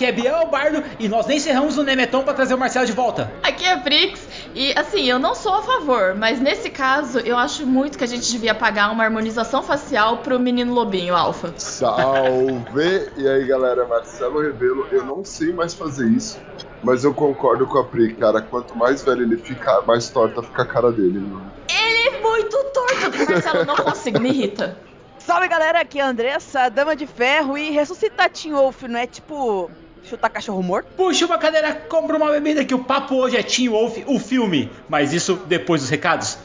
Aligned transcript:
Aqui 0.00 0.06
é 0.06 0.12
Biel 0.12 0.46
Bardo 0.46 0.82
e 0.98 1.10
nós 1.10 1.26
nem 1.26 1.36
encerramos 1.36 1.76
o 1.76 1.82
Nemeton 1.82 2.22
para 2.22 2.32
trazer 2.32 2.54
o 2.54 2.58
Marcelo 2.58 2.86
de 2.86 2.92
volta. 2.92 3.30
Aqui 3.42 3.66
é 3.66 3.76
Prix 3.76 4.18
e 4.54 4.72
assim, 4.72 5.04
eu 5.04 5.18
não 5.18 5.34
sou 5.34 5.52
a 5.52 5.62
favor, 5.62 6.14
mas 6.14 6.40
nesse 6.40 6.70
caso 6.70 7.18
eu 7.18 7.36
acho 7.36 7.66
muito 7.66 7.98
que 7.98 8.04
a 8.04 8.06
gente 8.06 8.32
devia 8.32 8.54
pagar 8.54 8.90
uma 8.90 9.04
harmonização 9.04 9.62
facial 9.62 10.16
pro 10.16 10.40
menino 10.40 10.72
lobinho 10.72 11.14
alfa. 11.14 11.52
Salve! 11.58 13.10
E 13.18 13.28
aí 13.28 13.44
galera, 13.44 13.86
Marcelo 13.86 14.40
Rebelo, 14.40 14.88
eu 14.90 15.04
não 15.04 15.22
sei 15.22 15.52
mais 15.52 15.74
fazer 15.74 16.08
isso, 16.08 16.40
mas 16.82 17.04
eu 17.04 17.12
concordo 17.12 17.66
com 17.66 17.76
a 17.76 17.84
Pri, 17.84 18.14
cara. 18.14 18.40
Quanto 18.40 18.74
mais 18.78 19.02
velho 19.02 19.20
ele 19.20 19.36
fica, 19.36 19.82
mais 19.82 20.08
torta 20.08 20.42
fica 20.42 20.62
a 20.62 20.66
cara 20.66 20.90
dele. 20.90 21.18
Mano. 21.18 21.52
Ele 21.68 22.16
é 22.16 22.20
muito 22.22 22.56
torto, 22.72 23.30
Marcelo, 23.30 23.66
não 23.66 23.76
consigo, 23.76 24.18
me 24.18 24.30
irrita. 24.30 24.78
Salve 25.18 25.46
galera, 25.46 25.82
aqui 25.82 26.00
é 26.00 26.02
a 26.02 26.08
Andressa, 26.08 26.70
Dama 26.70 26.96
de 26.96 27.06
Ferro 27.06 27.58
e 27.58 27.70
ressuscitar 27.70 28.30
Tim 28.30 28.52
Wolf 28.52 28.84
não 28.84 28.98
é 28.98 29.06
tipo 29.06 29.70
chutar 30.10 30.28
cachorro 30.30 30.62
morto? 30.62 30.88
Puxa 30.96 31.24
uma 31.24 31.38
cadeira, 31.38 31.72
compra 31.88 32.16
uma 32.16 32.30
bebida 32.30 32.64
que 32.64 32.74
o 32.74 32.84
papo 32.84 33.14
hoje 33.14 33.36
é 33.36 33.42
Teen 33.42 33.68
Wolf, 33.68 33.98
o 34.06 34.18
filme. 34.18 34.70
Mas 34.88 35.12
isso 35.12 35.36
depois 35.46 35.80
dos 35.80 35.90
recados. 35.90 36.38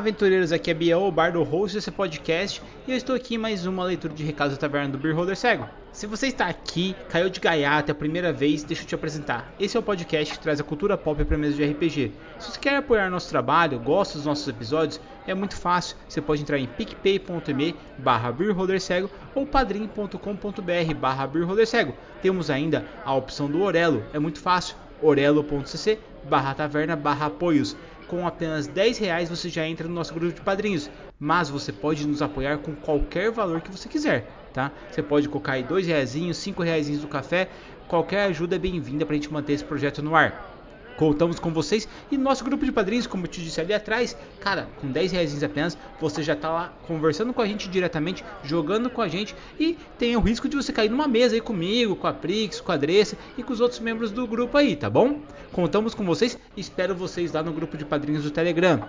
Aventureiros, 0.00 0.50
aqui 0.50 0.70
é 0.70 0.74
Biel, 0.74 1.02
o 1.02 1.12
bar 1.12 1.30
do 1.32 1.42
host 1.42 1.76
desse 1.76 1.90
podcast, 1.90 2.62
e 2.88 2.90
eu 2.90 2.96
estou 2.96 3.14
aqui 3.14 3.34
em 3.34 3.38
mais 3.38 3.66
uma 3.66 3.84
leitura 3.84 4.14
de 4.14 4.24
recados 4.24 4.56
da 4.56 4.60
taverna 4.60 4.88
do 4.88 4.98
Beer 4.98 5.14
Holder 5.14 5.36
Cego. 5.36 5.68
Se 5.92 6.06
você 6.06 6.28
está 6.28 6.46
aqui, 6.46 6.96
caiu 7.10 7.28
de 7.28 7.38
gaiata 7.38 7.92
a 7.92 7.94
primeira 7.94 8.32
vez, 8.32 8.64
deixa 8.64 8.82
eu 8.82 8.86
te 8.86 8.94
apresentar. 8.94 9.52
Esse 9.60 9.76
é 9.76 9.80
o 9.80 9.82
podcast 9.82 10.32
que 10.32 10.40
traz 10.40 10.58
a 10.58 10.64
cultura 10.64 10.96
pop 10.96 11.22
para 11.22 11.36
mesa 11.36 11.54
de 11.54 11.64
RPG. 11.64 12.12
Se 12.38 12.50
você 12.50 12.58
quer 12.58 12.76
apoiar 12.76 13.10
nosso 13.10 13.28
trabalho, 13.28 13.78
gosta 13.78 14.16
dos 14.16 14.24
nossos 14.24 14.48
episódios, 14.48 14.98
é 15.26 15.34
muito 15.34 15.54
fácil. 15.54 15.98
Você 16.08 16.22
pode 16.22 16.40
entrar 16.40 16.58
em 16.58 16.66
picpay.me 16.66 17.76
barra 17.98 18.34
cego 18.80 19.10
ou 19.34 19.44
padrim.com.br 19.44 20.94
barra 20.98 21.30
cego. 21.66 21.94
Temos 22.22 22.48
ainda 22.48 22.86
a 23.04 23.14
opção 23.14 23.50
do 23.50 23.60
Orelo, 23.60 24.02
é 24.14 24.18
muito 24.18 24.40
fácil, 24.40 24.76
orelo.cc 25.02 25.98
barra 26.28 26.54
taverna 26.54 26.96
barra 26.96 27.26
apoios 27.26 27.76
com 28.10 28.26
apenas 28.26 28.66
10 28.66 28.98
reais 28.98 29.28
você 29.28 29.48
já 29.48 29.64
entra 29.64 29.86
no 29.86 29.94
nosso 29.94 30.12
grupo 30.12 30.34
de 30.34 30.40
padrinhos. 30.40 30.90
Mas 31.18 31.48
você 31.48 31.72
pode 31.72 32.04
nos 32.08 32.20
apoiar 32.20 32.58
com 32.58 32.74
qualquer 32.74 33.30
valor 33.30 33.60
que 33.60 33.70
você 33.70 33.88
quiser, 33.88 34.28
tá? 34.52 34.72
Você 34.90 35.00
pode 35.00 35.28
colocar 35.28 35.52
aí 35.52 35.62
2 35.62 35.86
reais, 35.86 36.16
5 36.36 36.60
reais 36.60 36.88
do 36.98 37.06
café. 37.06 37.48
Qualquer 37.86 38.24
ajuda 38.24 38.56
é 38.56 38.58
bem-vinda 38.58 39.06
para 39.06 39.14
a 39.14 39.16
gente 39.16 39.32
manter 39.32 39.52
esse 39.52 39.64
projeto 39.64 40.02
no 40.02 40.16
ar. 40.16 40.59
Contamos 41.00 41.40
com 41.40 41.50
vocês 41.50 41.88
e 42.12 42.18
nosso 42.18 42.44
grupo 42.44 42.62
de 42.62 42.70
padrinhos, 42.70 43.06
como 43.06 43.24
eu 43.24 43.28
te 43.28 43.40
disse 43.40 43.58
ali 43.58 43.72
atrás, 43.72 44.14
cara, 44.38 44.68
com 44.82 44.86
10 44.86 45.12
reais 45.12 45.42
apenas, 45.42 45.78
você 45.98 46.22
já 46.22 46.36
tá 46.36 46.50
lá 46.50 46.74
conversando 46.86 47.32
com 47.32 47.40
a 47.40 47.46
gente 47.46 47.70
diretamente, 47.70 48.22
jogando 48.44 48.90
com 48.90 49.00
a 49.00 49.08
gente 49.08 49.34
e 49.58 49.78
tem 49.98 50.14
o 50.14 50.20
risco 50.20 50.46
de 50.46 50.56
você 50.56 50.74
cair 50.74 50.90
numa 50.90 51.08
mesa 51.08 51.34
aí 51.34 51.40
comigo, 51.40 51.96
com 51.96 52.06
a 52.06 52.12
Prix, 52.12 52.60
com 52.60 52.70
a 52.70 52.76
Dressa 52.76 53.16
e 53.38 53.42
com 53.42 53.50
os 53.50 53.62
outros 53.62 53.80
membros 53.80 54.10
do 54.10 54.26
grupo 54.26 54.58
aí, 54.58 54.76
tá 54.76 54.90
bom? 54.90 55.20
Contamos 55.52 55.94
com 55.94 56.04
vocês 56.04 56.38
espero 56.54 56.94
vocês 56.94 57.32
lá 57.32 57.42
no 57.42 57.54
grupo 57.54 57.78
de 57.78 57.86
padrinhos 57.86 58.24
do 58.24 58.30
Telegram. 58.30 58.86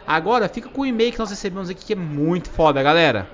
Agora, 0.06 0.48
fica 0.48 0.68
com 0.68 0.80
o 0.80 0.86
e-mail 0.86 1.12
que 1.12 1.18
nós 1.18 1.30
recebemos 1.30 1.68
aqui 1.68 1.84
que 1.84 1.92
é 1.92 1.96
muito 1.96 2.48
foda, 2.50 2.82
galera. 2.82 3.28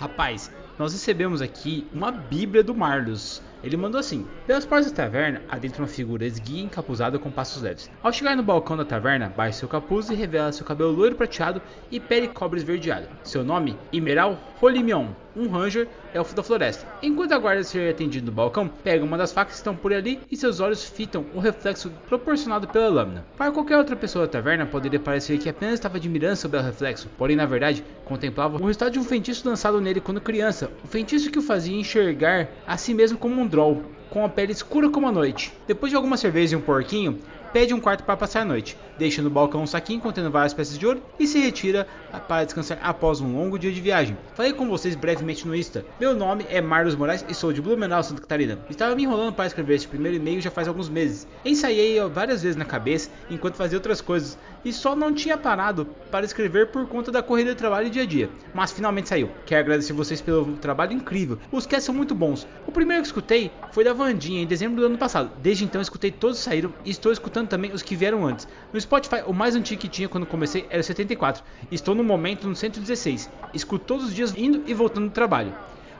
Rapaz, 0.00 0.50
nós 0.78 0.92
recebemos 0.92 1.40
aqui 1.40 1.86
uma 1.92 2.10
Bíblia 2.10 2.64
do 2.64 2.74
Marlos. 2.74 3.42
Ele 3.62 3.76
mandou 3.76 3.98
assim: 3.98 4.26
Pelas 4.46 4.66
portas 4.66 4.90
da 4.90 5.04
taverna, 5.04 5.42
adentra 5.48 5.82
uma 5.82 5.88
figura 5.88 6.24
esguia 6.24 6.62
encapuzada 6.62 7.18
com 7.18 7.30
passos 7.30 7.62
leves. 7.62 7.90
Ao 8.02 8.12
chegar 8.12 8.36
no 8.36 8.42
balcão 8.42 8.76
da 8.76 8.84
taverna, 8.84 9.32
baixa 9.36 9.60
seu 9.60 9.68
capuz 9.68 10.10
e 10.10 10.14
revela 10.14 10.52
seu 10.52 10.64
cabelo 10.66 10.92
loiro 10.92 11.16
prateado 11.16 11.60
e 11.90 11.98
pele 11.98 12.28
cobre 12.28 12.58
esverdeado. 12.58 13.08
Seu 13.24 13.44
nome, 13.44 13.76
Imeral 13.92 14.38
Rolimion, 14.60 15.08
um 15.36 15.48
ranger 15.48 15.86
elfo 16.14 16.34
da 16.34 16.42
floresta. 16.42 16.86
Enquanto 17.02 17.32
aguarda 17.32 17.62
ser 17.62 17.90
atendido 17.90 18.26
no 18.26 18.32
balcão, 18.32 18.68
pega 18.68 19.04
uma 19.04 19.18
das 19.18 19.32
facas 19.32 19.54
que 19.54 19.58
estão 19.58 19.76
por 19.76 19.92
ali 19.92 20.18
e 20.30 20.36
seus 20.36 20.60
olhos 20.60 20.84
fitam 20.84 21.26
o 21.34 21.38
reflexo 21.38 21.90
proporcionado 22.08 22.66
pela 22.68 22.88
lâmina. 22.88 23.24
Para 23.36 23.52
qualquer 23.52 23.76
outra 23.76 23.94
pessoa 23.94 24.26
da 24.26 24.32
taverna, 24.32 24.64
poderia 24.64 24.98
parecer 24.98 25.38
que 25.38 25.48
apenas 25.48 25.74
estava 25.74 25.98
admirando 25.98 26.36
seu 26.36 26.48
belo 26.48 26.64
reflexo, 26.64 27.08
porém, 27.18 27.36
na 27.36 27.46
verdade, 27.46 27.84
contemplava 28.04 28.56
o 28.56 28.66
resultado 28.66 28.92
de 28.92 28.98
um 28.98 29.04
feitiço 29.04 29.48
lançado 29.48 29.80
nele 29.80 30.00
quando 30.00 30.20
criança, 30.20 30.70
o 30.82 30.88
feitiço 30.88 31.30
que 31.30 31.38
o 31.38 31.42
fazia 31.42 31.76
enxergar 31.76 32.48
a 32.66 32.76
si 32.76 32.94
mesmo 32.94 33.18
como 33.18 33.40
um 33.40 33.46
droll, 33.46 33.82
com 34.10 34.24
a 34.24 34.28
pele 34.28 34.52
escura 34.52 34.88
como 34.88 35.06
a 35.06 35.12
noite. 35.12 35.52
Depois 35.66 35.90
de 35.90 35.96
alguma 35.96 36.16
cerveja 36.16 36.54
e 36.54 36.58
um 36.58 36.62
porquinho, 36.62 37.18
pede 37.56 37.72
um 37.72 37.80
quarto 37.80 38.04
para 38.04 38.18
passar 38.18 38.42
a 38.42 38.44
noite, 38.44 38.76
deixa 38.98 39.22
no 39.22 39.30
balcão 39.30 39.62
um 39.62 39.66
saquinho 39.66 39.98
contendo 39.98 40.30
várias 40.30 40.52
peças 40.52 40.78
de 40.78 40.86
ouro 40.86 41.02
e 41.18 41.26
se 41.26 41.38
retira 41.38 41.86
para 42.28 42.44
descansar 42.44 42.78
após 42.82 43.18
um 43.22 43.34
longo 43.34 43.58
dia 43.58 43.72
de 43.72 43.80
viagem. 43.80 44.14
Falei 44.34 44.52
com 44.52 44.68
vocês 44.68 44.94
brevemente 44.94 45.48
no 45.48 45.56
Insta. 45.56 45.82
Meu 45.98 46.14
nome 46.14 46.44
é 46.50 46.60
Marlos 46.60 46.94
Moraes 46.94 47.24
e 47.26 47.34
sou 47.34 47.54
de 47.54 47.62
Blumenau, 47.62 48.02
Santa 48.02 48.20
Catarina. 48.20 48.58
Estava 48.68 48.94
me 48.94 49.04
enrolando 49.04 49.32
para 49.32 49.46
escrever 49.46 49.76
este 49.76 49.88
primeiro 49.88 50.18
e-mail 50.18 50.38
já 50.38 50.50
faz 50.50 50.68
alguns 50.68 50.90
meses. 50.90 51.26
Ensaiei 51.46 51.98
várias 52.10 52.42
vezes 52.42 52.56
na 52.56 52.66
cabeça 52.66 53.10
enquanto 53.30 53.54
fazia 53.54 53.78
outras 53.78 54.02
coisas 54.02 54.36
e 54.62 54.70
só 54.70 54.94
não 54.94 55.14
tinha 55.14 55.38
parado 55.38 55.86
para 56.10 56.26
escrever 56.26 56.66
por 56.66 56.86
conta 56.88 57.10
da 57.10 57.22
corrida 57.22 57.52
de 57.52 57.56
trabalho 57.56 57.88
dia 57.88 58.02
a 58.02 58.06
dia. 58.06 58.28
Mas 58.52 58.72
finalmente 58.72 59.08
saiu. 59.08 59.30
Quero 59.46 59.62
agradecer 59.62 59.94
vocês 59.94 60.20
pelo 60.20 60.56
trabalho 60.58 60.92
incrível. 60.92 61.38
Os 61.50 61.66
casts 61.66 61.84
são 61.84 61.94
muito 61.94 62.14
bons. 62.14 62.46
O 62.66 62.72
primeiro 62.72 63.02
que 63.02 63.08
escutei 63.08 63.50
foi 63.72 63.82
da 63.82 63.94
Vandinha 63.94 64.42
em 64.42 64.46
dezembro 64.46 64.80
do 64.80 64.86
ano 64.86 64.98
passado. 64.98 65.30
Desde 65.40 65.64
então 65.64 65.80
escutei 65.80 66.10
todos 66.10 66.38
saíram 66.38 66.74
e 66.84 66.90
estou 66.90 67.12
escutando 67.12 67.45
também 67.46 67.72
os 67.72 67.82
que 67.82 67.96
vieram 67.96 68.26
antes. 68.26 68.46
No 68.72 68.80
Spotify, 68.80 69.22
o 69.26 69.32
mais 69.32 69.54
antigo 69.54 69.80
que 69.80 69.88
tinha 69.88 70.08
quando 70.08 70.26
comecei 70.26 70.66
era 70.70 70.80
o 70.80 70.84
74. 70.84 71.42
Estou 71.70 71.94
no 71.94 72.04
momento 72.04 72.48
no 72.48 72.56
116. 72.56 73.30
Escuto 73.54 73.84
todos 73.84 74.06
os 74.06 74.14
dias 74.14 74.34
indo 74.36 74.62
e 74.66 74.74
voltando 74.74 75.08
do 75.08 75.12
trabalho. 75.12 75.54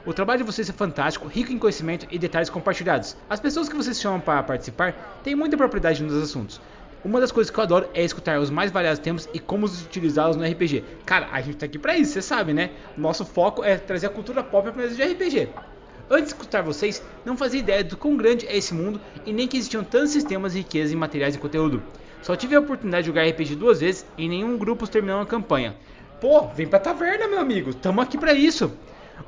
O 0.05 0.13
trabalho 0.13 0.37
de 0.37 0.43
vocês 0.45 0.69
é 0.69 0.73
fantástico, 0.73 1.27
rico 1.27 1.51
em 1.51 1.59
conhecimento 1.59 2.07
e 2.09 2.17
detalhes 2.17 2.49
compartilhados. 2.49 3.17
As 3.29 3.39
pessoas 3.39 3.67
que 3.67 3.75
vocês 3.75 3.99
chamam 3.99 4.19
para 4.19 4.41
participar 4.41 5.19
têm 5.23 5.35
muita 5.35 5.57
propriedade 5.57 6.01
nos 6.01 6.15
assuntos. 6.23 6.61
Uma 7.03 7.19
das 7.19 7.31
coisas 7.31 7.51
que 7.51 7.59
eu 7.59 7.63
adoro 7.63 7.89
é 7.93 8.03
escutar 8.03 8.39
os 8.39 8.49
mais 8.49 8.71
variados 8.71 8.99
temas 8.99 9.29
e 9.33 9.39
como 9.39 9.65
utilizá-los 9.65 10.35
no 10.35 10.43
RPG. 10.43 10.83
Cara, 11.05 11.27
a 11.31 11.41
gente 11.41 11.57
tá 11.57 11.65
aqui 11.65 11.77
para 11.77 11.97
isso, 11.97 12.13
você 12.13 12.21
sabe, 12.21 12.53
né? 12.53 12.71
Nosso 12.97 13.25
foco 13.25 13.63
é 13.63 13.77
trazer 13.77 14.07
a 14.07 14.09
cultura 14.09 14.43
pop 14.43 14.71
para 14.71 14.87
de 14.87 15.03
RPG. 15.03 15.49
Antes 16.09 16.29
de 16.29 16.33
escutar 16.35 16.61
vocês, 16.61 17.03
não 17.25 17.35
fazia 17.35 17.59
ideia 17.59 17.83
do 17.83 17.97
quão 17.97 18.15
grande 18.15 18.47
é 18.47 18.55
esse 18.55 18.73
mundo 18.73 18.99
e 19.25 19.33
nem 19.33 19.47
que 19.47 19.57
existiam 19.57 19.83
tantos 19.83 20.11
sistemas 20.11 20.55
e 20.55 20.59
riquezas 20.59 20.93
em 20.93 20.95
materiais 20.95 21.35
e 21.35 21.39
conteúdo. 21.39 21.83
Só 22.21 22.35
tive 22.35 22.55
a 22.55 22.59
oportunidade 22.59 23.03
de 23.03 23.07
jogar 23.07 23.27
RPG 23.27 23.55
duas 23.55 23.81
vezes 23.81 24.05
e 24.17 24.27
nenhum 24.27 24.57
grupo 24.57 24.87
terminou 24.87 25.19
a 25.19 25.25
campanha. 25.25 25.75
Pô, 26.21 26.47
vem 26.47 26.67
pra 26.67 26.79
taverna, 26.79 27.27
meu 27.27 27.39
amigo, 27.39 27.73
tamo 27.73 28.01
aqui 28.01 28.17
para 28.17 28.33
isso. 28.33 28.71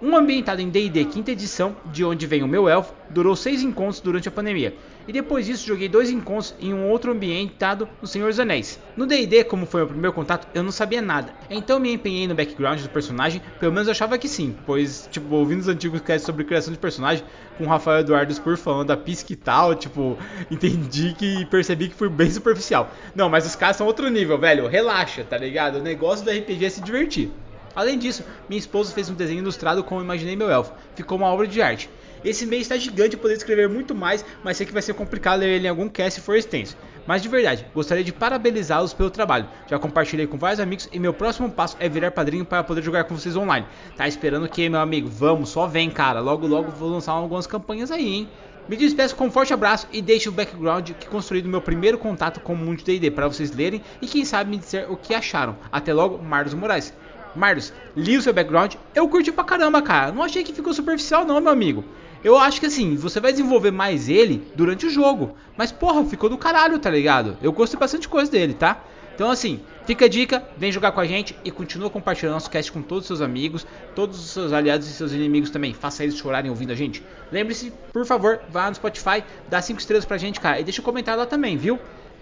Um 0.02 0.16
ambientado 0.16 0.62
em 0.62 0.70
D&D 0.70 1.06
quinta 1.06 1.32
edição, 1.32 1.76
de 1.86 2.06
onde 2.06 2.26
vem 2.26 2.42
o 2.42 2.48
meu 2.48 2.70
elfo, 2.70 2.94
durou 3.10 3.36
seis 3.36 3.62
encontros 3.62 4.00
durante 4.00 4.30
a 4.30 4.32
pandemia. 4.32 4.74
E 5.08 5.12
depois 5.12 5.46
disso 5.46 5.68
joguei 5.68 5.90
dois 5.90 6.10
encontros 6.10 6.54
em 6.60 6.74
um 6.74 6.88
outro 6.88 7.12
ambientado 7.12 7.90
no 8.02 8.08
Senhor 8.08 8.30
dos 8.30 8.40
Anéis. 8.40 8.80
No 8.96 9.08
D&D, 9.08 9.44
como 9.44 9.66
foi 9.66 9.82
o 9.82 9.88
primeiro 9.88 10.14
contato, 10.14 10.48
eu 10.54 10.62
não 10.62 10.72
sabia 10.72 11.02
nada. 11.02 11.34
Então 11.50 11.80
me 11.80 11.92
empenhei 11.92 12.28
no 12.28 12.36
background 12.36 12.80
do 12.80 12.90
personagem, 12.90 13.42
pelo 13.60 13.74
menos 13.74 13.88
eu 13.88 13.92
achava 13.92 14.18
que 14.18 14.28
sim, 14.28 14.56
pois, 14.66 15.10
tipo, 15.12 15.34
ouvindo 15.34 15.62
os 15.62 15.68
antigos 15.68 16.00
casts 16.02 16.26
sobre 16.26 16.46
criação 16.46 16.72
de 16.72 16.80
personagem, 16.80 17.26
com 17.58 17.64
o 17.66 17.68
Rafael 17.68 18.02
Eduardo 18.02 18.32
Spur 18.32 18.56
falando 18.56 18.88
da 18.88 18.96
pisca 18.98 19.34
e 19.34 19.36
tal, 19.36 19.74
tipo, 19.74 20.18
entendi 20.50 21.14
que 21.18 21.44
percebi 21.48 21.90
que 21.90 21.96
fui 21.96 22.08
bem 22.10 22.30
superficial. 22.30 22.92
Não, 23.16 23.28
mas 23.30 23.46
os 23.46 23.56
caras 23.56 23.76
são 23.76 23.88
outro 23.88 24.08
nível, 24.10 24.38
velho, 24.38 24.68
relaxa, 24.68 25.24
tá 25.24 25.38
ligado? 25.38 25.80
O 25.80 25.82
negócio 25.82 26.24
do 26.24 26.32
RPG 26.32 26.66
é 26.66 26.70
se 26.70 26.82
divertir. 26.82 27.32
Além 27.76 27.98
disso, 27.98 28.24
minha 28.48 28.60
esposa 28.60 28.94
fez 28.94 29.10
um 29.10 29.14
desenho 29.14 29.40
ilustrado 29.40 29.84
como 29.84 30.02
imaginei 30.02 30.36
meu 30.36 30.50
elfo. 30.50 30.74
Ficou 30.96 31.18
uma 31.18 31.28
obra 31.28 31.48
de 31.48 31.62
arte. 31.62 31.90
Esse 32.24 32.46
mês 32.46 32.64
está 32.64 32.76
gigante, 32.76 33.14
eu 33.14 33.20
poderia 33.20 33.38
escrever 33.38 33.70
muito 33.70 33.96
mais, 33.96 34.26
mas 34.44 34.58
sei 34.58 34.66
que 34.66 34.74
vai 34.74 34.82
ser 34.82 34.94
complicado 34.94 35.40
ler 35.40 35.50
ele 35.50 35.68
em 35.68 35.70
algum 35.70 35.88
cast 35.88 36.20
se 36.20 36.26
for 36.26 36.36
extenso. 36.36 36.76
Mas 37.08 37.22
de 37.22 37.30
verdade, 37.30 37.66
gostaria 37.74 38.04
de 38.04 38.12
parabenizá-los 38.12 38.94
pelo 38.94 39.10
trabalho. 39.10 39.48
Já 39.68 39.80
compartilhei 39.80 40.28
com 40.28 40.38
vários 40.38 40.60
amigos 40.60 40.90
e 40.92 41.00
meu 41.00 41.14
próximo 41.14 41.50
passo 41.50 41.78
é 41.80 41.88
virar 41.88 42.12
padrinho 42.12 42.44
para 42.44 42.64
poder 42.64 42.82
jogar 42.82 43.06
com 43.06 43.16
vocês 43.18 43.38
online. 43.38 43.66
Tá 43.96 44.08
esperando 44.08 44.44
o 44.46 44.50
que, 44.50 44.68
meu 44.68 44.82
amigo? 44.82 45.08
Vamos, 45.08 45.50
só 45.50 45.66
vem, 45.66 45.90
cara. 45.90 46.20
Logo, 46.20 46.46
logo 46.46 46.72
vou 46.72 46.90
lançar 46.90 47.14
algumas 47.14 47.48
campanhas 47.48 47.90
aí, 47.90 48.06
hein? 48.06 48.30
Me 48.68 48.76
despeço 48.76 49.16
com 49.16 49.26
um 49.26 49.32
forte 49.32 49.52
abraço 49.52 49.88
e 49.92 50.00
deixo 50.00 50.30
o 50.30 50.32
background 50.32 50.92
que 50.92 51.08
construí 51.08 51.42
do 51.42 51.50
meu 51.50 51.60
primeiro 51.60 51.98
contato 51.98 52.40
com 52.40 52.54
o 52.54 52.56
mundo 52.56 52.78
de 52.78 52.84
D&D 52.84 53.10
para 53.10 53.28
vocês 53.28 53.52
lerem 53.52 53.82
e 54.00 54.06
quem 54.06 54.24
sabe 54.24 54.52
me 54.52 54.58
dizer 54.58 54.86
o 54.88 54.96
que 54.96 55.16
acharam. 55.16 55.58
Até 55.72 55.92
logo, 55.92 56.22
Marlos 56.24 56.54
Moraes. 56.54 56.94
Marlos, 57.36 57.74
li 57.96 58.18
o 58.18 58.22
seu 58.22 58.34
background, 58.34 58.76
eu 58.96 59.08
curti 59.08 59.32
pra 59.32 59.44
caramba, 59.44 59.82
cara. 59.82 60.12
Não 60.12 60.24
achei 60.24 60.44
que 60.44 60.54
ficou 60.54 60.74
superficial 60.74 61.26
não, 61.26 61.40
meu 61.40 61.52
amigo. 61.52 61.84
Eu 62.24 62.38
acho 62.38 62.60
que 62.60 62.66
assim, 62.66 62.96
você 62.96 63.20
vai 63.20 63.32
desenvolver 63.32 63.72
mais 63.72 64.10
ele 64.10 64.46
durante 64.56 64.86
o 64.86 64.90
jogo. 64.90 65.36
Mas 65.58 65.72
porra, 65.72 66.04
ficou 66.04 66.30
do 66.30 66.38
caralho, 66.38 66.80
tá 66.80 66.90
ligado? 66.90 67.38
Eu 67.42 67.52
gostei 67.52 67.80
bastante 67.80 68.08
coisa 68.10 68.30
dele, 68.30 68.54
tá? 68.54 68.84
Então 69.16 69.30
assim, 69.30 69.62
fica 69.86 70.06
a 70.06 70.08
dica, 70.10 70.44
vem 70.58 70.72
jogar 70.72 70.92
com 70.92 71.00
a 71.00 71.06
gente 71.06 71.36
e 71.44 71.52
continua 71.52 71.90
compartilhando 71.90 72.34
nosso 72.34 72.50
cast 72.50 72.72
com 72.72 72.82
todos 72.82 73.04
os 73.04 73.08
seus 73.08 73.22
amigos, 73.22 73.66
todos 73.96 74.20
os 74.20 74.32
seus 74.32 74.52
aliados 74.52 74.88
e 74.88 74.94
seus 74.94 75.14
inimigos 75.14 75.50
também. 75.50 75.74
Faça 75.74 76.04
eles 76.04 76.18
chorarem 76.18 76.50
ouvindo 76.50 76.72
a 76.72 76.76
gente. 76.76 77.04
Lembre-se, 77.32 77.72
por 77.94 78.06
favor, 78.06 78.40
vá 78.50 78.70
no 78.70 78.76
Spotify, 78.76 79.24
dá 79.50 79.62
5 79.62 79.80
estrelas 79.80 80.06
pra 80.06 80.18
gente, 80.18 80.40
cara, 80.40 80.60
e 80.60 80.64
deixa 80.64 80.82
um 80.82 80.86
comentário 80.86 81.20
lá 81.20 81.26
também, 81.26 81.58
viu? 81.58 81.80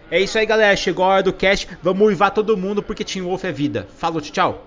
É 0.09 0.21
isso 0.21 0.37
aí, 0.37 0.45
galera. 0.45 0.75
Chegou 0.75 1.03
a 1.03 1.09
hora 1.09 1.23
do 1.23 1.33
cast. 1.33 1.67
Vamos 1.83 2.07
uivar 2.07 2.31
todo 2.31 2.55
mundo 2.55 2.81
porque 2.81 3.03
Team 3.03 3.25
Wolf 3.25 3.43
é 3.43 3.51
vida. 3.51 3.87
Falou, 3.97 4.21
tchau. 4.21 4.65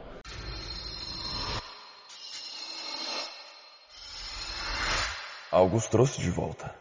Algo 5.53 5.77
os 5.77 5.89
trouxe 5.89 6.21
de 6.21 6.31
volta. 6.31 6.73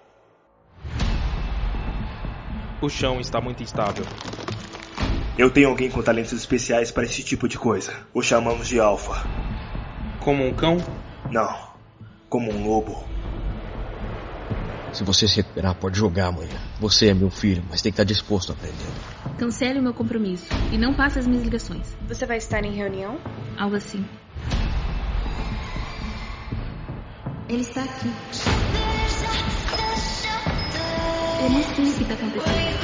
O 2.81 2.87
chão 2.87 3.19
está 3.19 3.41
muito 3.41 3.63
instável. 3.63 4.05
Eu 5.37 5.49
tenho 5.49 5.69
alguém 5.69 5.89
com 5.89 6.03
talentos 6.03 6.33
especiais 6.33 6.91
para 6.91 7.03
esse 7.03 7.23
tipo 7.23 7.47
de 7.47 7.57
coisa. 7.57 7.93
O 8.13 8.21
chamamos 8.21 8.67
de 8.67 8.79
Alpha. 8.79 9.25
Como 10.19 10.45
um 10.45 10.53
cão? 10.53 10.77
Não, 11.31 11.69
como 12.29 12.51
um 12.51 12.67
lobo. 12.67 13.03
Se 14.93 15.03
você 15.03 15.27
se 15.27 15.37
recuperar, 15.37 15.73
pode 15.75 15.97
jogar 15.97 16.27
amanhã. 16.27 16.61
Você 16.79 17.07
é 17.07 17.13
meu 17.13 17.31
filho, 17.31 17.63
mas 17.69 17.81
tem 17.81 17.91
que 17.91 17.95
estar 17.95 18.03
disposto 18.03 18.51
a 18.51 18.53
aprender. 18.53 18.87
Cancele 19.37 19.79
o 19.79 19.83
meu 19.83 19.93
compromisso 19.93 20.45
e 20.71 20.77
não 20.77 20.93
passe 20.93 21.17
as 21.17 21.25
minhas 21.25 21.43
ligações. 21.43 21.87
Você 22.07 22.25
vai 22.25 22.37
estar 22.37 22.63
em 22.63 22.75
reunião? 22.75 23.17
Algo 23.57 23.75
assim. 23.75 24.05
Ele 27.49 27.61
está 27.61 27.83
aqui. 27.83 28.09
Eu 31.41 31.49
não 31.49 31.63
sei 31.63 31.71
o 31.71 31.93
que 31.93 32.01
está 32.01 32.13
acontecendo. 32.15 32.79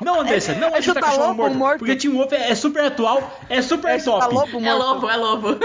Não, 0.00 0.20
Andressa, 0.20 0.54
não 0.54 0.68
é, 0.68 0.78
é 0.78 0.82
chutar 0.82 1.00
chutar 1.02 1.10
cachorro 1.10 1.34
morto, 1.34 1.54
morto. 1.56 1.78
Porque 1.80 1.96
Team 1.96 2.14
Wolf 2.14 2.32
é, 2.32 2.50
é 2.50 2.54
super 2.54 2.84
atual, 2.84 3.38
é 3.48 3.60
super 3.60 3.90
É 3.90 3.98
top. 3.98 4.32
lobo 4.32 4.64
É 4.64 4.74
lobo, 4.74 5.10
é 5.10 5.16
lobo. 5.16 5.58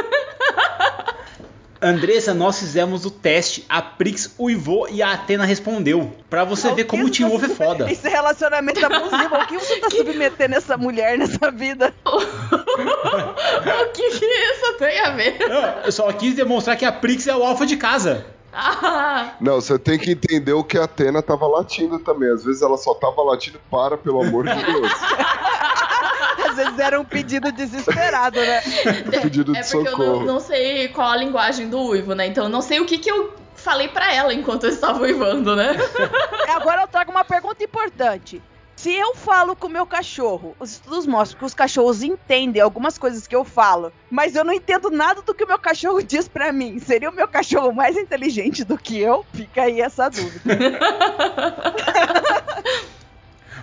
Andressa, 1.81 2.33
nós 2.33 2.59
fizemos 2.59 3.05
o 3.05 3.11
teste, 3.11 3.65
a 3.67 3.81
Prix 3.81 4.33
uivou 4.39 4.87
e 4.89 5.03
a 5.03 5.11
Atena 5.11 5.43
respondeu. 5.45 6.15
Pra 6.29 6.45
você 6.45 6.71
ver 6.71 6.85
como 6.85 7.05
o 7.05 7.09
Team 7.09 7.29
Wolf 7.29 7.43
é 7.43 7.49
foda. 7.49 7.91
Esse 7.91 8.07
relacionamento 8.07 8.85
abusivo. 8.85 9.35
O 9.35 9.47
que 9.47 9.59
você 9.59 9.79
tá 9.81 9.89
submetendo 9.91 10.55
essa 10.55 10.77
mulher 10.77 11.17
nessa 11.17 11.51
vida? 11.51 11.93
o 12.05 13.91
que, 13.91 14.09
que 14.11 14.25
isso 14.25 14.73
tem 14.79 14.99
a 14.99 15.11
ver? 15.11 15.37
Não, 15.39 15.81
eu 15.85 15.91
só 15.91 16.11
quis 16.13 16.33
demonstrar 16.33 16.77
que 16.77 16.85
a 16.85 16.91
Prix 16.91 17.27
é 17.27 17.35
o 17.35 17.43
alfa 17.43 17.65
de 17.65 17.75
casa. 17.75 18.25
Ah, 18.53 19.33
Não, 19.41 19.55
você 19.55 19.79
tem 19.79 19.97
que 19.97 20.11
entender 20.11 20.53
o 20.53 20.63
que 20.63 20.77
a 20.77 20.83
Atena 20.83 21.21
tava 21.21 21.47
latindo 21.47 21.99
também. 21.99 22.31
Às 22.31 22.43
vezes 22.43 22.61
ela 22.61 22.77
só 22.77 22.93
tava 22.93 23.21
latindo 23.23 23.59
para, 23.69 23.97
pelo 23.97 24.21
amor 24.21 24.45
de 24.47 24.63
Deus. 24.63 24.91
Às 26.49 26.55
vezes 26.57 26.77
era 26.77 26.99
um 26.99 27.05
pedido 27.05 27.51
desesperado, 27.51 28.39
né? 28.39 28.61
Pedido 29.23 29.53
de 29.53 29.59
é 29.59 29.63
porque 29.63 29.77
eu 29.77 29.91
socorro. 29.91 30.19
não, 30.19 30.33
não 30.33 30.39
sei 30.39 30.87
qual 30.89 31.09
a 31.09 31.15
linguagem 31.15 31.67
do 31.67 31.79
uivo, 31.81 32.13
né? 32.13 32.27
Então 32.27 32.43
eu 32.43 32.49
não 32.49 32.61
sei 32.61 32.79
o 32.79 32.85
que, 32.85 32.99
que 32.99 33.09
eu 33.09 33.33
falei 33.55 33.87
pra 33.87 34.13
ela 34.13 34.33
enquanto 34.33 34.65
eu 34.65 34.69
estava 34.69 35.01
uivando, 35.01 35.55
né? 35.55 35.75
Agora 36.49 36.81
eu 36.81 36.87
trago 36.87 37.11
uma 37.11 37.23
pergunta 37.23 37.63
importante. 37.63 38.39
Se 38.83 38.93
eu 38.93 39.15
falo 39.15 39.55
com 39.55 39.67
o 39.67 39.69
meu 39.69 39.85
cachorro, 39.85 40.57
os 40.59 40.71
estudos 40.73 41.07
mostram 41.07 41.39
que 41.39 41.45
os 41.45 41.53
cachorros 41.53 42.03
entendem 42.03 42.61
algumas 42.61 42.97
coisas 42.97 43.25
que 43.25 43.33
eu 43.33 43.45
falo, 43.45 43.93
mas 44.11 44.35
eu 44.35 44.43
não 44.43 44.51
entendo 44.51 44.91
nada 44.91 45.21
do 45.21 45.33
que 45.33 45.45
o 45.45 45.47
meu 45.47 45.57
cachorro 45.57 46.01
diz 46.03 46.27
pra 46.27 46.51
mim. 46.51 46.79
Seria 46.79 47.09
o 47.09 47.15
meu 47.15 47.25
cachorro 47.25 47.71
mais 47.71 47.95
inteligente 47.95 48.65
do 48.65 48.77
que 48.77 48.99
eu? 48.99 49.25
Fica 49.33 49.61
aí 49.63 49.79
essa 49.79 50.09
dúvida. 50.09 50.41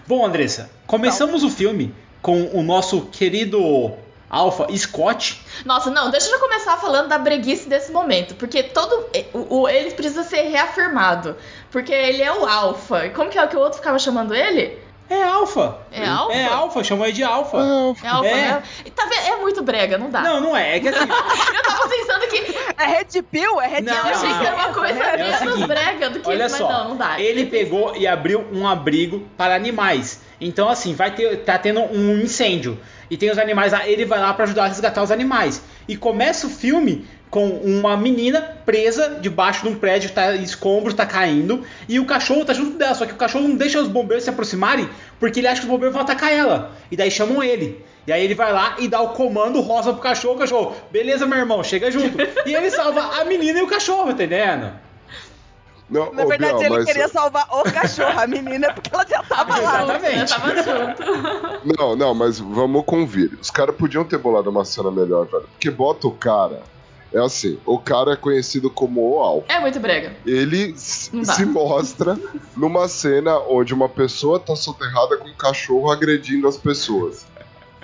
Bom, 0.09 0.25
Andressa, 0.25 0.71
começamos 0.87 1.45
o 1.45 1.51
filme 1.51 1.95
com 2.23 2.45
o 2.55 2.63
nosso 2.63 3.03
querido 3.13 3.93
alfa 4.31 4.75
Scott. 4.75 5.39
Nossa, 5.67 5.91
não, 5.91 6.11
deixa 6.11 6.31
eu 6.31 6.39
começar 6.41 6.79
falando 6.79 7.09
da 7.09 7.19
breguice 7.19 7.69
desse 7.69 7.93
momento. 7.93 8.35
Porque 8.37 8.63
todo. 8.63 9.05
O, 9.35 9.61
o- 9.61 9.69
ele 9.69 9.91
precisa 9.91 10.23
ser 10.23 10.49
reafirmado. 10.49 11.37
Porque 11.71 11.93
ele 11.93 12.23
é 12.23 12.33
o 12.33 12.47
alfa. 12.47 13.05
E 13.05 13.11
como 13.11 13.29
que 13.29 13.39
é 13.39 13.45
o 13.45 13.49
que 13.49 13.57
o 13.57 13.61
outro 13.61 13.77
ficava 13.79 13.99
chamando 13.99 14.35
ele? 14.35 14.89
É 15.11 15.23
alfa. 15.25 15.79
É 15.91 16.07
alfa? 16.07 16.33
É 16.35 16.47
alfa, 16.47 16.85
chamou 16.85 17.05
ele 17.05 17.13
de 17.15 17.25
alfa. 17.25 17.57
É 18.03 18.07
alfa, 18.09 18.29
É. 18.29 18.35
né? 18.53 18.63
E 18.85 18.91
tá 18.93 19.05
vendo? 19.07 19.27
É 19.27 19.37
muito 19.41 19.61
brega, 19.61 19.99
não 19.99 20.09
dá. 20.09 20.21
Não, 20.21 20.41
não 20.41 20.57
é. 20.57 20.77
É 20.77 20.81
que 20.81 20.89
assim, 20.89 21.01
Eu 21.03 21.63
tava 21.65 21.89
pensando 21.89 22.29
que. 22.29 22.57
É 22.81 22.87
Red 22.87 23.23
Pill? 23.23 23.61
É 23.61 23.67
Red 23.67 23.81
Não, 23.83 23.93
Eu 23.95 24.03
Pill. 24.05 24.13
achei 24.13 24.35
que 24.39 24.47
era 24.47 24.55
uma 24.57 24.73
coisa 24.73 24.99
É 25.03 25.15
o 25.17 25.19
menos 25.19 25.39
seguinte, 25.39 25.67
brega 25.67 26.11
do 26.11 26.21
que 26.21 26.29
olha 26.29 26.45
mas 26.49 26.53
só, 26.53 26.71
não, 26.73 26.89
não 26.91 26.97
dá. 26.97 27.21
ele 27.21 27.47
pegou 27.47 27.97
e 27.97 28.07
abriu 28.07 28.47
um 28.53 28.67
abrigo 28.69 29.27
para 29.37 29.55
animais. 29.57 30.21
Então 30.41 30.69
assim, 30.69 30.95
vai 30.95 31.11
ter, 31.15 31.39
tá 31.45 31.59
tendo 31.59 31.81
um 31.81 32.21
incêndio 32.21 32.79
e 33.11 33.17
tem 33.17 33.31
os 33.31 33.39
animais 33.39 33.73
lá, 33.73 33.87
ele 33.89 34.05
vai 34.05 34.21
lá 34.21 34.33
para 34.33 34.45
ajudar 34.45 34.65
a 34.65 34.69
resgatar 34.69 35.03
os 35.03 35.11
animais. 35.11 35.61
E 35.89 35.97
começa 35.97 36.47
o 36.47 36.51
filme 36.51 37.05
com 37.31 37.49
uma 37.49 37.97
menina 37.97 38.41
presa 38.67 39.19
debaixo 39.21 39.63
de 39.63 39.69
um 39.69 39.79
prédio, 39.79 40.11
tá 40.11 40.35
escombros, 40.35 40.95
tá 40.95 41.07
caindo, 41.07 41.65
e 41.89 42.01
o 42.01 42.05
cachorro 42.05 42.45
tá 42.45 42.53
junto 42.53 42.77
dela, 42.77 42.95
só 42.95 43.07
que 43.07 43.13
o 43.13 43.17
cachorro 43.17 43.47
não 43.47 43.55
deixa 43.55 43.81
os 43.81 43.89
bombeiros 43.89 44.25
se 44.25 44.31
aproximarem, 44.31 44.89
porque 45.19 45.39
ele 45.39 45.47
acha 45.47 45.61
que 45.61 45.67
os 45.67 45.71
bombeiros 45.71 45.95
vão 45.95 46.03
atacar 46.03 46.33
ela. 46.33 46.73
E 46.91 46.97
daí 46.97 47.11
chamam 47.11 47.43
ele. 47.43 47.85
E 48.07 48.13
aí 48.13 48.25
ele 48.25 48.35
vai 48.35 48.53
lá 48.53 48.77
e 48.79 48.89
dá 48.89 49.01
o 49.01 49.11
comando 49.11 49.61
rosa 49.61 49.93
pro 49.93 50.03
cachorro, 50.03 50.35
o 50.35 50.39
cachorro, 50.39 50.75
beleza, 50.91 51.27
meu 51.27 51.39
irmão, 51.39 51.63
chega 51.63 51.91
junto. 51.91 52.19
e 52.45 52.55
ele 52.55 52.71
salva 52.71 53.21
a 53.21 53.25
menina 53.25 53.61
e 53.61 53.63
o 53.63 53.69
cachorro, 53.69 54.07
tá 54.07 54.13
entendendo? 54.13 54.73
Não, 55.89 56.13
Na 56.13 56.25
verdade, 56.25 56.55
Biel, 56.55 56.67
ele 56.67 56.71
mas- 56.71 56.85
queria 56.85 57.09
salvar 57.09 57.47
o 57.51 57.65
cachorro, 57.65 58.19
a 58.19 58.27
menina, 58.27 58.73
porque 58.73 58.91
ela 58.95 59.05
já 59.09 59.23
tava 59.25 59.59
lá. 59.59 59.83
Exatamente. 59.83 60.33
Eu 60.33 60.39
tava 60.39 60.63
junto. 60.63 61.77
Não, 61.77 61.97
não, 61.97 62.15
mas 62.15 62.39
vamos 62.39 62.85
convir. 62.85 63.37
Os 63.41 63.51
caras 63.51 63.75
podiam 63.75 64.05
ter 64.05 64.17
bolado 64.17 64.51
uma 64.51 64.65
cena 64.65 64.91
melhor, 64.91 65.27
velho. 65.27 65.49
Porque 65.51 65.69
bota 65.69 66.07
o 66.07 66.13
cara. 66.13 66.63
É 67.13 67.19
assim, 67.19 67.59
o 67.67 67.79
cara 67.79 68.13
é 68.13 68.17
conhecido 68.17 68.71
como 68.71 69.01
o 69.01 69.19
Alfa. 69.21 69.53
É 69.53 69.59
muito 69.61 69.81
brega. 69.81 70.17
Ele 70.25 70.75
se 70.77 71.45
mostra 71.45 72.17
numa 72.57 72.87
cena 72.87 73.37
onde 73.41 73.75
uma 73.75 73.89
pessoa 73.89 74.39
tá 74.39 74.55
soterrada 74.55 75.17
com 75.17 75.29
um 75.29 75.35
cachorro 75.35 75.91
agredindo 75.91 76.47
as 76.47 76.57
pessoas. 76.57 77.27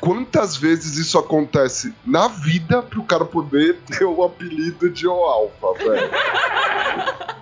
Quantas 0.00 0.56
vezes 0.56 0.96
isso 0.96 1.18
acontece 1.18 1.92
na 2.04 2.28
vida 2.28 2.82
pro 2.82 3.02
cara 3.02 3.24
poder 3.24 3.78
ter 3.88 4.04
o 4.04 4.22
apelido 4.22 4.88
de 4.90 5.08
O 5.08 5.12
Alfa, 5.12 5.72
velho? 5.82 6.10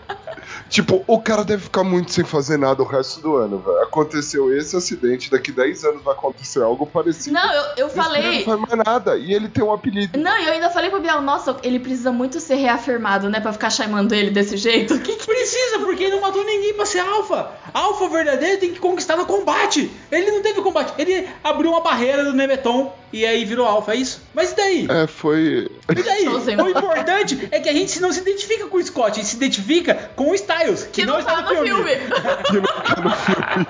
Tipo, 0.75 1.05
o 1.07 1.21
cara 1.21 1.45
deve 1.45 1.63
ficar 1.63 1.85
muito 1.85 2.11
sem 2.11 2.25
fazer 2.25 2.57
nada 2.57 2.83
o 2.83 2.85
resto 2.85 3.21
do 3.21 3.37
ano, 3.37 3.61
velho. 3.61 3.79
Aconteceu 3.79 4.53
esse 4.53 4.75
acidente, 4.75 5.31
daqui 5.31 5.53
10 5.53 5.85
anos 5.85 6.03
vai 6.03 6.15
acontecer 6.15 6.61
algo 6.61 6.85
parecido. 6.85 7.33
Não, 7.33 7.53
eu, 7.53 7.65
eu 7.77 7.89
falei. 7.89 8.39
não 8.39 8.45
faz 8.45 8.61
mais 8.61 8.85
nada. 8.85 9.17
E 9.17 9.33
ele 9.33 9.47
tem 9.47 9.63
um 9.63 9.73
apelido. 9.73 10.19
Não, 10.19 10.37
e 10.37 10.47
eu 10.47 10.53
ainda 10.53 10.71
falei 10.71 10.91
pro 10.91 11.01
Biel, 11.01 11.23
nossa, 11.23 11.57
ele 11.63 11.79
precisa 11.79 12.11
muito 12.11 12.41
ser 12.41 12.57
reafirmado, 12.57 13.31
né? 13.31 13.39
Pra 13.39 13.53
ficar 13.53 13.71
chamando 13.71 14.13
ele 14.17 14.33
desse 14.33 14.57
jeito. 14.57 14.95
O 14.95 14.99
que 15.01 15.15
que 15.15 15.25
precisa, 15.25 15.79
porque 15.79 16.03
ele 16.03 16.17
não 16.17 16.23
matou 16.23 16.45
ninguém 16.45 16.75
pra 16.75 16.85
ser 16.85 16.99
alfa. 16.99 17.53
Alfa 17.73 18.09
verdadeiro 18.09 18.59
tem 18.59 18.73
que 18.73 18.81
conquistar 18.81 19.17
no 19.17 19.27
combate. 19.27 19.89
Ele 20.11 20.29
não 20.33 20.43
teve 20.43 20.61
combate. 20.61 20.93
Ele 20.99 21.29
abriu 21.45 21.71
uma 21.71 21.83
barreira 21.83 22.25
do 22.25 22.33
Nemeton 22.33 22.93
e 23.15 23.25
aí 23.25 23.45
virou 23.45 23.65
alfa, 23.65 23.93
é 23.93 23.97
isso? 23.99 24.21
Mas 24.35 24.51
e 24.51 24.57
daí? 24.57 24.87
É, 24.91 25.07
foi. 25.07 25.71
E 25.89 26.03
daí? 26.03 26.27
O 26.27 26.69
importante 26.69 27.49
é 27.53 27.61
que 27.61 27.69
a 27.69 27.73
gente 27.73 28.01
não 28.01 28.13
se 28.13 28.19
identifica 28.19 28.67
com 28.67 28.77
o 28.77 28.83
Scott, 28.83 29.13
a 29.13 29.15
gente 29.15 29.29
se 29.29 29.37
identifica 29.37 30.11
com 30.17 30.33
o 30.33 30.35
Styles, 30.35 30.64
que, 30.73 30.87
Que 30.93 31.07
não 31.07 31.19
está 31.19 31.43
tá 31.43 31.43
no 31.43 31.63
filme. 31.63 31.91
Que 32.47 32.53
não 32.55 32.63
tá 32.63 33.01
no 33.03 33.11
filme. 33.11 33.67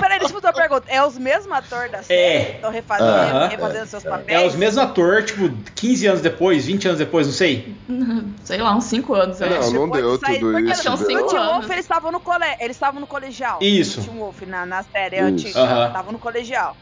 Peraí, 0.00 0.18
deixa 0.20 0.32
eu 0.34 0.40
fazer 0.40 0.46
uma 0.46 0.52
pergunta. 0.68 0.84
É 0.88 1.04
os 1.04 1.18
mesmos 1.18 1.50
atores 1.58 1.90
da 1.90 2.02
série? 2.02 2.20
É. 2.20 2.44
que 2.44 2.54
Estão 2.56 2.70
refazendo, 2.70 3.10
Aham. 3.10 3.48
refazendo 3.48 3.86
seus 3.86 4.02
papéis? 4.04 4.40
É 4.42 4.46
os 4.46 4.54
mesmos 4.54 4.78
atores, 4.84 5.30
tipo, 5.32 5.50
15 5.74 6.06
anos 6.06 6.20
depois, 6.20 6.66
20 6.66 6.86
anos 6.86 6.98
depois, 6.98 7.26
não 7.26 7.34
sei. 7.34 7.74
Sei 8.44 8.58
lá, 8.58 8.76
uns 8.76 8.84
5 8.84 9.14
anos. 9.14 9.40
eu 9.40 9.50
Não, 9.50 9.58
acho. 9.58 9.72
não 9.74 9.88
Pode 9.88 10.02
deu 10.02 10.18
sair, 10.18 10.38
tudo 10.38 10.52
porque 10.52 10.70
isso. 10.72 10.82
cinco 10.98 11.24
O 11.24 11.26
Tim 11.26 11.36
anos. 11.36 11.52
Wolf, 11.52 11.70
eles 11.70 11.84
estavam 11.84 12.12
no, 12.12 12.20
cole... 12.20 12.44
eles 12.60 12.76
estavam 12.76 13.00
no 13.00 13.06
colegial. 13.06 13.58
Isso. 13.60 14.00
O 14.00 14.04
Tim 14.04 14.18
Wolf, 14.18 14.42
na, 14.42 14.64
na 14.66 14.82
série 14.84 15.16
Isso. 15.16 15.24
antiga. 15.24 15.60
Aham. 15.60 15.86
Estavam 15.88 16.12
no 16.12 16.18
colegial. 16.18 16.76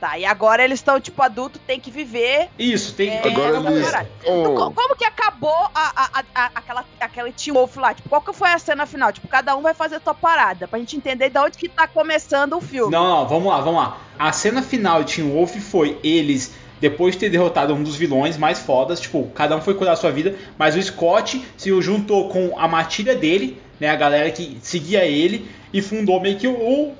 Tá, 0.00 0.18
e 0.18 0.24
agora 0.24 0.64
eles 0.64 0.78
estão, 0.78 0.98
tipo, 0.98 1.20
adulto, 1.22 1.58
tem 1.58 1.78
que 1.78 1.90
viver. 1.90 2.48
Isso, 2.58 2.94
tem, 2.94 3.10
É, 3.10 3.18
tem 3.20 3.32
Agora 3.32 3.58
eles. 3.70 3.94
Oh, 4.24 4.40
Então, 4.40 4.54
co- 4.54 4.70
como 4.72 4.96
que 4.96 5.04
acabou 5.04 5.52
a, 5.52 5.70
a, 5.74 6.24
a, 6.34 6.50
aquela, 6.54 6.84
aquele 6.98 7.32
Tim 7.32 7.52
Wolf 7.52 7.76
lá? 7.76 7.92
Tipo, 7.92 8.08
qual 8.08 8.22
que 8.22 8.32
foi 8.32 8.48
a 8.50 8.58
cena 8.58 8.86
final? 8.86 9.12
Tipo, 9.12 9.28
cada 9.28 9.54
um 9.54 9.60
vai 9.60 9.74
fazer 9.74 9.96
a 9.96 10.00
sua 10.00 10.14
parada, 10.14 10.66
pra 10.66 10.78
gente 10.78 10.96
entender 10.96 11.28
de 11.28 11.38
onde 11.38 11.58
que 11.58 11.68
tá 11.68 11.86
começando 11.86 12.54
o 12.56 12.62
filme. 12.62 12.90
Não, 12.90 13.06
não, 13.06 13.28
vamos 13.28 13.48
lá, 13.52 13.60
vamos 13.60 13.78
lá. 13.82 13.98
A 14.18 14.32
cena 14.32 14.62
final 14.62 15.04
de 15.04 15.16
Team 15.16 15.30
Wolf 15.32 15.54
foi 15.56 15.98
eles, 16.02 16.54
depois 16.80 17.12
de 17.14 17.20
ter 17.20 17.28
derrotado 17.28 17.74
um 17.74 17.82
dos 17.82 17.94
vilões 17.94 18.38
mais 18.38 18.58
fodas, 18.58 19.00
tipo, 19.00 19.30
cada 19.34 19.54
um 19.54 19.60
foi 19.60 19.74
cuidar 19.74 19.90
da 19.90 19.96
sua 19.98 20.10
vida, 20.10 20.34
mas 20.56 20.76
o 20.76 20.82
Scott 20.82 21.44
se 21.58 21.82
juntou 21.82 22.30
com 22.30 22.58
a 22.58 22.66
matilha 22.66 23.14
dele, 23.14 23.60
né, 23.78 23.90
a 23.90 23.96
galera 23.96 24.30
que 24.30 24.58
seguia 24.62 25.04
ele, 25.04 25.46
e 25.74 25.82
fundou 25.82 26.18
meio 26.20 26.38
que 26.38 26.48
o, 26.48 26.52
o- 26.52 26.96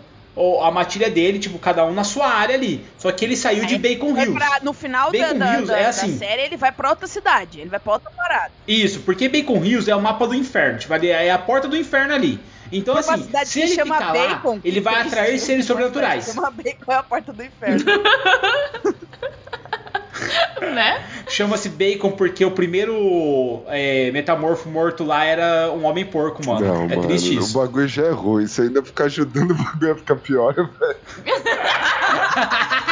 a 0.63 0.71
matilha 0.71 1.11
dele, 1.11 1.39
tipo, 1.39 1.59
cada 1.59 1.85
um 1.85 1.93
na 1.93 2.05
sua 2.05 2.27
área 2.29 2.55
ali. 2.55 2.85
Só 2.99 3.11
que 3.13 3.25
ele 3.25 3.37
saiu 3.37 3.65
de 3.67 3.77
Bacon 3.79 4.17
Hills. 4.17 4.33
pra- 4.33 4.61
no 4.63 4.73
final 4.73 5.11
da, 5.13 5.19
Bacon 5.19 5.39
da, 5.39 5.53
Hills 5.55 5.67
da- 5.69 5.79
é 5.79 5.83
da 5.85 5.89
assim. 5.91 6.17
série, 6.19 6.43
ele 6.43 6.57
vai 6.57 6.73
pra 6.73 6.91
outra 6.91 7.07
cidade, 7.07 7.61
ele 7.61 7.71
vai 7.71 7.79
pra 7.81 7.93
outra 7.95 8.11
parada. 8.17 8.51
Isso, 8.67 9.01
porque 9.01 9.29
Bacon 9.29 9.65
Hills 9.65 9.91
é 9.91 9.95
o 9.97 10.01
mapa 10.01 10.27
do 10.27 10.35
inferno, 10.35 10.79
tipo, 10.79 10.95
é 10.95 11.31
a 11.31 11.39
porta 11.39 11.69
do 11.69 11.77
inferno 11.77 12.15
ali. 12.15 12.39
Então, 12.73 12.95
Tem 12.95 13.03
assim, 13.15 13.45
se 13.47 13.61
ele 13.63 13.83
ficar 13.83 14.13
Bacon. 14.13 14.55
lá, 14.55 14.61
ele 14.65 14.81
vai 14.81 15.01
atrair 15.03 15.39
seres 15.41 15.67
sobrenaturais. 15.67 16.27
Chama 16.33 16.51
Bacon 16.53 16.93
é 16.93 16.95
a 16.95 17.03
porta 17.03 17.33
do 17.33 17.43
inferno. 17.45 17.85
Né? 20.61 21.03
Chama-se 21.29 21.69
Bacon 21.69 22.13
porque 22.13 22.45
o 22.45 22.51
primeiro 22.51 23.63
é, 23.67 24.11
metamorfo 24.13 24.69
morto 24.69 25.05
lá 25.05 25.25
era 25.25 25.73
um 25.73 25.85
homem 25.85 26.05
porco, 26.05 26.47
mano. 26.47 26.67
Não, 26.67 26.85
é 26.85 26.89
mano, 26.89 27.07
triste 27.07 27.37
o 27.37 27.41
isso. 27.41 27.59
bagulho 27.59 27.89
já 27.89 28.05
é 28.05 28.11
ruim. 28.11 28.47
Você 28.47 28.63
ainda 28.63 28.83
ficar 28.83 29.05
ajudando 29.05 29.53
o 29.53 29.55
bagulho 29.55 29.93
a 29.93 29.97
ficar 29.97 30.17
pior, 30.17 30.55
velho. 30.55 30.97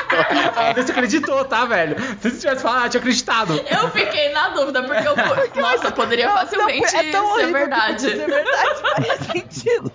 Ah, 0.56 0.72
você 0.74 0.90
acreditou, 0.90 1.44
tá, 1.44 1.64
velho? 1.64 1.96
Se 2.20 2.30
você 2.30 2.38
tivesse 2.38 2.62
falado, 2.62 2.84
eu 2.84 2.90
tinha 2.90 3.00
acreditado. 3.00 3.52
Eu 3.52 3.90
fiquei 3.90 4.32
na 4.32 4.48
dúvida, 4.48 4.82
porque 4.82 5.06
eu. 5.06 5.14
Nossa, 5.62 5.92
poderia 5.92 6.30
facilmente 6.30 6.92
não, 6.92 7.00
é 7.00 7.10
tão 7.10 7.34
ser 7.36 7.46
que 7.46 7.52
verdade. 7.52 8.10
É 8.10 8.26
verdade, 8.26 8.80
faz 8.80 9.26
sentido. 9.32 9.92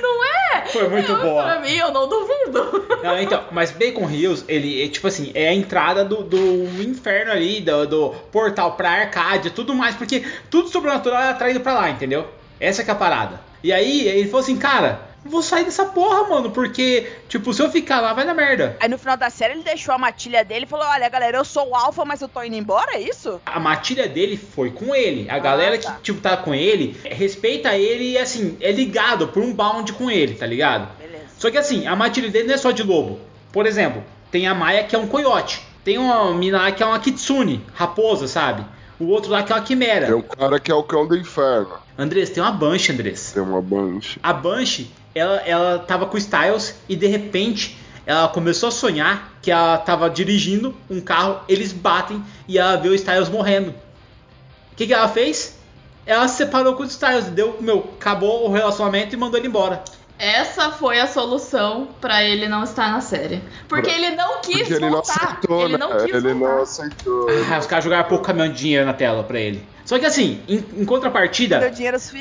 Não 0.00 0.24
é? 0.24 0.66
Foi 0.66 0.88
muito 0.88 1.12
eu, 1.12 1.20
boa. 1.20 1.42
Pra 1.42 1.60
mim, 1.60 1.74
eu 1.74 1.92
não 1.92 2.08
duvido. 2.08 2.86
Não, 3.02 3.20
então, 3.20 3.44
mas 3.50 3.70
Bacon 3.70 4.08
Hills, 4.10 4.44
ele 4.48 4.82
é 4.82 4.88
tipo 4.88 5.06
assim, 5.06 5.30
é 5.34 5.48
a 5.48 5.54
entrada 5.54 6.04
do, 6.04 6.22
do 6.22 6.82
inferno 6.82 7.32
ali, 7.32 7.60
do, 7.60 7.86
do 7.86 8.08
portal 8.32 8.72
pra 8.72 8.90
Arcádia, 8.90 9.50
tudo 9.50 9.74
mais, 9.74 9.94
porque 9.94 10.24
tudo 10.50 10.68
sobrenatural 10.68 11.22
é 11.22 11.30
atraído 11.30 11.60
pra 11.60 11.74
lá, 11.74 11.90
entendeu? 11.90 12.26
Essa 12.58 12.82
é 12.82 12.90
a 12.90 12.94
parada. 12.94 13.40
E 13.62 13.72
aí 13.72 14.06
ele 14.08 14.28
falou 14.28 14.40
assim, 14.40 14.56
cara, 14.56 15.00
vou 15.26 15.42
sair 15.42 15.64
dessa 15.64 15.84
porra, 15.86 16.28
mano, 16.28 16.50
porque, 16.50 17.06
tipo, 17.28 17.52
se 17.52 17.62
eu 17.62 17.70
ficar 17.70 18.00
lá 18.00 18.12
vai 18.12 18.24
dar 18.24 18.34
merda. 18.34 18.76
Aí 18.80 18.88
no 18.88 18.98
final 18.98 19.16
da 19.16 19.28
série 19.30 19.54
ele 19.54 19.62
deixou 19.62 19.94
a 19.94 19.98
matilha 19.98 20.44
dele 20.44 20.64
e 20.64 20.68
falou: 20.68 20.86
Olha, 20.86 21.08
galera, 21.08 21.36
eu 21.36 21.44
sou 21.44 21.68
o 21.70 21.74
alfa, 21.74 22.04
mas 22.04 22.20
eu 22.22 22.28
tô 22.28 22.42
indo 22.42 22.56
embora, 22.56 22.92
é 22.94 23.00
isso? 23.00 23.40
A 23.46 23.58
matilha 23.60 24.08
dele 24.08 24.36
foi 24.36 24.70
com 24.70 24.94
ele. 24.94 25.28
A 25.30 25.36
Ah, 25.36 25.38
galera 25.38 25.78
tá. 25.78 25.92
que, 25.92 26.02
tipo, 26.02 26.20
tá 26.20 26.36
com 26.36 26.54
ele, 26.54 26.98
respeita 27.04 27.74
ele 27.76 28.12
e, 28.12 28.18
assim, 28.18 28.56
é 28.60 28.70
ligado 28.72 29.28
por 29.28 29.42
um 29.42 29.52
bound 29.52 29.92
com 29.94 30.10
ele, 30.10 30.34
tá 30.34 30.46
ligado? 30.46 30.88
Beleza. 30.98 31.24
Só 31.38 31.50
que 31.50 31.58
assim, 31.58 31.86
a 31.86 31.94
matilha 31.94 32.30
dele 32.30 32.48
não 32.48 32.54
é 32.54 32.58
só 32.58 32.70
de 32.70 32.82
lobo. 32.82 33.18
Por 33.52 33.66
exemplo, 33.66 34.02
tem 34.30 34.46
a 34.46 34.54
Maia 34.54 34.84
que 34.84 34.94
é 34.96 34.98
um 34.98 35.06
coiote. 35.06 35.62
Tem 35.84 35.98
uma 35.98 36.32
mina 36.34 36.58
lá 36.58 36.72
que 36.72 36.82
é 36.82 36.86
uma 36.86 36.98
kitsune, 36.98 37.64
raposa, 37.74 38.26
sabe? 38.26 38.64
O 38.98 39.06
outro 39.08 39.30
lá 39.30 39.42
que 39.42 39.52
é 39.52 39.54
uma 39.54 39.62
quimera. 39.62 40.06
Tem 40.06 40.14
um 40.14 40.22
cara 40.22 40.58
que 40.58 40.72
é 40.72 40.74
o 40.74 40.82
cão 40.82 41.06
do 41.06 41.16
inferno. 41.16 41.74
Andrés, 41.98 42.30
tem 42.30 42.42
uma 42.42 42.50
Banshee, 42.50 42.92
Andrés. 42.92 43.32
Tem 43.32 43.42
uma 43.42 43.60
banshee. 43.60 44.18
A 44.22 44.32
Banshee, 44.32 44.90
ela, 45.16 45.36
ela 45.46 45.78
tava 45.78 46.06
com 46.06 46.14
o 46.14 46.18
Styles 46.18 46.74
e 46.88 46.94
de 46.94 47.06
repente 47.06 47.78
ela 48.04 48.28
começou 48.28 48.68
a 48.68 48.72
sonhar 48.72 49.32
que 49.40 49.50
ela 49.50 49.78
tava 49.78 50.10
dirigindo 50.10 50.74
um 50.88 51.00
carro, 51.00 51.40
eles 51.48 51.72
batem 51.72 52.22
e 52.46 52.58
ela 52.58 52.76
vê 52.76 52.88
o 52.88 52.94
Styles 52.94 53.28
morrendo. 53.28 53.70
O 54.72 54.76
que, 54.76 54.86
que 54.86 54.92
ela 54.92 55.08
fez? 55.08 55.58
Ela 56.04 56.28
se 56.28 56.36
separou 56.36 56.74
com 56.74 56.82
o 56.82 56.86
Styles, 56.86 57.24
deu, 57.26 57.56
meu, 57.60 57.94
acabou 57.98 58.46
o 58.46 58.52
relacionamento 58.52 59.14
e 59.14 59.18
mandou 59.18 59.40
ele 59.40 59.48
embora. 59.48 59.82
Essa 60.18 60.70
foi 60.70 60.98
a 60.98 61.06
solução 61.06 61.88
pra 62.00 62.24
ele 62.24 62.48
não 62.48 62.64
estar 62.64 62.90
na 62.90 63.00
série. 63.02 63.42
Porque 63.68 63.90
ele 63.90 64.10
não 64.12 64.40
quis 64.40 64.58
Porque 64.58 64.72
ele 64.74 64.80
não 64.86 64.90
voltar. 64.92 65.12
aceitou, 65.14 65.64
ele 65.64 65.72
né? 65.72 65.78
não 65.78 65.90
quis 65.90 66.14
ele 66.14 66.32
voltar. 66.34 66.54
não 66.54 66.62
aceitou. 66.62 67.26
Ah, 67.52 67.58
os 67.58 67.66
caras 67.66 67.84
jogaram 67.84 68.08
pouco 68.08 68.24
caminhão 68.24 68.48
de 68.48 68.54
dinheiro 68.54 68.86
na 68.86 68.94
tela 68.94 69.22
pra 69.22 69.38
ele. 69.38 69.62
Só 69.84 69.98
que 69.98 70.06
assim, 70.06 70.40
em, 70.48 70.64
em 70.78 70.84
contrapartida, 70.84 71.60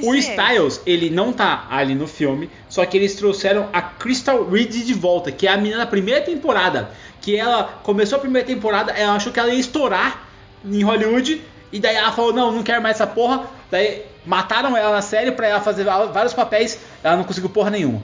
o. 0.03 0.13
Styles, 0.15 0.81
ele 0.85 1.09
não 1.09 1.33
tá 1.33 1.65
ali 1.71 1.95
no 1.95 2.05
filme, 2.05 2.49
só 2.69 2.85
que 2.85 2.95
eles 2.95 3.15
trouxeram 3.15 3.69
a 3.73 3.81
Crystal 3.81 4.47
Reed 4.47 4.71
de 4.71 4.93
volta, 4.93 5.31
que 5.31 5.47
é 5.47 5.51
a 5.51 5.57
menina 5.57 5.79
da 5.79 5.87
primeira 5.87 6.21
temporada. 6.21 6.91
Que 7.21 7.35
ela 7.35 7.63
começou 7.81 8.17
a 8.17 8.21
primeira 8.21 8.45
temporada, 8.47 8.91
ela 8.91 9.15
achou 9.15 9.31
que 9.33 9.39
ela 9.39 9.49
ia 9.49 9.59
estourar 9.59 10.27
em 10.63 10.83
Hollywood, 10.83 11.41
e 11.71 11.79
daí 11.79 11.95
ela 11.95 12.11
falou: 12.11 12.33
Não, 12.33 12.51
não 12.51 12.61
quero 12.61 12.83
mais 12.83 12.97
essa 12.97 13.07
porra. 13.07 13.45
Daí 13.71 14.03
mataram 14.25 14.75
ela 14.75 14.91
na 14.91 15.01
série 15.01 15.31
pra 15.31 15.47
ela 15.47 15.61
fazer 15.61 15.83
vários 15.83 16.33
papéis, 16.33 16.79
ela 17.03 17.17
não 17.17 17.23
conseguiu 17.23 17.49
porra 17.49 17.69
nenhuma. 17.69 18.01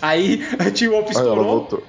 Aí 0.00 0.46
a 0.58 0.70
Team 0.70 0.92
Wolf 0.92 1.10
estourou. 1.10 1.82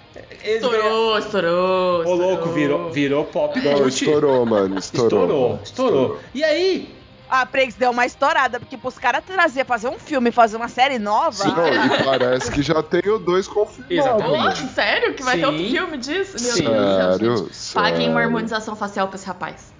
Estourou, 0.43 1.17
estourou. 1.19 2.05
Ô 2.05 2.13
louco, 2.15 2.50
virou, 2.50 2.89
virou 2.91 3.25
pop 3.25 3.59
Não, 3.59 3.88
estourou, 3.88 4.45
mano. 4.45 4.79
Estourou. 4.79 5.19
Estourou, 5.24 5.59
estourou. 5.63 6.19
E 6.33 6.43
aí, 6.43 6.95
A 7.29 7.45
Pregs 7.45 7.75
deu 7.75 7.91
uma 7.91 8.05
estourada, 8.05 8.59
porque 8.59 8.77
pros 8.77 8.98
caras 8.98 9.24
trazer, 9.25 9.65
fazer 9.65 9.89
um 9.89 10.00
filme, 10.00 10.31
fazer 10.31 10.55
uma 10.57 10.69
série 10.69 10.98
nova. 10.98 11.31
Sim. 11.31 11.53
Não, 11.53 11.67
e 11.67 12.03
parece 12.03 12.51
que 12.51 12.62
já 12.62 12.81
tem 12.81 13.01
o 13.07 13.19
dois 13.19 13.48
confirmado. 13.48 13.93
Exatamente. 13.93 14.62
Nossa, 14.62 14.67
sério? 14.74 15.13
Que 15.13 15.24
vai 15.24 15.36
ter 15.38 15.45
Sim. 15.45 15.51
outro 15.51 15.69
filme 15.69 15.98
disso? 15.98 16.38
Meu 16.41 16.53
Sim. 16.53 16.65
Deus 17.19 17.41
do 17.41 17.53
céu. 17.53 17.81
Paguem 17.81 18.09
uma 18.09 18.21
harmonização 18.21 18.75
facial 18.75 19.07
pra 19.07 19.17
esse 19.17 19.27
rapaz. 19.27 19.74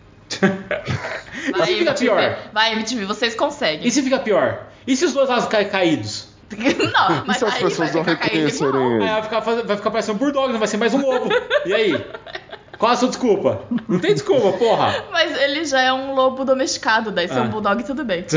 E 1.48 1.52
Vai, 1.52 1.68
se 1.68 1.76
fica 1.78 1.92
MTV. 1.92 1.96
pior? 2.06 2.38
Vai, 2.54 2.74
MTV, 2.74 3.06
vocês 3.06 3.36
conseguem. 3.36 3.88
E 3.88 3.92
se 3.92 4.02
fica 4.04 4.20
pior? 4.20 4.68
E 4.86 4.96
se 4.96 5.06
os 5.06 5.14
dois 5.14 5.30
lados 5.30 5.46
caem 5.48 5.68
caídos? 5.70 6.28
não, 6.52 7.24
mas 7.26 7.38
se 7.38 7.46
as 7.46 7.54
aí 7.56 7.64
pessoas 7.64 7.92
vai 7.92 8.04
não 8.04 8.04
reconhecerem 8.04 8.94
ele? 8.96 9.04
Aí 9.04 9.10
vai 9.10 9.24
ficar, 9.24 9.40
vai 9.40 9.78
ficar 9.78 9.92
parecendo 9.92 10.16
um 10.16 10.20
bulldog, 10.20 10.52
não 10.52 10.60
vai 10.60 10.68
ser 10.68 10.78
mais 10.78 10.94
um 10.94 11.02
lobo. 11.02 11.30
E 11.66 11.74
aí? 11.74 12.06
Qual 12.78 12.92
a 12.92 12.96
sua 12.96 13.10
desculpa? 13.10 13.62
Não 13.88 14.00
tem 14.00 14.14
desculpa, 14.14 14.54
porra. 14.58 15.04
Mas 15.12 15.38
ele 15.42 15.66
já 15.66 15.82
é 15.82 15.92
um 15.94 16.14
lobo 16.14 16.46
domesticado, 16.46 17.12
daí 17.12 17.28
ser 17.28 17.40
Ah. 17.40 17.42
um 17.44 17.50
bulldog 17.50 17.84
tudo 17.84 18.04
bem. 18.04 18.26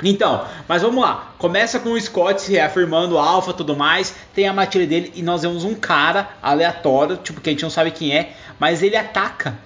Então, 0.00 0.44
mas 0.68 0.82
vamos 0.82 1.02
lá. 1.02 1.32
Começa 1.38 1.80
com 1.80 1.90
o 1.90 2.00
Scott 2.00 2.40
se 2.40 2.52
reafirmando 2.52 3.18
alfa 3.18 3.50
e 3.50 3.54
tudo 3.54 3.76
mais. 3.76 4.14
Tem 4.32 4.46
a 4.46 4.52
matilha 4.52 4.86
dele 4.86 5.12
e 5.16 5.22
nós 5.22 5.42
vemos 5.42 5.64
um 5.64 5.74
cara 5.74 6.28
aleatório, 6.40 7.16
tipo, 7.16 7.40
que 7.40 7.50
a 7.50 7.52
gente 7.52 7.64
não 7.64 7.70
sabe 7.70 7.90
quem 7.90 8.16
é, 8.16 8.30
mas 8.60 8.80
ele 8.80 8.94
ataca 8.94 9.56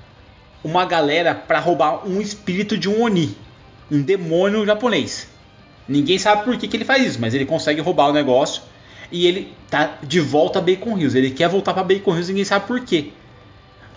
uma 0.64 0.84
galera 0.84 1.34
pra 1.34 1.58
roubar 1.58 2.06
um 2.06 2.20
espírito 2.20 2.76
de 2.76 2.88
um 2.88 3.02
Oni, 3.02 3.36
um 3.90 4.00
demônio 4.00 4.64
japonês. 4.64 5.28
Ninguém 5.88 6.18
sabe 6.18 6.44
por 6.44 6.56
que, 6.56 6.68
que 6.68 6.76
ele 6.76 6.84
faz 6.84 7.04
isso, 7.04 7.20
mas 7.20 7.34
ele 7.34 7.44
consegue 7.44 7.80
roubar 7.80 8.08
o 8.08 8.12
negócio 8.12 8.62
e 9.10 9.26
ele 9.26 9.52
tá 9.68 9.98
de 10.02 10.20
volta 10.20 10.58
a 10.58 10.62
Bacon 10.62 10.96
Hills. 10.96 11.16
Ele 11.16 11.30
quer 11.30 11.48
voltar 11.48 11.74
pra 11.74 11.82
Bacon 11.82 12.12
Hills 12.12 12.30
e 12.30 12.32
ninguém 12.32 12.44
sabe 12.44 12.66
por 12.66 12.80
quê. 12.80 13.10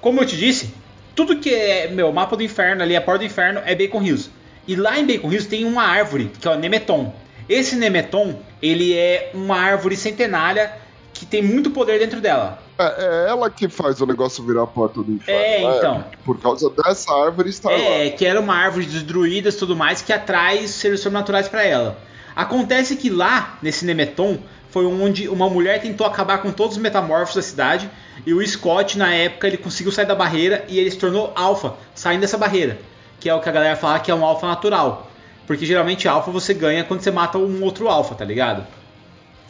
Como 0.01 0.21
eu 0.21 0.25
te 0.25 0.35
disse, 0.35 0.73
tudo 1.15 1.37
que 1.37 1.49
é, 1.53 1.87
meu, 1.87 2.11
mapa 2.11 2.35
do 2.35 2.43
inferno 2.43 2.83
ali, 2.83 2.95
a 2.95 3.01
porta 3.01 3.19
do 3.19 3.25
inferno 3.25 3.61
é 3.65 3.73
Bacon 3.73 4.03
Hills. 4.03 4.29
E 4.67 4.75
lá 4.75 4.99
em 4.99 5.05
Bacon 5.05 5.31
Hills 5.31 5.47
tem 5.47 5.63
uma 5.63 5.83
árvore, 5.83 6.31
que 6.39 6.47
é 6.47 6.51
o 6.51 6.59
Nemeton. 6.59 7.13
Esse 7.47 7.75
Nemeton, 7.75 8.39
ele 8.61 8.93
é 8.93 9.31
uma 9.33 9.57
árvore 9.57 9.95
centenária 9.95 10.73
que 11.13 11.25
tem 11.25 11.41
muito 11.41 11.69
poder 11.69 11.99
dentro 11.99 12.19
dela. 12.19 12.61
É, 12.77 12.83
é 12.83 13.29
ela 13.29 13.49
que 13.49 13.69
faz 13.69 14.01
o 14.01 14.05
negócio 14.05 14.43
virar 14.43 14.63
a 14.63 14.67
porta 14.67 15.01
do 15.01 15.11
inferno. 15.11 15.41
É, 15.41 15.61
né? 15.61 15.77
então. 15.77 16.05
Por 16.23 16.39
causa 16.39 16.69
dessa 16.69 17.13
árvore 17.13 17.49
está 17.49 17.69
lá. 17.69 17.77
É, 17.77 18.09
que 18.09 18.25
era 18.25 18.39
uma 18.39 18.55
árvore 18.55 18.85
dos 18.85 19.03
druidas 19.03 19.55
e 19.55 19.57
tudo 19.57 19.75
mais 19.75 20.01
que 20.01 20.11
atrai 20.11 20.67
seres 20.67 20.99
sobrenaturais 20.99 21.47
pra 21.47 21.63
ela. 21.63 21.97
Acontece 22.35 22.97
que 22.97 23.09
lá, 23.09 23.57
nesse 23.61 23.85
Nemeton, 23.85 24.39
foi 24.69 24.85
onde 24.85 25.29
uma 25.29 25.49
mulher 25.49 25.81
tentou 25.81 26.05
acabar 26.05 26.39
com 26.39 26.51
todos 26.51 26.75
os 26.75 26.81
metamorfos 26.81 27.35
da 27.35 27.41
cidade 27.41 27.89
e 28.25 28.33
o 28.33 28.45
Scott, 28.45 28.97
na 28.97 29.13
época, 29.13 29.47
ele 29.47 29.57
conseguiu 29.57 29.91
sair 29.91 30.05
da 30.05 30.15
barreira 30.15 30.65
e 30.67 30.77
ele 30.77 30.91
se 30.91 30.97
tornou 30.97 31.31
alfa, 31.33 31.75
saindo 31.93 32.21
dessa 32.21 32.37
barreira. 32.37 32.77
que 33.19 33.29
é 33.29 33.33
o 33.33 33.39
que 33.39 33.47
a 33.47 33.51
galera 33.51 33.75
fala 33.75 33.99
que 33.99 34.11
é 34.11 34.15
um 34.15 34.25
alfa 34.25 34.47
natural. 34.47 35.09
Porque 35.47 35.65
geralmente 35.65 36.07
alfa 36.07 36.29
você 36.29 36.53
ganha 36.53 36.83
quando 36.83 37.01
você 37.01 37.09
mata 37.09 37.37
um 37.37 37.63
outro 37.63 37.87
alfa, 37.87 38.15
tá 38.15 38.25
ligado? 38.25 38.65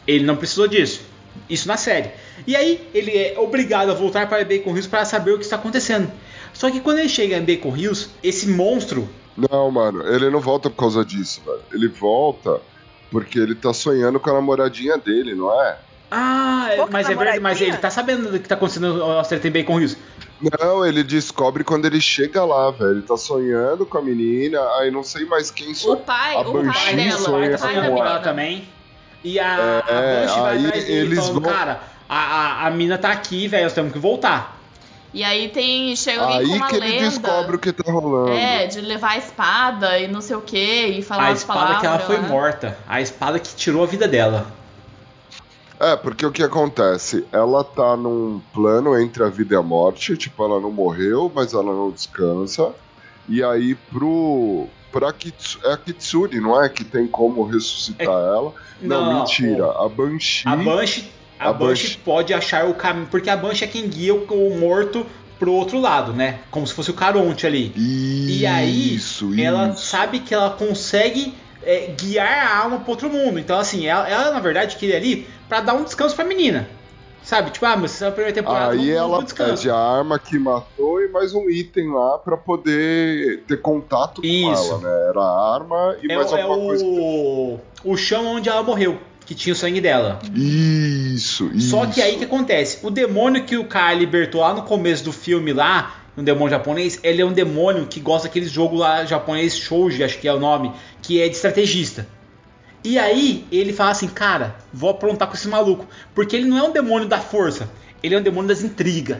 Ele 0.06 0.24
não 0.24 0.36
precisou 0.36 0.68
disso. 0.68 1.00
Isso 1.48 1.66
na 1.68 1.76
série. 1.76 2.10
E 2.46 2.54
aí 2.56 2.88
ele 2.94 3.10
é 3.16 3.34
obrigado 3.38 3.90
a 3.90 3.94
voltar 3.94 4.28
para 4.28 4.44
Bacon 4.44 4.70
Hills 4.70 4.88
para 4.88 5.04
saber 5.04 5.32
o 5.32 5.38
que 5.38 5.44
está 5.44 5.56
acontecendo. 5.56 6.10
Só 6.52 6.70
que 6.70 6.80
quando 6.80 6.98
ele 6.98 7.08
chega 7.08 7.36
em 7.36 7.44
Bacon 7.44 7.76
Hills, 7.76 8.08
esse 8.22 8.48
monstro 8.48 9.08
Não, 9.36 9.70
mano, 9.70 10.02
ele 10.06 10.30
não 10.30 10.40
volta 10.40 10.70
por 10.70 10.76
causa 10.76 11.04
disso, 11.04 11.42
velho. 11.44 11.60
Ele 11.72 11.88
volta 11.88 12.60
porque 13.10 13.38
ele 13.38 13.54
tá 13.54 13.72
sonhando 13.72 14.18
com 14.18 14.30
a 14.30 14.34
namoradinha 14.34 14.96
dele, 14.98 15.34
não 15.34 15.52
é? 15.62 15.76
Ah, 16.10 16.70
Pouca 16.76 16.92
mas 16.92 17.10
é 17.10 17.14
verdade, 17.14 17.40
mas 17.40 17.60
ele 17.60 17.76
tá 17.76 17.90
sabendo 17.90 18.30
do 18.30 18.38
que 18.38 18.48
tá 18.48 18.54
acontecendo 18.54 19.02
ao 19.02 19.22
treta 19.24 19.48
em 19.48 19.50
Bacon 19.50 19.78
Hills. 19.80 19.96
Não, 20.60 20.84
ele 20.86 21.02
descobre 21.02 21.64
quando 21.64 21.84
ele 21.86 22.00
chega 22.00 22.44
lá, 22.44 22.70
velho. 22.70 22.92
Ele 22.92 23.02
tá 23.02 23.16
sonhando 23.16 23.84
com 23.86 23.98
a 23.98 24.02
menina, 24.02 24.60
aí 24.78 24.90
não 24.90 25.02
sei 25.02 25.24
mais 25.24 25.50
quem 25.50 25.72
O 25.72 25.74
sonha. 25.74 25.96
pai, 25.96 26.34
A 26.36 26.40
o 26.40 26.52
pai 26.64 26.94
dela, 26.94 27.18
sonha 27.18 27.48
o 27.48 27.50
tá 27.50 27.58
com 27.58 27.62
pai 27.64 27.74
da 27.74 27.80
sonhando 27.80 27.90
com 27.90 27.96
ela 27.98 28.04
menina. 28.04 28.20
também. 28.20 28.68
E 29.28 29.40
a, 29.40 29.82
É, 29.88 29.92
a 29.92 30.22
Banshee 30.26 30.40
vai 30.40 30.56
aí 30.56 30.66
atrás 30.66 30.84
dele 30.84 30.98
eles 31.00 31.18
falando, 31.18 31.40
vão- 31.40 31.52
cara, 31.52 31.80
a, 32.08 32.16
a, 32.18 32.66
a 32.66 32.70
mina 32.70 32.96
tá 32.96 33.10
aqui, 33.10 33.48
velho, 33.48 33.64
nós 33.64 33.72
temos 33.72 33.92
que 33.92 33.98
voltar. 33.98 34.54
E 35.14 35.24
aí 35.24 35.48
tem. 35.48 35.96
Chega 35.96 36.22
alguém 36.22 36.46
com 36.46 36.52
Aí 36.52 36.58
uma 36.58 36.68
que 36.68 36.76
ele 36.76 36.88
lenda. 36.88 37.08
descobre 37.08 37.56
o 37.56 37.58
que 37.58 37.72
tá 37.72 37.90
rolando. 37.90 38.32
É, 38.32 38.66
de 38.66 38.80
levar 38.82 39.12
a 39.12 39.16
espada 39.16 39.98
e 39.98 40.06
não 40.08 40.20
sei 40.20 40.36
o 40.36 40.42
que, 40.42 40.86
e 40.86 41.02
falar 41.02 41.24
a 41.24 41.28
as 41.30 41.38
espada 41.38 41.58
palavras. 41.60 41.80
que 41.80 41.86
ela 41.86 41.98
foi 42.00 42.16
lá. 42.16 42.22
morta. 42.28 42.78
A 42.86 43.00
espada 43.00 43.38
que 43.38 43.54
tirou 43.56 43.82
a 43.82 43.86
vida 43.86 44.06
dela. 44.06 44.46
É, 45.80 45.94
porque 45.96 46.24
o 46.24 46.32
que 46.32 46.42
acontece? 46.42 47.26
Ela 47.32 47.62
tá 47.64 47.96
num 47.96 48.40
plano 48.52 48.98
entre 48.98 49.22
a 49.24 49.28
vida 49.28 49.54
e 49.54 49.58
a 49.58 49.62
morte, 49.62 50.16
tipo, 50.16 50.42
ela 50.44 50.58
não 50.60 50.70
morreu, 50.70 51.30
mas 51.34 51.52
ela 51.52 51.64
não 51.64 51.90
descansa. 51.90 52.70
E 53.28 53.42
aí 53.42 53.74
pro. 53.74 54.68
Pra 54.98 55.12
Kitsu, 55.12 55.58
é 55.64 55.72
a 55.72 55.76
Kitsune, 55.76 56.40
não 56.40 56.62
é? 56.62 56.68
Que 56.68 56.82
tem 56.84 57.06
como 57.06 57.44
ressuscitar 57.44 58.06
ela. 58.06 58.54
Não, 58.80 59.04
Não, 59.12 59.18
mentira. 59.20 59.66
A 59.72 59.88
Banshee. 59.88 60.48
A 60.48 60.56
Banshee, 60.56 61.04
a 61.38 61.48
A 61.48 61.52
Banshee 61.52 61.68
Banshee. 61.88 61.98
pode 62.04 62.32
achar 62.34 62.64
o 62.66 62.74
caminho, 62.74 63.06
porque 63.10 63.28
a 63.28 63.36
Banshee 63.36 63.64
é 63.64 63.68
quem 63.68 63.86
guia 63.88 64.14
o, 64.14 64.24
o 64.24 64.58
morto 64.58 65.04
pro 65.38 65.52
outro 65.52 65.78
lado, 65.78 66.14
né? 66.14 66.38
Como 66.50 66.66
se 66.66 66.72
fosse 66.72 66.90
o 66.90 66.94
Caronte 66.94 67.46
ali. 67.46 67.72
E 67.76 68.46
aí, 68.46 68.94
Isso, 68.94 69.38
ela 69.38 69.68
isso. 69.68 69.84
sabe 69.84 70.20
que 70.20 70.32
ela 70.32 70.48
consegue 70.50 71.34
é, 71.62 71.92
guiar 72.00 72.46
a 72.46 72.56
alma 72.62 72.78
pro 72.80 72.92
outro 72.92 73.10
mundo. 73.10 73.38
Então, 73.38 73.58
assim, 73.58 73.86
ela, 73.86 74.08
ela, 74.08 74.30
na 74.32 74.40
verdade 74.40 74.76
queria 74.76 74.96
ali 74.96 75.28
pra 75.46 75.60
dar 75.60 75.74
um 75.74 75.84
descanso 75.84 76.16
pra 76.16 76.24
menina. 76.24 76.70
Sabe? 77.26 77.50
Tipo, 77.50 77.66
ah, 77.66 77.76
mas 77.76 77.90
você 77.90 78.04
é 78.04 78.08
a 78.08 78.12
primeira 78.12 78.32
temporada, 78.32 78.70
Aí 78.70 78.78
não, 78.78 79.08
não 79.08 79.14
ela 79.16 79.24
descanso. 79.24 79.50
pede 79.56 79.68
a 79.68 79.76
arma 79.76 80.16
que 80.16 80.38
matou 80.38 81.02
e 81.02 81.08
mais 81.08 81.34
um 81.34 81.50
item 81.50 81.92
lá 81.92 82.18
pra 82.18 82.36
poder 82.36 83.42
ter 83.48 83.60
contato 83.60 84.20
com 84.22 84.26
Isso. 84.28 84.70
ela, 84.74 84.78
né? 84.78 85.08
Era 85.10 85.20
a 85.20 85.54
arma 85.56 85.96
e 86.00 86.12
É, 86.12 86.16
mais 86.16 86.30
é 86.30 86.40
alguma 86.40 86.66
coisa. 86.68 86.84
o, 86.84 87.58
o 87.84 87.96
chão 87.96 88.36
onde 88.36 88.48
ela 88.48 88.62
morreu, 88.62 88.96
que 89.26 89.34
tinha 89.34 89.52
o 89.52 89.56
sangue 89.56 89.80
dela. 89.80 90.20
Isso, 90.32 91.50
isso. 91.52 91.70
Só 91.70 91.84
que 91.86 92.00
aí 92.00 92.16
que 92.16 92.24
acontece? 92.24 92.86
O 92.86 92.90
demônio 92.90 93.42
que 93.42 93.56
o 93.56 93.64
cara 93.64 93.92
libertou 93.94 94.40
lá 94.42 94.54
no 94.54 94.62
começo 94.62 95.02
do 95.02 95.12
filme 95.12 95.52
lá, 95.52 95.96
um 96.16 96.22
demônio 96.22 96.50
japonês, 96.50 97.00
ele 97.02 97.20
é 97.20 97.24
um 97.26 97.32
demônio 97.32 97.86
que 97.86 97.98
gosta 97.98 98.28
daquele 98.28 98.46
jogo 98.46 98.76
lá 98.76 99.04
japonês 99.04 99.56
Shouji, 99.58 100.04
acho 100.04 100.18
que 100.20 100.28
é 100.28 100.32
o 100.32 100.38
nome, 100.38 100.70
que 101.02 101.20
é 101.20 101.28
de 101.28 101.34
estrategista. 101.34 102.06
E 102.86 103.00
aí 103.00 103.44
ele 103.50 103.72
fala 103.72 103.90
assim, 103.90 104.06
cara, 104.06 104.54
vou 104.72 104.88
aprontar 104.90 105.26
com 105.26 105.34
esse 105.34 105.48
maluco, 105.48 105.84
porque 106.14 106.36
ele 106.36 106.44
não 106.46 106.56
é 106.56 106.62
um 106.62 106.70
demônio 106.70 107.08
da 107.08 107.18
força, 107.18 107.68
ele 108.00 108.14
é 108.14 108.18
um 108.18 108.22
demônio 108.22 108.46
das 108.46 108.62
intrigas. 108.62 109.18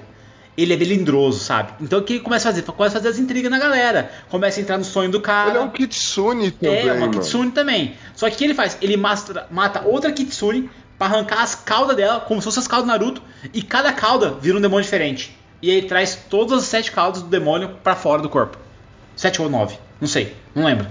Ele 0.57 0.73
é 0.73 0.77
melindroso, 0.77 1.41
sabe? 1.41 1.73
Então 1.81 1.99
o 1.99 2.03
que 2.03 2.13
ele 2.15 2.23
começa 2.23 2.49
a 2.49 2.53
fazer? 2.53 2.63
Começa 2.63 2.97
a 2.97 3.01
fazer 3.01 3.09
as 3.09 3.19
intrigas 3.19 3.51
na 3.51 3.59
galera. 3.59 4.11
Começa 4.31 4.61
a 4.61 4.63
entrar 4.63 4.79
no 4.79 4.85
sonho 4.85 5.11
do 5.11 5.21
cara. 5.21 5.51
Ele 5.51 5.59
é 5.59 5.61
um 5.61 5.69
Kitsune 5.69 6.53
também, 6.53 6.89
É, 6.89 6.93
uma 6.93 7.01
mano. 7.01 7.13
Kitsune 7.13 7.51
também. 7.51 7.95
Só 8.15 8.29
que 8.31 8.37
o 8.37 8.39
que 8.39 8.45
ele 8.45 8.55
faz? 8.55 8.79
Ele 8.81 8.97
mata 8.97 9.83
outra 9.85 10.13
Kitsune 10.13 10.71
pra 10.97 11.09
arrancar 11.09 11.43
as 11.43 11.57
caudas 11.57 11.97
dela, 11.97 12.21
como 12.21 12.41
se 12.41 12.45
fossem 12.45 12.61
as 12.61 12.69
caudas 12.69 12.87
do 12.87 12.93
Naruto, 12.93 13.23
e 13.53 13.61
cada 13.61 13.93
cauda 13.93 14.31
vira 14.31 14.57
um 14.57 14.61
demônio 14.61 14.85
diferente. 14.85 15.37
E 15.61 15.71
aí 15.71 15.79
ele 15.79 15.89
traz 15.89 16.17
todas 16.31 16.61
as 16.61 16.65
sete 16.67 16.93
caudas 16.93 17.21
do 17.21 17.29
demônio 17.29 17.77
pra 17.83 17.97
fora 17.97 18.23
do 18.23 18.29
corpo. 18.29 18.57
Sete 19.15 19.43
ou 19.43 19.51
nove, 19.51 19.77
não 20.01 20.09
sei, 20.09 20.35
não 20.55 20.65
lembro. 20.65 20.87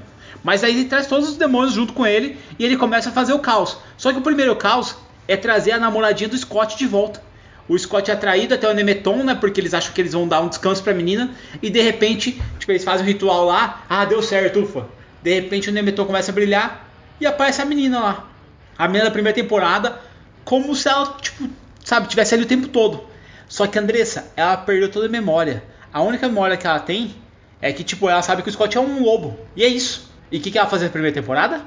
Mas 0.45 0.63
aí 0.63 0.75
ele 0.75 0.86
traz 0.86 1.08
todos 1.08 1.27
os 1.27 1.38
demônios 1.38 1.73
junto 1.73 1.91
com 1.91 2.05
ele 2.05 2.38
e 2.60 2.63
ele 2.63 2.77
começa 2.77 3.10
a 3.10 3.12
fazer 3.12 3.34
o 3.34 3.39
caos. 3.39 3.79
Só 3.97 4.13
que 4.13 4.19
o 4.19 4.21
primeiro 4.21 4.55
caos 4.55 4.95
é 5.27 5.36
trazer 5.36 5.71
a 5.71 5.79
namoradinha 5.79 6.29
do 6.29 6.38
Scott 6.38 6.77
de 6.77 6.86
volta. 6.86 7.19
O 7.67 7.75
Scott 7.75 8.12
é 8.12 8.13
atraído 8.13 8.53
até 8.53 8.69
o 8.69 8.73
Nemeton, 8.75 9.23
né? 9.23 9.34
Porque 9.34 9.60
eles 9.60 9.73
acham 9.73 9.91
que 9.91 9.99
eles 9.99 10.13
vão 10.13 10.27
dar 10.27 10.41
um 10.41 10.47
descanso 10.47 10.84
pra 10.84 10.93
menina. 10.93 11.31
E 11.63 11.69
de 11.71 11.81
repente, 11.81 12.39
tipo, 12.60 12.71
eles 12.71 12.84
fazem 12.84 13.03
um 13.03 13.08
ritual 13.08 13.45
lá. 13.45 13.84
Ah, 13.89 14.05
deu 14.05 14.21
certo, 14.21 14.62
ufa. 14.62 14.86
De 15.23 15.34
repente 15.34 15.67
o 15.67 15.73
Nemeton 15.73 16.05
começa 16.05 16.31
a 16.31 16.36
brilhar 16.36 16.88
e 17.19 17.25
aparece 17.25 17.63
a 17.63 17.65
menina 17.65 17.99
lá. 17.99 18.29
A 18.77 18.88
menina 18.88 19.05
da 19.05 19.12
primeira 19.12 19.34
temporada, 19.34 19.99
como 20.43 20.75
se 20.75 20.88
ela, 20.88 21.17
tipo, 21.19 21.49
sabe, 21.84 22.08
tivesse 22.08 22.36
ali 22.36 22.43
o 22.43 22.47
tempo 22.47 22.67
todo. 22.67 23.03
Só 23.49 23.65
que 23.65 23.79
a 23.79 23.81
Andressa, 23.81 24.31
ela 24.38 24.58
perdeu 24.58 24.91
toda 24.91 25.08
a 25.08 25.10
memória. 25.10 25.63
A 25.91 26.03
única 26.03 26.27
memória 26.27 26.55
que 26.55 26.67
ela 26.67 26.79
tem 26.79 27.15
é 27.60 27.73
que, 27.73 27.84
tipo, 27.84 28.08
ela 28.08 28.21
sabe 28.21 28.43
que 28.43 28.49
o 28.49 28.51
Scott 28.51 28.77
é 28.77 28.79
um 28.79 29.01
lobo. 29.01 29.39
E 29.55 29.63
é 29.63 29.67
isso. 29.67 30.04
E 30.31 30.38
o 30.38 30.41
que, 30.41 30.51
que 30.51 30.57
ela 30.57 30.67
fazia 30.67 30.88
na 30.88 30.91
primeira 30.91 31.13
temporada? 31.13 31.61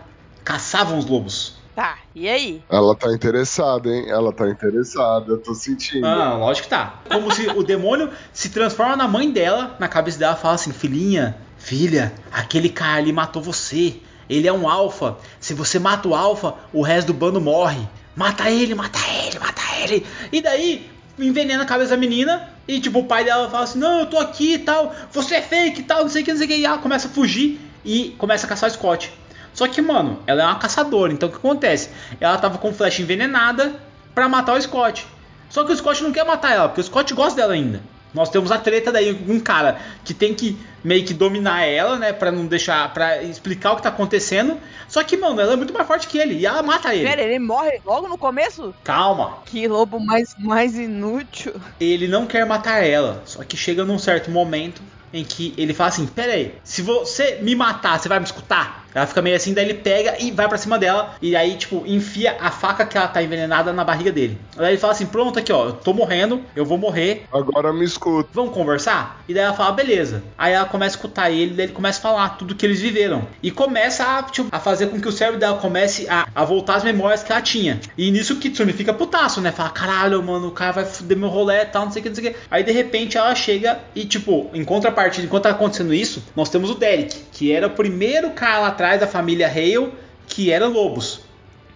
Caçavam 0.44 0.98
os 0.98 1.06
lobos. 1.06 1.58
Tá, 1.78 1.98
e 2.12 2.28
aí? 2.28 2.60
Ela 2.68 2.96
tá 2.96 3.12
interessada, 3.12 3.88
hein? 3.88 4.06
Ela 4.08 4.32
tá 4.32 4.48
interessada, 4.48 5.26
eu 5.28 5.38
tô 5.38 5.54
sentindo. 5.54 6.04
Ah, 6.04 6.34
lógico 6.34 6.64
que 6.64 6.70
tá. 6.70 7.00
Como 7.08 7.32
se 7.32 7.46
o 7.50 7.62
demônio 7.62 8.10
se 8.32 8.48
transforma 8.48 8.96
na 8.96 9.06
mãe 9.06 9.30
dela, 9.30 9.76
na 9.78 9.86
cabeça 9.86 10.18
dela, 10.18 10.34
fala 10.34 10.54
assim: 10.54 10.72
Filhinha, 10.72 11.36
filha, 11.56 12.12
aquele 12.32 12.68
cara 12.68 12.98
ali 12.98 13.12
matou 13.12 13.40
você. 13.40 14.00
Ele 14.28 14.48
é 14.48 14.52
um 14.52 14.68
alfa. 14.68 15.18
Se 15.38 15.54
você 15.54 15.78
mata 15.78 16.08
o 16.08 16.16
alfa, 16.16 16.54
o 16.72 16.82
resto 16.82 17.12
do 17.12 17.14
bando 17.14 17.40
morre. 17.40 17.88
Mata 18.16 18.50
ele, 18.50 18.74
mata 18.74 18.98
ele, 19.24 19.38
mata 19.38 19.62
ele. 19.80 20.04
E 20.32 20.42
daí, 20.42 20.90
envenena 21.16 21.62
a 21.62 21.66
cabeça 21.66 21.90
da 21.90 21.96
menina. 21.96 22.50
E 22.66 22.80
tipo, 22.80 22.98
o 22.98 23.04
pai 23.04 23.22
dela 23.22 23.48
fala 23.48 23.62
assim: 23.62 23.78
Não, 23.78 24.00
eu 24.00 24.06
tô 24.06 24.18
aqui 24.18 24.54
e 24.54 24.58
tal. 24.58 24.92
Você 25.12 25.36
é 25.36 25.42
fake 25.42 25.82
e 25.82 25.84
tal, 25.84 26.02
não 26.02 26.08
sei 26.08 26.22
o 26.22 26.24
que, 26.24 26.32
não 26.32 26.38
sei 26.38 26.46
o 26.46 26.50
que. 26.50 26.56
E 26.56 26.64
ela 26.64 26.78
começa 26.78 27.06
a 27.06 27.10
fugir 27.10 27.67
e 27.88 28.10
começa 28.18 28.44
a 28.44 28.48
caçar 28.48 28.68
o 28.68 28.72
Scott. 28.72 29.10
Só 29.54 29.66
que, 29.66 29.80
mano, 29.80 30.22
ela 30.26 30.42
é 30.42 30.44
uma 30.44 30.58
caçadora. 30.58 31.10
Então 31.10 31.28
o 31.30 31.32
que 31.32 31.38
acontece? 31.38 31.88
Ela 32.20 32.36
tava 32.36 32.58
com 32.58 32.72
flecha 32.72 33.00
envenenada 33.00 33.74
pra 34.14 34.28
matar 34.28 34.54
o 34.56 34.60
Scott. 34.60 35.06
Só 35.48 35.64
que 35.64 35.72
o 35.72 35.76
Scott 35.76 36.02
não 36.02 36.12
quer 36.12 36.24
matar 36.24 36.52
ela, 36.52 36.68
porque 36.68 36.82
o 36.82 36.84
Scott 36.84 37.14
gosta 37.14 37.40
dela 37.40 37.54
ainda. 37.54 37.80
Nós 38.12 38.28
temos 38.28 38.52
a 38.52 38.58
treta 38.58 38.92
daí 38.92 39.14
com 39.14 39.32
um 39.32 39.40
cara 39.40 39.78
que 40.04 40.12
tem 40.12 40.34
que 40.34 40.58
meio 40.84 41.04
que 41.04 41.12
dominar 41.14 41.64
ela, 41.64 41.98
né, 41.98 42.12
Pra 42.12 42.30
não 42.30 42.46
deixar, 42.46 42.92
Pra 42.92 43.22
explicar 43.22 43.72
o 43.72 43.76
que 43.76 43.82
tá 43.82 43.88
acontecendo. 43.88 44.58
Só 44.86 45.02
que, 45.02 45.16
mano, 45.16 45.40
ela 45.40 45.54
é 45.54 45.56
muito 45.56 45.72
mais 45.72 45.86
forte 45.86 46.08
que 46.08 46.18
ele 46.18 46.34
e 46.34 46.46
ela 46.46 46.62
mata 46.62 46.94
ele. 46.94 47.08
Pera, 47.08 47.22
ele 47.22 47.38
morre 47.38 47.80
logo 47.86 48.06
no 48.06 48.18
começo? 48.18 48.74
Calma. 48.84 49.38
Que 49.46 49.66
lobo 49.66 49.98
mais, 49.98 50.34
mais 50.38 50.74
inútil. 50.74 51.54
Ele 51.80 52.06
não 52.06 52.26
quer 52.26 52.44
matar 52.44 52.84
ela, 52.84 53.22
só 53.24 53.42
que 53.42 53.56
chega 53.56 53.84
num 53.84 53.98
certo 53.98 54.30
momento 54.30 54.82
em 55.12 55.24
que 55.24 55.54
ele 55.56 55.74
fala 55.74 55.88
assim: 55.88 56.06
Pera 56.06 56.32
aí, 56.32 56.54
se 56.64 56.82
você 56.82 57.38
me 57.42 57.54
matar, 57.54 57.98
você 57.98 58.08
vai 58.08 58.18
me 58.18 58.24
escutar? 58.24 58.86
Ela 58.94 59.06
fica 59.06 59.22
meio 59.22 59.36
assim, 59.36 59.52
daí 59.52 59.66
ele 59.66 59.74
pega 59.74 60.16
e 60.18 60.30
vai 60.30 60.48
pra 60.48 60.56
cima 60.56 60.78
dela. 60.78 61.14
E 61.20 61.36
aí, 61.36 61.56
tipo, 61.56 61.84
enfia 61.86 62.36
a 62.40 62.50
faca 62.50 62.86
que 62.86 62.96
ela 62.96 63.06
tá 63.06 63.22
envenenada 63.22 63.72
na 63.72 63.84
barriga 63.84 64.10
dele. 64.10 64.38
Daí 64.56 64.72
ele 64.72 64.78
fala 64.78 64.92
assim: 64.92 65.06
Pronto, 65.06 65.38
aqui 65.38 65.52
ó, 65.52 65.66
eu 65.66 65.72
tô 65.72 65.92
morrendo, 65.92 66.42
eu 66.56 66.64
vou 66.64 66.78
morrer. 66.78 67.24
Agora 67.32 67.72
me 67.72 67.84
escuta. 67.84 68.28
Vamos 68.32 68.54
conversar? 68.54 69.22
E 69.28 69.34
daí 69.34 69.44
ela 69.44 69.54
fala, 69.54 69.72
beleza. 69.72 70.22
Aí 70.36 70.52
ela 70.52 70.64
começa 70.64 70.96
a 70.96 70.98
escutar 70.98 71.30
ele, 71.30 71.54
daí 71.54 71.66
ele 71.66 71.72
começa 71.72 71.98
a 71.98 72.02
falar 72.02 72.28
tudo 72.30 72.54
que 72.54 72.64
eles 72.64 72.80
viveram. 72.80 73.26
E 73.42 73.50
começa 73.50 74.04
a, 74.04 74.22
tipo, 74.22 74.48
a 74.50 74.58
fazer 74.58 74.88
com 74.88 75.00
que 75.00 75.08
o 75.08 75.12
cérebro 75.12 75.38
dela 75.38 75.58
comece 75.58 76.08
a, 76.08 76.26
a 76.34 76.44
voltar 76.44 76.76
às 76.76 76.84
memórias 76.84 77.22
que 77.22 77.30
ela 77.30 77.42
tinha. 77.42 77.80
E 77.96 78.10
nisso 78.10 78.34
o 78.34 78.36
Kitsune 78.36 78.72
fica 78.72 78.92
putaço, 78.92 79.40
né? 79.40 79.52
Fala, 79.52 79.70
caralho, 79.70 80.22
mano, 80.22 80.48
o 80.48 80.52
cara 80.52 80.72
vai 80.72 80.84
fuder 80.84 81.16
meu 81.16 81.28
rolê 81.28 81.62
e 81.62 81.66
tal, 81.66 81.84
não 81.84 81.92
sei 81.92 82.00
o 82.00 82.02
que, 82.02 82.08
não 82.08 82.16
sei 82.16 82.30
o 82.30 82.32
que. 82.32 82.40
Aí 82.50 82.62
de 82.62 82.72
repente 82.72 83.18
ela 83.18 83.34
chega 83.34 83.78
e, 83.94 84.04
tipo, 84.04 84.50
em 84.54 84.64
contrapartida, 84.98 85.26
enquanto 85.26 85.42
tá 85.44 85.50
acontecendo 85.50 85.94
isso, 85.94 86.22
nós 86.34 86.50
temos 86.50 86.70
o 86.70 86.74
Derek, 86.74 87.16
que 87.32 87.52
era 87.52 87.66
o 87.66 87.70
primeiro 87.70 88.30
cara 88.30 88.60
lá 88.60 88.68
atrás 88.68 89.00
da 89.00 89.06
família 89.06 89.46
Hale, 89.48 89.92
que 90.26 90.50
era 90.50 90.66
lobos. 90.66 91.20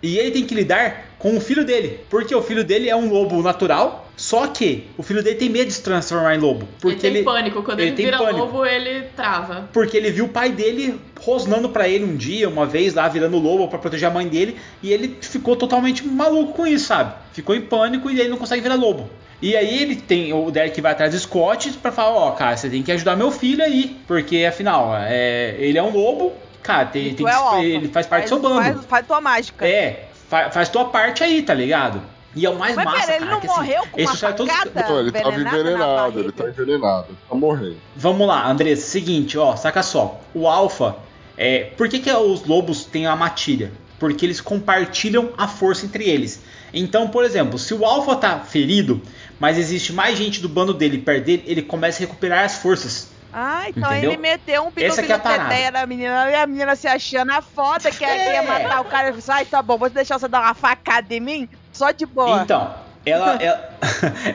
E 0.02 0.18
ele 0.18 0.32
tem 0.32 0.44
que 0.44 0.54
lidar 0.54 1.12
com 1.16 1.36
o 1.36 1.40
filho 1.40 1.64
dele. 1.64 2.00
Porque 2.10 2.34
o 2.34 2.42
filho 2.42 2.64
dele 2.64 2.88
é 2.88 2.96
um 2.96 3.08
lobo 3.08 3.40
natural. 3.40 4.10
Só 4.16 4.48
que 4.48 4.88
o 4.98 5.02
filho 5.02 5.22
dele 5.22 5.36
tem 5.36 5.48
medo 5.48 5.68
de 5.68 5.74
se 5.74 5.82
transformar 5.82 6.34
em 6.34 6.38
lobo. 6.38 6.68
Porque 6.80 7.06
ele 7.06 7.16
tem 7.16 7.24
pânico. 7.24 7.62
Quando 7.62 7.80
ele 7.80 7.90
ele, 7.90 7.96
vira 7.96 8.18
pânico. 8.18 8.38
lobo, 8.38 8.66
ele 8.66 9.02
trava. 9.16 9.68
Porque 9.72 9.96
ele 9.96 10.10
viu 10.10 10.24
o 10.24 10.28
pai 10.28 10.50
dele 10.50 11.00
rosnando 11.20 11.68
pra 11.68 11.88
ele 11.88 12.04
um 12.04 12.16
dia, 12.16 12.48
uma 12.48 12.66
vez 12.66 12.94
lá, 12.94 13.08
virando 13.08 13.38
lobo 13.38 13.68
pra 13.68 13.78
proteger 13.78 14.08
a 14.08 14.12
mãe 14.12 14.26
dele. 14.26 14.56
E 14.82 14.92
ele 14.92 15.16
ficou 15.20 15.54
totalmente 15.54 16.04
maluco 16.04 16.52
com 16.52 16.66
isso, 16.66 16.86
sabe? 16.86 17.14
Ficou 17.32 17.54
em 17.54 17.60
pânico 17.60 18.10
e 18.10 18.18
ele 18.18 18.28
não 18.28 18.36
consegue 18.36 18.60
virar 18.60 18.74
lobo. 18.74 19.08
E 19.42 19.56
aí 19.56 19.82
ele 19.82 19.96
tem 19.96 20.32
o 20.32 20.50
Derek 20.50 20.80
vai 20.80 20.92
atrás 20.92 21.12
do 21.12 21.18
Scott 21.18 21.72
pra 21.72 21.90
falar, 21.90 22.16
ó, 22.16 22.30
cara, 22.30 22.56
você 22.56 22.70
tem 22.70 22.82
que 22.82 22.92
ajudar 22.92 23.16
meu 23.16 23.30
filho 23.32 23.62
aí. 23.64 24.00
Porque 24.06 24.44
afinal, 24.44 24.94
é, 24.96 25.56
ele 25.58 25.76
é 25.76 25.82
um 25.82 25.90
lobo, 25.90 26.32
cara, 26.62 26.86
tem, 26.86 27.12
tem 27.12 27.26
é 27.26 27.32
que, 27.32 27.66
ele 27.66 27.88
faz 27.88 28.06
parte 28.06 28.24
do 28.24 28.28
seu 28.28 28.38
bando. 28.38 28.62
Faz, 28.62 28.84
faz 28.86 29.06
tua 29.06 29.20
mágica. 29.20 29.66
É, 29.66 30.04
fa- 30.28 30.48
faz 30.50 30.68
tua 30.68 30.84
parte 30.84 31.24
aí, 31.24 31.42
tá 31.42 31.52
ligado? 31.52 32.00
E 32.34 32.46
é 32.46 32.50
o 32.50 32.54
mais 32.56 32.74
Mas 32.76 32.84
massa, 32.86 33.00
pera, 33.00 33.12
ele 33.16 33.18
cara, 33.26 33.30
não 33.32 33.40
que, 33.40 33.46
assim, 33.46 33.56
morreu 33.56 33.82
com 33.92 34.00
esse 34.00 34.24
uma 34.24 34.32
todos- 34.32 34.52
facada 34.54 34.88
Não, 34.88 35.00
ele 35.00 35.12
tava 35.12 35.28
envenenada 35.28 35.56
na 35.56 35.60
envenenado, 35.70 36.20
ele 36.20 36.32
tá 36.32 36.48
envenenado. 36.48 37.06
Tá 37.28 37.34
morrendo. 37.34 37.76
Vamos 37.96 38.26
lá, 38.26 38.48
Andressa, 38.48 38.86
seguinte, 38.86 39.36
ó, 39.36 39.54
saca 39.56 39.82
só. 39.82 40.18
O 40.32 40.48
alfa, 40.48 40.96
é, 41.36 41.64
por 41.76 41.88
que, 41.88 41.98
que 41.98 42.10
os 42.10 42.46
lobos 42.46 42.84
têm 42.86 43.06
a 43.06 43.14
matilha? 43.16 43.72
Porque 44.02 44.26
eles 44.26 44.40
compartilham 44.40 45.32
a 45.38 45.46
força 45.46 45.86
entre 45.86 46.02
eles. 46.02 46.42
Então, 46.74 47.06
por 47.06 47.22
exemplo, 47.24 47.56
se 47.56 47.72
o 47.72 47.84
alfa 47.84 48.16
tá 48.16 48.40
ferido, 48.40 49.00
mas 49.38 49.56
existe 49.56 49.92
mais 49.92 50.18
gente 50.18 50.40
do 50.40 50.48
bando 50.48 50.74
dele 50.74 50.98
perto 50.98 51.24
dele, 51.24 51.44
ele 51.46 51.62
começa 51.62 52.02
a 52.02 52.04
recuperar 52.04 52.44
as 52.44 52.56
forças. 52.56 53.12
Ah, 53.32 53.62
então 53.68 53.92
Entendeu? 53.92 54.10
ele 54.10 54.20
meteu 54.20 54.64
um 54.64 54.72
que 54.72 54.82
é 54.82 55.70
na 55.70 55.86
menina 55.86 56.28
e 56.28 56.34
a 56.34 56.44
menina 56.48 56.74
se 56.74 56.88
achando 56.88 57.30
a 57.30 57.40
foda 57.40 57.92
que 57.92 58.04
É. 58.04 58.32
ia 58.32 58.42
matar 58.42 58.80
o 58.80 58.84
cara. 58.86 59.06
Ele 59.06 59.18
disse, 59.18 59.30
ai, 59.30 59.44
tá 59.44 59.62
bom, 59.62 59.78
vou 59.78 59.88
deixar 59.88 60.18
você 60.18 60.26
dar 60.26 60.40
uma 60.40 60.54
facada 60.54 61.14
em 61.14 61.20
mim? 61.20 61.48
Só 61.72 61.92
de 61.92 62.04
boa. 62.04 62.42
Então, 62.42 62.74
ela, 63.06 63.36
ela, 63.40 63.70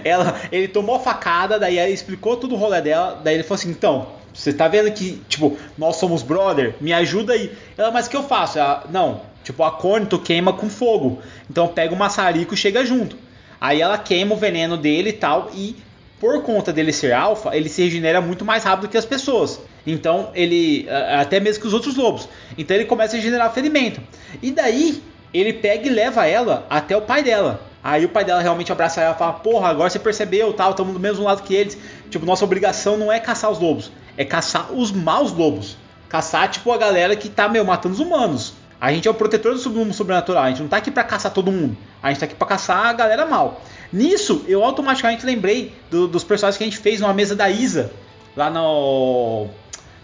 ela- 0.05 0.41
ele 0.49 0.69
tomou 0.69 0.95
a 0.95 0.99
facada, 0.99 1.59
daí 1.59 1.77
ela 1.77 1.89
explicou 1.89 2.37
tudo 2.37 2.55
o 2.55 2.57
rolê 2.57 2.79
dela, 2.79 3.19
daí 3.21 3.33
ele 3.33 3.43
falou 3.43 3.55
assim, 3.55 3.69
então, 3.69 4.15
você 4.33 4.53
tá 4.53 4.67
vendo 4.67 4.91
que, 4.91 5.19
tipo, 5.27 5.57
nós 5.77 5.95
somos 5.95 6.21
brother, 6.21 6.75
me 6.79 6.93
ajuda 6.93 7.33
aí. 7.33 7.51
Ela, 7.77 7.89
mas 7.91 8.05
o 8.05 8.09
que 8.09 8.15
eu 8.15 8.23
faço? 8.23 8.59
Ela, 8.59 8.85
não, 8.91 9.21
tipo, 9.47 9.63
a 9.63 9.71
cônito 9.71 10.19
queima 10.19 10.51
com 10.51 10.69
fogo, 10.69 11.19
então 11.49 11.69
pega 11.69 11.95
o 11.95 11.97
maçarico 11.97 12.53
e 12.53 12.57
chega 12.57 12.85
junto. 12.85 13.15
Aí 13.61 13.81
ela 13.81 13.97
queima 13.97 14.35
o 14.35 14.37
veneno 14.37 14.75
dele 14.75 15.11
e 15.11 15.13
tal, 15.13 15.49
e 15.53 15.73
por 16.19 16.43
conta 16.43 16.73
dele 16.73 16.91
ser 16.91 17.13
alfa, 17.13 17.55
ele 17.55 17.69
se 17.69 17.81
regenera 17.81 18.19
muito 18.19 18.43
mais 18.43 18.65
rápido 18.65 18.89
que 18.89 18.97
as 18.97 19.05
pessoas. 19.05 19.61
Então 19.85 20.31
ele. 20.35 20.85
Até 21.17 21.39
mesmo 21.39 21.61
que 21.61 21.67
os 21.67 21.73
outros 21.73 21.95
lobos. 21.95 22.27
Então 22.57 22.75
ele 22.75 22.85
começa 22.85 23.15
a 23.15 23.19
generar 23.21 23.49
ferimento. 23.51 24.01
E 24.41 24.51
daí 24.51 25.01
ele 25.33 25.53
pega 25.53 25.87
e 25.87 25.89
leva 25.89 26.25
ela 26.25 26.67
até 26.69 26.97
o 26.97 27.01
pai 27.01 27.23
dela. 27.23 27.61
Aí 27.81 28.03
o 28.03 28.09
pai 28.09 28.25
dela 28.25 28.41
realmente 28.41 28.69
abraça 28.69 28.99
ela 28.99 29.15
e 29.15 29.17
fala: 29.17 29.33
Porra, 29.33 29.69
agora 29.69 29.89
você 29.89 29.97
percebeu, 29.99 30.51
tal, 30.51 30.71
estamos 30.71 30.91
do 30.91 30.99
mesmo 30.99 31.23
lado 31.23 31.41
que 31.43 31.55
eles. 31.55 31.77
Tipo, 32.09 32.25
nossa 32.25 32.43
obrigação 32.43 32.97
não 32.97 33.09
é 33.09 33.17
caçar 33.17 33.49
os 33.49 33.59
lobos, 33.59 33.91
é 34.17 34.25
caçar 34.25 34.73
os 34.73 34.91
maus 34.91 35.31
lobos. 35.31 35.77
Caçar, 36.09 36.49
tipo, 36.49 36.71
a 36.71 36.77
galera 36.77 37.15
que 37.15 37.29
tá, 37.29 37.47
meu, 37.47 37.63
matando 37.63 37.95
os 37.95 38.01
humanos. 38.01 38.53
A 38.79 38.91
gente 38.93 39.07
é 39.07 39.11
o 39.11 39.13
protetor 39.13 39.53
do 39.53 39.59
submundo 39.59 39.93
sobrenatural. 39.93 40.43
A 40.43 40.49
gente 40.49 40.61
não 40.61 40.67
tá 40.67 40.77
aqui 40.77 40.91
pra 40.91 41.03
caçar 41.03 41.33
todo 41.33 41.51
mundo. 41.51 41.75
A 42.01 42.09
gente 42.09 42.19
tá 42.19 42.25
aqui 42.25 42.35
pra 42.35 42.47
caçar 42.47 42.85
a 42.85 42.93
galera 42.93 43.25
mal. 43.25 43.61
Nisso, 43.91 44.43
eu 44.47 44.63
automaticamente 44.63 45.25
lembrei 45.25 45.73
do- 45.89 46.07
dos 46.07 46.23
personagens 46.23 46.57
que 46.57 46.63
a 46.63 46.67
gente 46.67 46.77
fez 46.77 46.99
numa 46.99 47.13
mesa 47.13 47.35
da 47.35 47.49
Isa. 47.49 47.91
Lá 48.35 48.49
no. 48.51 49.47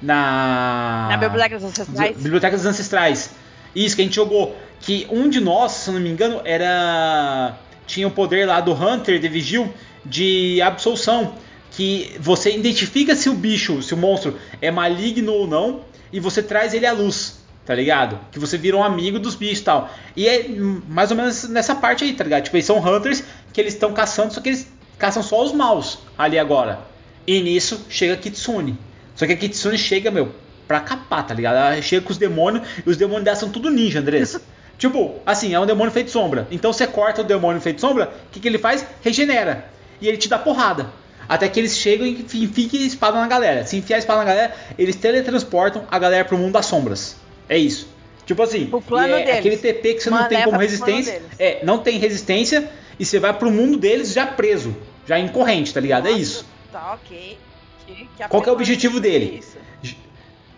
Na. 0.02 1.08
Na 1.12 1.18
Biblioteca 1.18 1.56
dos 1.58 1.66
Ancestrais? 1.66 2.18
Biblioteca 2.18 2.58
dos 2.58 2.66
Ancestrais. 2.66 3.30
Isso, 3.76 3.96
que 3.96 4.02
a 4.02 4.06
gente 4.06 4.16
jogou. 4.16 4.56
Que 4.80 5.08
um 5.10 5.30
de 5.30 5.40
nós, 5.40 5.72
se 5.72 5.92
não 5.92 6.00
me 6.00 6.10
engano, 6.10 6.42
era. 6.44 7.56
Tinha 7.86 8.08
o 8.08 8.12
poder 8.12 8.46
lá 8.48 8.60
do 8.60 8.74
Hunter, 8.74 9.20
de 9.20 9.28
Vigil, 9.28 9.72
de 10.06 10.62
absolução. 10.62 11.36
Que 11.72 12.16
você 12.20 12.56
identifica 12.56 13.16
se 13.16 13.30
o 13.30 13.34
bicho, 13.34 13.82
se 13.82 13.94
o 13.94 13.98
monstro 13.98 14.38
é 14.62 14.70
maligno 14.72 15.34
ou 15.34 15.48
não, 15.48 15.82
e 16.12 16.20
você 16.20 16.44
traz 16.44 16.74
ele 16.74 16.86
à 16.86 16.92
luz, 16.94 17.40
tá 17.66 17.74
ligado? 17.76 18.20
Que 18.32 18.40
você 18.40 18.58
vira 18.58 18.76
um 18.78 18.84
amigo 18.84 19.20
dos 19.20 19.36
bichos 19.36 19.60
e 19.60 19.64
tal. 19.64 19.90
E 20.16 20.28
é 20.28 20.48
mais 20.88 21.12
ou 21.12 21.18
menos 21.18 21.48
nessa 21.50 21.76
parte 21.76 22.04
aí, 22.04 22.14
tá 22.14 22.24
ligado? 22.24 22.44
Tipo, 22.44 22.56
eles 22.58 22.66
são 22.66 22.78
Hunters 22.80 23.24
que 23.52 23.62
eles 23.62 23.74
estão 23.74 23.94
caçando, 23.94 24.34
só 24.34 24.42
que 24.42 24.50
eles 24.50 24.72
caçam 24.98 25.22
só 25.24 25.44
os 25.44 25.52
maus 25.52 26.00
ali 26.18 26.38
agora. 26.40 26.80
E 27.26 27.40
nisso 27.42 27.86
chega 27.90 28.14
a 28.14 28.18
Kitsune. 28.18 28.78
Só 29.16 29.26
que 29.26 29.34
a 29.34 29.38
Kitsune 29.38 29.78
chega, 29.78 30.10
meu, 30.12 30.34
pra 30.68 30.80
capar, 30.80 31.26
tá 31.26 31.34
ligado? 31.34 31.56
Ela 31.56 31.82
chega 31.82 32.06
com 32.06 32.12
os 32.12 32.18
demônios 32.18 32.68
e 32.86 32.90
os 32.90 32.98
demônios 32.98 33.24
dela 33.26 33.38
são 33.38 33.50
tudo 33.50 33.70
ninja, 33.70 34.00
Andressa. 34.00 34.42
tipo, 34.78 35.16
assim, 35.26 35.54
é 35.54 35.60
um 35.60 35.66
demônio 35.66 35.92
feito 35.94 36.10
sombra. 36.12 36.48
Então 36.52 36.74
você 36.74 36.86
corta 36.88 37.22
o 37.22 37.24
demônio 37.24 37.62
feito 37.62 37.80
sombra, 37.80 38.12
o 38.28 38.32
que, 38.32 38.40
que 38.40 38.48
ele 38.48 38.58
faz? 38.58 38.86
Regenera. 39.02 39.66
E 40.02 40.08
ele 40.08 40.18
te 40.18 40.28
dá 40.28 40.38
porrada. 40.38 40.88
Até 41.30 41.48
que 41.48 41.58
eles 41.58 41.78
chegam 41.78 42.06
e 42.06 42.22
enfi- 42.22 42.44
enfiam 42.44 42.84
a 42.84 42.86
espada 42.86 43.20
na 43.22 43.28
galera. 43.28 43.66
Se 43.66 43.78
enfiar 43.78 43.96
a 43.96 44.00
espada 44.00 44.20
na 44.20 44.26
galera, 44.26 44.54
eles 44.78 44.96
teletransportam 44.98 45.84
a 45.90 45.98
galera 45.98 46.26
pro 46.26 46.38
mundo 46.38 46.52
das 46.52 46.66
sombras. 46.66 47.16
É 47.50 47.58
isso. 47.58 47.88
Tipo 48.26 48.42
assim, 48.44 48.70
O 48.72 48.82
plano 48.82 49.14
é 49.16 49.24
deles. 49.24 49.40
aquele 49.40 49.58
TP 49.58 49.96
que 49.96 50.00
você 50.04 50.10
não 50.10 50.28
tem 50.28 50.38
é 50.40 50.44
como 50.46 50.58
resistência. 50.58 51.22
É, 51.38 51.64
não 51.66 51.78
tem 51.80 51.98
resistência 52.00 52.70
e 52.98 53.06
você 53.06 53.20
vai 53.20 53.34
pro 53.38 53.52
mundo 53.52 53.78
deles 53.78 54.14
já 54.14 54.26
preso, 54.26 54.74
já 55.06 55.20
em 55.20 55.28
corrente, 55.28 55.74
tá 55.74 55.80
ligado? 55.82 56.08
É 56.08 56.12
Nossa, 56.12 56.22
isso. 56.22 56.46
Tá, 56.72 56.94
ok. 56.94 57.38
Que- 57.86 57.94
que 58.18 58.28
Qual 58.30 58.42
que 58.42 58.48
é 58.48 58.52
o 58.52 58.56
objetivo 58.56 59.00
dele? 59.02 59.40
isso. 59.40 59.58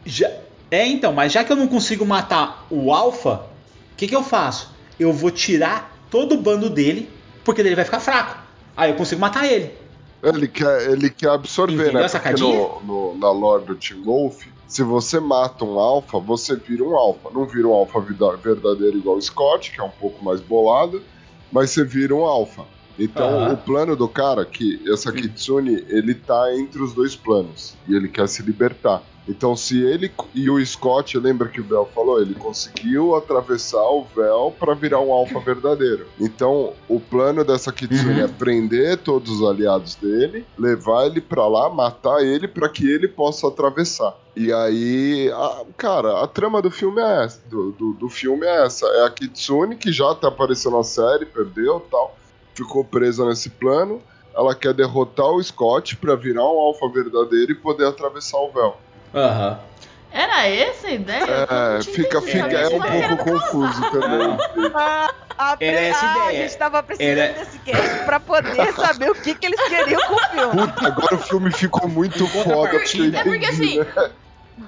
Já- 0.05 0.31
é 0.69 0.85
então, 0.85 1.11
mas 1.13 1.31
já 1.31 1.43
que 1.43 1.51
eu 1.51 1.55
não 1.55 1.67
consigo 1.67 2.05
matar 2.05 2.65
o 2.69 2.93
Alpha, 2.93 3.45
o 3.93 3.95
que, 3.97 4.07
que 4.07 4.15
eu 4.15 4.23
faço? 4.23 4.71
Eu 4.99 5.11
vou 5.11 5.31
tirar 5.31 5.97
todo 6.11 6.35
o 6.35 6.37
bando 6.37 6.69
dele, 6.69 7.09
porque 7.43 7.61
ele 7.61 7.75
vai 7.75 7.83
ficar 7.85 7.99
fraco. 7.99 8.37
Aí 8.77 8.91
eu 8.91 8.95
consigo 8.95 9.19
matar 9.19 9.45
ele. 9.51 9.71
Ele 10.23 10.47
quer, 10.47 10.89
ele 10.91 11.09
quer 11.09 11.29
absorver, 11.29 11.73
Entendeu 11.89 12.01
né? 12.01 12.07
Porque 12.09 12.29
no, 12.43 12.81
no- 12.81 13.17
na 13.17 13.31
lore 13.31 13.65
do 13.65 13.75
Team 13.75 14.03
Wolf, 14.03 14.43
se 14.75 14.83
você 14.83 15.21
mata 15.21 15.63
um 15.63 15.79
alfa, 15.79 16.19
você 16.19 16.53
vira 16.53 16.83
um 16.83 16.97
alfa. 16.97 17.29
Não 17.31 17.45
vira 17.45 17.65
um 17.65 17.73
alfa 17.73 17.97
verdadeiro 18.01 18.97
igual 18.97 19.15
o 19.15 19.21
Scott, 19.21 19.71
que 19.71 19.79
é 19.79 19.83
um 19.83 19.89
pouco 19.89 20.21
mais 20.21 20.41
bolado, 20.41 21.01
mas 21.49 21.69
você 21.69 21.85
vira 21.85 22.13
um 22.13 22.25
alfa. 22.25 22.65
Então 22.97 23.51
o 23.53 23.57
plano 23.57 23.95
do 23.95 24.07
cara, 24.07 24.45
que 24.45 24.81
essa 24.91 25.11
Kitsune, 25.11 25.83
ele 25.89 26.13
tá 26.15 26.53
entre 26.55 26.81
os 26.81 26.93
dois 26.93 27.15
planos. 27.15 27.75
E 27.87 27.95
ele 27.95 28.07
quer 28.07 28.27
se 28.27 28.41
libertar. 28.41 29.01
Então 29.27 29.55
se 29.55 29.81
ele 29.81 30.11
e 30.35 30.49
o 30.51 30.63
Scott, 30.63 31.17
lembra 31.17 31.47
que 31.49 31.59
o 31.59 31.63
Bel 31.63 31.89
falou, 31.95 32.21
ele 32.21 32.35
conseguiu 32.35 33.15
atravessar 33.15 33.81
o 33.81 34.05
véu 34.15 34.53
pra 34.59 34.75
virar 34.75 34.99
um 35.01 35.11
alfa 35.11 35.39
verdadeiro. 35.39 36.05
Então 36.19 36.73
o 36.87 36.99
plano 36.99 37.43
dessa 37.43 37.71
Kitsune 37.73 38.19
Uhum. 38.19 38.25
é 38.25 38.27
prender 38.27 38.97
todos 38.99 39.31
os 39.41 39.49
aliados 39.49 39.95
dele, 39.95 40.45
levar 40.55 41.07
ele 41.07 41.19
pra 41.21 41.47
lá, 41.47 41.69
matar 41.71 42.23
ele 42.23 42.47
pra 42.47 42.69
que 42.69 42.87
ele 42.87 43.07
possa 43.07 43.47
atravessar. 43.47 44.15
E 44.35 44.53
aí, 44.53 45.31
a- 45.33 45.63
cara, 45.75 46.21
a 46.23 46.27
trama 46.27 46.61
do 46.61 46.69
filme 46.69 47.01
é 47.01 47.23
essa. 47.25 47.41
Do, 47.49 47.71
do, 47.71 47.93
do 47.93 48.09
filme 48.09 48.45
é 48.45 48.63
essa. 48.65 48.85
É 48.85 49.05
a 49.05 49.09
Kitsune 49.09 49.75
que 49.75 49.91
já 49.91 50.13
tá 50.13 50.27
aparecendo 50.27 50.77
na 50.77 50.83
série, 50.83 51.25
perdeu 51.25 51.79
tal. 51.89 52.15
Ficou 52.55 52.83
presa 52.83 53.23
nesse 53.25 53.49
plano. 53.49 54.01
Ela 54.35 54.55
quer 54.55 54.73
derrotar 54.73 55.27
o 55.27 55.41
Scott 55.43 55.95
pra 55.97 56.15
virar 56.15 56.43
um 56.43 56.57
alfa 56.59 56.89
verdadeiro 56.89 57.51
e 57.51 57.55
poder 57.55 57.85
atravessar 57.87 58.37
o 58.39 58.51
véu. 58.51 58.77
Aham. 59.13 59.59
Era 60.11 60.47
essa 60.47 60.87
a 60.87 60.91
ideia? 60.91 61.25
É, 61.77 61.83
fica, 61.83 62.21
fica, 62.21 62.47
é 62.47 62.67
um 62.69 63.17
pouco 63.17 63.31
confuso 63.31 63.81
também. 63.91 64.37
Ah, 65.37 65.51
a, 65.51 65.57
Era 65.59 65.79
essa 65.81 66.05
ah, 66.05 66.15
ideia. 66.27 66.39
a 66.39 66.47
gente 66.47 66.57
tava 66.57 66.81
precisando 66.81 67.17
Era- 67.17 67.33
desse 67.33 67.59
cast 67.59 68.05
pra 68.05 68.19
poder 68.21 68.71
saber 68.75 69.11
o 69.11 69.15
que, 69.15 69.35
que 69.35 69.45
eles 69.45 69.61
queriam 69.67 70.01
com 70.07 70.13
o 70.15 70.19
filme. 70.29 70.67
Puta, 70.67 70.87
agora 70.87 71.15
o 71.15 71.17
filme 71.17 71.51
ficou 71.51 71.89
muito 71.89 72.25
foda 72.27 72.69
porque. 72.69 73.11
É 73.13 73.23
porque 73.23 73.45
assim- 73.45 73.79
né? 73.79 74.11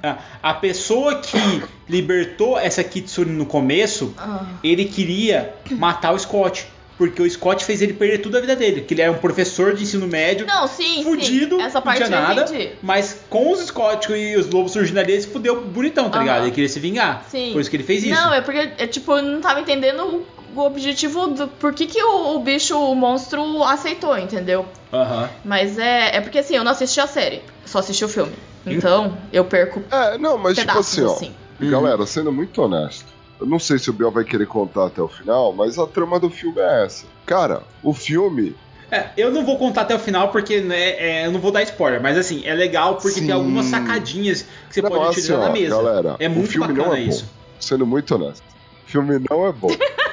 A- 0.03 0.17
A 0.43 0.53
pessoa 0.55 1.21
que 1.21 1.63
libertou 1.87 2.59
essa 2.59 2.83
Kitsune 2.83 3.31
no 3.31 3.45
começo, 3.45 4.13
Ah. 4.17 4.45
ele 4.61 4.83
queria 4.85 5.53
matar 5.71 6.11
o 6.13 6.19
Scott. 6.19 6.67
Porque 6.97 7.21
o 7.21 7.29
Scott 7.29 7.63
fez 7.63 7.81
ele 7.81 7.93
perder 7.93 8.19
tudo 8.19 8.37
a 8.37 8.41
vida 8.41 8.55
dele. 8.55 8.81
Que 8.81 8.93
ele 8.93 9.01
era 9.03 9.11
um 9.11 9.17
professor 9.17 9.75
de 9.75 9.83
ensino 9.83 10.07
médio, 10.07 10.47
Não, 10.47 10.67
sim, 10.67 11.03
fudido, 11.03 11.57
sim. 11.57 11.61
Essa 11.61 11.77
não 11.77 11.83
parte 11.83 12.03
tinha 12.03 12.17
eu 12.17 12.21
nada. 12.21 12.45
Mas 12.81 13.21
com 13.29 13.51
os 13.51 13.59
Scott 13.59 14.11
e 14.11 14.35
os 14.35 14.49
lobos 14.49 14.71
surgindo 14.71 14.97
ali, 14.99 15.13
ele 15.13 15.21
se 15.21 15.27
fudeu 15.27 15.63
bonitão, 15.63 16.09
tá 16.09 16.17
Aham. 16.17 16.23
ligado? 16.23 16.41
Ele 16.43 16.51
queria 16.51 16.69
se 16.69 16.79
vingar. 16.79 17.25
Sim. 17.29 17.51
Por 17.53 17.61
isso 17.61 17.69
que 17.69 17.75
ele 17.75 17.83
fez 17.83 18.03
isso. 18.03 18.19
Não, 18.19 18.33
é 18.33 18.41
porque, 18.41 18.57
é, 18.77 18.87
tipo, 18.87 19.11
eu 19.11 19.21
não 19.21 19.41
tava 19.41 19.61
entendendo 19.61 20.25
o, 20.55 20.59
o 20.59 20.65
objetivo 20.65 21.27
do. 21.27 21.47
Por 21.47 21.73
que, 21.73 21.85
que 21.85 22.01
o, 22.01 22.35
o 22.35 22.39
bicho, 22.39 22.75
o 22.75 22.95
monstro, 22.95 23.63
aceitou, 23.63 24.17
entendeu? 24.17 24.65
Aham. 24.91 25.29
Mas 25.45 25.77
é, 25.77 26.15
é 26.15 26.21
porque 26.21 26.39
assim, 26.39 26.55
eu 26.55 26.63
não 26.63 26.71
assisti 26.71 26.99
a 26.99 27.05
série, 27.07 27.41
só 27.65 27.79
assisti 27.79 28.03
o 28.03 28.09
filme. 28.09 28.33
Então, 28.65 29.17
eu 29.31 29.45
perco 29.45 29.81
É, 29.91 30.17
não, 30.17 30.37
mas 30.37 30.55
tipo 30.57 30.67
pedaços 30.67 30.93
assim, 30.93 31.05
ó. 31.05 31.13
assim. 31.13 31.35
Uhum. 31.59 31.69
Galera, 31.71 32.05
sendo 32.05 32.31
muito 32.31 32.61
honesto, 32.61 33.05
eu 33.39 33.45
não 33.45 33.59
sei 33.59 33.77
se 33.79 33.89
o 33.89 33.93
Biel 33.93 34.11
vai 34.11 34.23
querer 34.23 34.47
contar 34.47 34.87
até 34.87 35.01
o 35.01 35.07
final, 35.07 35.53
mas 35.53 35.77
a 35.77 35.85
trama 35.87 36.19
do 36.19 36.29
filme 36.29 36.59
é 36.59 36.85
essa. 36.85 37.05
Cara, 37.25 37.63
o 37.83 37.93
filme. 37.93 38.55
É, 38.89 39.09
eu 39.17 39.29
não 39.31 39.45
vou 39.45 39.57
contar 39.57 39.81
até 39.81 39.93
o 39.95 39.99
final 39.99 40.29
porque 40.31 40.61
né, 40.61 40.91
é, 40.91 41.25
eu 41.27 41.31
não 41.31 41.41
vou 41.41 41.51
dar 41.51 41.61
spoiler, 41.63 42.01
mas 42.01 42.17
assim, 42.17 42.41
é 42.45 42.53
legal 42.53 42.95
porque 42.95 43.19
Sim. 43.19 43.25
tem 43.25 43.35
algumas 43.35 43.65
sacadinhas 43.65 44.43
que 44.69 44.75
você 44.75 44.81
Não, 44.81 44.89
pode 44.89 45.01
assim, 45.03 45.11
utilizar 45.11 45.39
ó, 45.39 45.41
na 45.45 45.49
mesa. 45.51 45.75
galera, 45.75 46.15
é 46.19 46.29
muito 46.29 46.57
bacana 46.59 46.77
não 46.85 46.93
é 46.95 47.01
bom. 47.01 47.09
isso. 47.09 47.29
Sendo 47.59 47.85
muito 47.85 48.15
honesto, 48.15 48.43
o 48.85 48.89
filme 48.89 49.19
não 49.29 49.45
é 49.45 49.51
bom. 49.51 49.67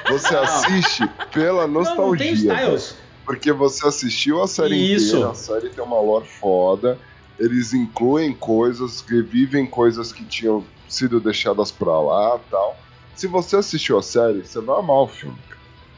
Você 0.09 0.33
Não. 0.33 0.43
assiste 0.43 1.09
pela 1.33 1.65
Não, 1.67 1.81
não 1.81 1.85
tem 1.85 2.31
nostalgia. 2.33 2.33
styles. 2.33 2.95
Porque 3.25 3.51
você 3.51 3.87
assistiu 3.87 4.43
a 4.43 4.47
série 4.47 4.75
Isso. 4.93 5.15
inteira, 5.15 5.31
a 5.31 5.33
série 5.33 5.69
tem 5.69 5.83
uma 5.83 5.99
lore 5.99 6.27
foda, 6.27 6.99
eles 7.39 7.73
incluem 7.73 8.33
coisas, 8.33 9.01
revivem 9.01 9.65
coisas 9.65 10.11
que 10.13 10.23
tinham 10.25 10.63
sido 10.87 11.19
deixadas 11.19 11.71
pra 11.71 11.99
lá 11.99 12.39
tal. 12.51 12.77
Se 13.25 13.31
você 13.31 13.55
assistiu 13.55 13.97
a 13.97 14.03
série, 14.03 14.45
você 14.45 14.61
vai 14.61 14.77
amar 14.77 14.97
o 14.97 15.07
filme. 15.07 15.35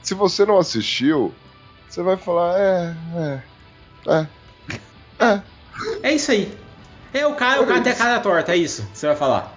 Se 0.01 0.13
você 0.13 0.45
não 0.45 0.57
assistiu, 0.57 1.35
você 1.89 2.01
vai 2.01 2.15
falar, 2.15 2.57
é, 2.57 2.95
é, 3.17 3.41
é, 4.07 4.27
é. 5.25 5.41
É 6.03 6.13
isso 6.15 6.31
aí. 6.31 6.57
É 7.13 7.27
o 7.27 7.35
cara, 7.35 7.61
o 7.61 7.67
cara 7.67 7.81
tem 7.81 7.91
a 7.91 7.95
cara 7.97 8.19
torta, 8.21 8.53
é 8.53 8.55
isso 8.55 8.83
que 8.93 8.97
você 8.97 9.07
vai 9.07 9.15
falar. 9.17 9.53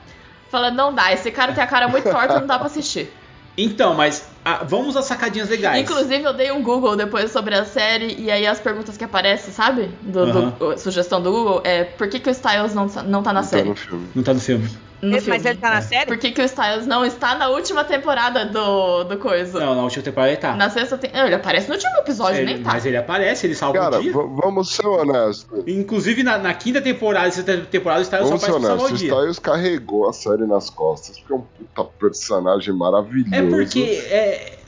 Fala, 0.51 0.73
não 0.73 0.93
dá, 0.93 1.13
esse 1.13 1.31
cara 1.31 1.53
tem 1.53 1.63
a 1.63 1.67
cara 1.69 1.87
muito 1.87 2.11
torta, 2.11 2.41
não 2.41 2.47
dá 2.49 2.59
pra 2.59 2.67
assistir. 2.67 3.13
Então, 3.57 3.95
mas 3.95 4.27
ah, 4.45 4.65
vamos 4.65 4.97
às 4.97 5.05
sacadinhas 5.05 5.49
legais. 5.49 5.81
Inclusive, 5.81 6.25
eu 6.25 6.33
dei 6.33 6.51
um 6.51 6.65
Google 6.65 6.97
depois 6.97 7.31
sobre 7.31 7.55
a 7.55 7.65
série 7.65 8.17
e 8.21 8.33
aí 8.33 8.49
as 8.49 8.59
perguntas 8.59 8.97
que 8.97 9.05
aparecem, 9.05 9.53
sabe? 9.55 9.93
Do, 10.03 10.27
do- 10.51 10.77
sugestão 10.79 11.23
do 11.23 11.31
Google 11.31 11.61
é 11.63 11.85
por 11.85 12.09
que, 12.09 12.19
que 12.19 12.29
o 12.29 12.33
Styles 12.33 12.75
não, 12.75 12.87
não 13.05 13.23
tá 13.23 13.33
na 13.33 13.43
Não 13.43 13.49
tá 13.49 13.57
série? 13.57 13.69
no 13.69 13.77
filme. 13.77 14.09
Não 14.13 14.23
tá 14.25 14.35
no 14.35 14.41
filme. 14.41 14.69
No 15.03 15.09
Ele- 15.13 15.21
filme. 15.21 15.39
mas 15.39 15.47
ele 15.47 15.59
tá 15.59 15.71
na 15.71 15.81
série? 15.81 16.07
Por 16.07 16.19
que, 16.19 16.31
que 16.31 16.43
o 16.43 16.45
Styles 16.45 16.87
não 16.87 17.05
está 17.07 17.35
na 17.35 17.49
última 17.49 17.83
temporada 17.85 18.45
do, 18.45 19.05
do 19.05 19.17
coisa? 19.17 19.59
Não, 19.59 19.75
na 19.75 19.83
última 19.83 20.03
temporada 20.03 20.33
ele 20.33 20.41
tá. 20.41 20.55
Na 20.55 20.69
sexta 20.69 20.99
tem... 20.99 21.11
Ele 21.15 21.35
aparece 21.35 21.69
no 21.69 21.75
último 21.75 21.97
episódio, 21.99 22.41
Ele- 22.43 22.55
nem 22.55 22.63
tá. 22.63 22.73
Mas 22.75 22.85
ele 22.85 22.97
aparece, 22.99 23.47
ele 23.47 23.55
salva 23.55 23.79
Cara, 23.79 23.99
o 23.99 24.03
dia. 24.03 24.13
vamos 24.13 24.75
ser 24.75 24.87
honestos. 24.87 25.47
Inclusive 25.67 26.23
na, 26.23 26.37
na 26.37 26.53
quinta 26.53 26.83
temporada 26.83 27.29
e 27.29 27.33
sexta 27.33 27.57
temporada 27.63 28.01
o 28.01 28.03
Styles 28.03 28.25
só 28.29 28.37
Vamos 28.37 28.45
ser 28.45 28.51
aparece 28.51 28.73
honestos. 28.73 28.91
o 28.91 28.95
O 28.95 28.99
dia. 28.99 29.09
Styles 29.15 29.39
carregou 29.39 30.09
a 30.09 30.13
série 30.13 30.47
nas 30.47 30.69
costas, 30.69 31.19
porque 31.19 31.33
é 31.33 31.37
um 31.37 31.41
puta 31.41 31.85
personagem 31.99 32.75
maravilhoso. 32.75 33.35
É 33.35 33.43
porque. 33.43 33.81
É, 34.11 34.59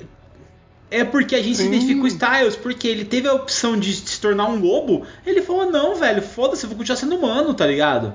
é 0.90 1.04
porque 1.04 1.34
a 1.34 1.42
gente 1.42 1.56
se 1.56 1.62
Sim. 1.62 1.68
identifica 1.68 2.00
com 2.00 2.04
o 2.04 2.08
Styles, 2.08 2.56
porque 2.56 2.88
ele 2.88 3.04
teve 3.04 3.28
a 3.28 3.32
opção 3.34 3.76
de 3.78 3.92
se 3.94 4.20
tornar 4.20 4.46
um 4.48 4.58
lobo. 4.60 5.02
Ele 5.26 5.42
falou: 5.42 5.70
não, 5.70 5.94
velho, 5.94 6.22
foda-se, 6.22 6.64
eu 6.64 6.68
vou 6.70 6.78
continuar 6.78 6.96
sendo 6.96 7.16
humano, 7.16 7.52
tá 7.54 7.66
ligado? 7.66 8.12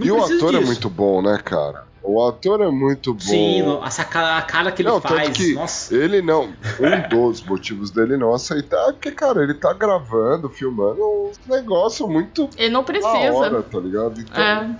Não 0.00 0.06
E 0.06 0.10
o 0.10 0.24
ator 0.24 0.54
é 0.54 0.58
disso. 0.58 0.66
muito 0.66 0.90
bom, 0.90 1.22
né, 1.22 1.38
cara? 1.44 1.84
O 2.02 2.26
ator 2.26 2.60
é 2.62 2.70
muito 2.70 3.12
bom. 3.12 3.20
Sim, 3.20 3.62
essa 3.84 4.04
cara, 4.04 4.38
a 4.38 4.42
cara 4.42 4.72
que 4.72 4.80
ele 4.82 4.88
não, 4.88 5.00
faz. 5.00 5.22
tanto 5.22 5.32
que 5.32 5.52
Nossa. 5.54 5.94
ele 5.94 6.22
não. 6.22 6.44
Um 6.80 7.08
dos 7.10 7.42
motivos 7.44 7.90
dele 7.90 8.16
não 8.16 8.32
aceitar 8.34 8.88
é 8.88 8.92
porque, 8.92 9.10
cara, 9.12 9.42
ele 9.42 9.52
tá 9.54 9.72
gravando, 9.74 10.48
filmando 10.48 11.00
um 11.04 11.30
negócio 11.46 12.08
muito 12.08 12.48
Ele 12.56 12.70
não 12.70 12.82
precisa. 12.82 13.32
hora, 13.32 13.62
tá 13.62 13.78
ligado? 13.78 14.18
Então, 14.18 14.42
É. 14.42 14.76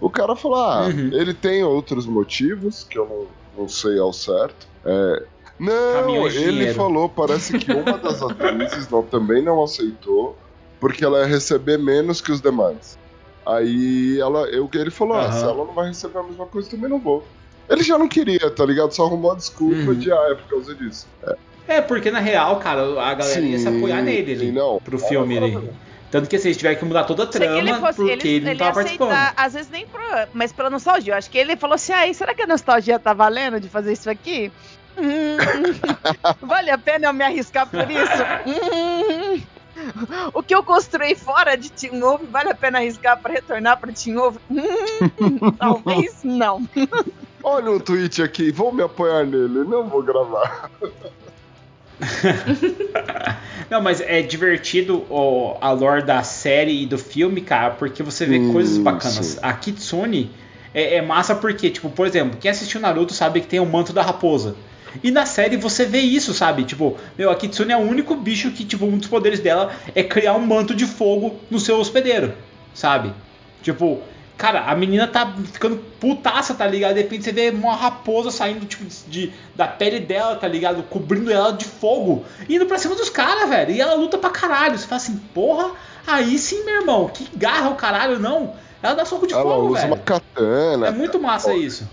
o 0.00 0.08
cara 0.08 0.36
falou: 0.36 0.58
ah, 0.58 0.82
Uhum. 0.86 1.10
ele 1.12 1.34
tem 1.34 1.64
outros 1.64 2.06
motivos 2.06 2.84
que 2.88 2.96
eu 2.96 3.06
não, 3.56 3.62
não 3.64 3.68
sei 3.68 3.98
ao 3.98 4.12
certo. 4.12 4.66
É, 4.84 5.22
não, 5.58 6.26
ele 6.28 6.72
falou, 6.74 7.08
parece 7.08 7.58
que 7.58 7.72
uma 7.72 7.98
das 7.98 8.22
atrizes 8.22 8.88
não, 8.88 9.02
também 9.02 9.42
não 9.42 9.62
aceitou, 9.62 10.36
porque 10.80 11.04
ela 11.04 11.20
ia 11.20 11.26
receber 11.26 11.76
menos 11.76 12.20
que 12.20 12.30
os 12.32 12.40
demais. 12.40 12.96
Aí 13.46 14.18
ela, 14.20 14.42
eu, 14.48 14.68
ele 14.74 14.90
falou: 14.90 15.16
ah, 15.18 15.32
se 15.32 15.44
ela 15.44 15.64
não 15.64 15.72
vai 15.74 15.88
receber 15.88 16.18
a 16.18 16.22
mesma 16.22 16.46
coisa, 16.46 16.70
também 16.70 16.88
não 16.90 16.98
vou. 16.98 17.26
Ele 17.68 17.82
já 17.82 17.96
não 17.98 18.08
queria, 18.08 18.50
tá 18.50 18.64
ligado? 18.66 18.92
Só 18.92 19.04
arrumou 19.06 19.32
a 19.32 19.36
desculpa 19.36 19.74
Uhum. 19.74 19.94
de, 19.94 20.12
ah, 20.12 20.28
é 20.30 20.34
por 20.34 20.48
causa 20.48 20.74
disso. 20.74 21.06
É, 21.66 21.80
porque 21.80 22.10
na 22.10 22.18
real, 22.18 22.56
cara, 22.58 22.82
a 23.00 23.14
galera 23.14 23.40
ia 23.40 23.58
se 23.58 23.68
apoiar 23.68 24.02
nele 24.02 24.32
ali. 24.32 24.46
sim, 24.46 24.52
não. 24.52 24.78
Pro 24.82 24.98
filme 24.98 25.38
ali. 25.38 25.70
Tanto 26.10 26.28
que 26.28 26.36
assim, 26.36 26.48
eles 26.48 26.58
tiveram 26.58 26.78
que 26.78 26.84
mudar 26.84 27.04
toda 27.04 27.22
a 27.22 27.26
trama 27.26 27.56
ele 27.56 27.72
fosse, 27.74 27.96
porque 27.96 28.10
ele, 28.28 28.40
não 28.44 28.50
ele 28.50 28.58
tava 28.58 28.70
ia 28.70 28.74
participando. 28.74 29.10
aceitar, 29.12 29.34
às 29.36 29.52
vezes 29.54 29.70
nem 29.70 29.86
pro, 29.86 30.00
mas 30.34 30.52
pela 30.52 30.68
nostalgia. 30.68 31.14
Eu 31.14 31.16
acho 31.18 31.30
que 31.30 31.38
ele 31.38 31.56
falou 31.56 31.74
assim: 31.74 31.92
aí, 31.92 32.12
será 32.12 32.34
que 32.34 32.42
a 32.42 32.46
nostalgia 32.46 32.98
tá 32.98 33.14
valendo 33.14 33.58
de 33.58 33.68
fazer 33.68 33.92
isso 33.92 34.10
aqui? 34.10 34.52
Hum, 34.94 35.38
vale 36.46 36.70
a 36.70 36.76
pena 36.76 37.06
eu 37.06 37.14
me 37.14 37.24
arriscar 37.24 37.66
por 37.66 37.80
isso? 37.90 38.22
Hum, 38.46 39.21
o 40.34 40.42
que 40.42 40.54
eu 40.54 40.62
construí 40.62 41.14
fora 41.14 41.56
de 41.56 41.70
Team 41.72 42.00
Wolf, 42.00 42.22
vale 42.30 42.50
a 42.50 42.54
pena 42.54 42.78
arriscar 42.78 43.20
pra 43.20 43.32
retornar 43.32 43.80
pra 43.80 43.92
Team 43.92 44.16
Wolf? 44.16 44.36
Hum, 44.50 45.38
talvez 45.58 46.20
não. 46.24 46.60
Olha 47.44 47.72
um 47.72 47.80
tweet 47.80 48.22
aqui, 48.22 48.52
vou 48.52 48.72
me 48.72 48.82
apoiar 48.82 49.26
nele, 49.26 49.64
não 49.64 49.88
vou 49.88 50.02
gravar. 50.02 50.70
Não, 53.68 53.80
mas 53.80 54.00
é 54.00 54.22
divertido 54.22 55.04
ó, 55.10 55.56
a 55.60 55.70
lore 55.72 56.04
da 56.04 56.22
série 56.22 56.82
e 56.82 56.86
do 56.86 56.98
filme, 56.98 57.40
cara, 57.40 57.70
porque 57.74 58.02
você 58.02 58.26
vê 58.26 58.38
Hum, 58.38 58.52
coisas 58.52 58.78
bacanas. 58.78 59.26
sim. 59.26 59.38
A 59.42 59.52
Kitsune 59.54 60.30
é, 60.74 60.96
é 60.96 61.02
massa 61.02 61.34
porque, 61.34 61.70
tipo, 61.70 61.90
por 61.90 62.06
exemplo, 62.06 62.38
quem 62.38 62.50
assistiu 62.50 62.80
Naruto 62.80 63.12
sabe 63.12 63.40
que 63.40 63.46
tem 63.46 63.60
o 63.60 63.66
manto 63.66 63.92
da 63.92 64.02
raposa. 64.02 64.54
E 65.02 65.10
na 65.10 65.26
série 65.26 65.56
você 65.56 65.84
vê 65.84 66.00
isso, 66.00 66.34
sabe? 66.34 66.64
Tipo, 66.64 66.96
meu, 67.16 67.30
a 67.30 67.36
Kitsune 67.36 67.72
é 67.72 67.76
o 67.76 67.80
único 67.80 68.14
bicho 68.14 68.50
que, 68.50 68.64
tipo, 68.64 68.84
um 68.84 68.98
dos 68.98 69.08
poderes 69.08 69.40
dela 69.40 69.72
é 69.94 70.02
criar 70.02 70.34
um 70.34 70.44
manto 70.46 70.74
de 70.74 70.86
fogo 70.86 71.36
no 71.50 71.60
seu 71.60 71.78
hospedeiro, 71.78 72.34
sabe? 72.74 73.12
Tipo, 73.62 74.00
cara, 74.36 74.62
a 74.62 74.74
menina 74.74 75.06
tá 75.06 75.32
ficando 75.52 75.76
putaça, 76.00 76.54
tá 76.54 76.66
ligado? 76.66 76.94
De 76.94 77.02
repente 77.02 77.24
você 77.24 77.32
vê 77.32 77.50
uma 77.50 77.76
raposa 77.76 78.30
saindo, 78.30 78.66
tipo, 78.66 78.84
de, 79.08 79.32
da 79.54 79.66
pele 79.68 80.00
dela, 80.00 80.34
tá 80.36 80.48
ligado? 80.48 80.82
Cobrindo 80.84 81.30
ela 81.32 81.52
de 81.52 81.64
fogo, 81.64 82.24
indo 82.48 82.66
pra 82.66 82.78
cima 82.78 82.94
dos 82.94 83.08
caras, 83.08 83.48
velho. 83.48 83.70
E 83.70 83.80
ela 83.80 83.94
luta 83.94 84.18
pra 84.18 84.30
caralho. 84.30 84.76
Você 84.76 84.86
fala 84.86 85.00
assim, 85.00 85.16
porra, 85.32 85.70
aí 86.06 86.36
sim, 86.38 86.64
meu 86.64 86.80
irmão, 86.80 87.08
que 87.08 87.28
garra 87.36 87.70
o 87.70 87.76
caralho, 87.76 88.18
não. 88.18 88.54
Ela 88.82 88.94
dá 88.94 89.04
soco 89.04 89.26
de 89.28 89.32
Ela 89.32 89.42
fogo, 89.42 89.68
usa 89.68 89.82
velho. 89.82 89.94
uma 89.94 89.98
katana. 89.98 90.86
É 90.88 90.90
muito 90.90 91.20
massa 91.20 91.54
isso. 91.54 91.88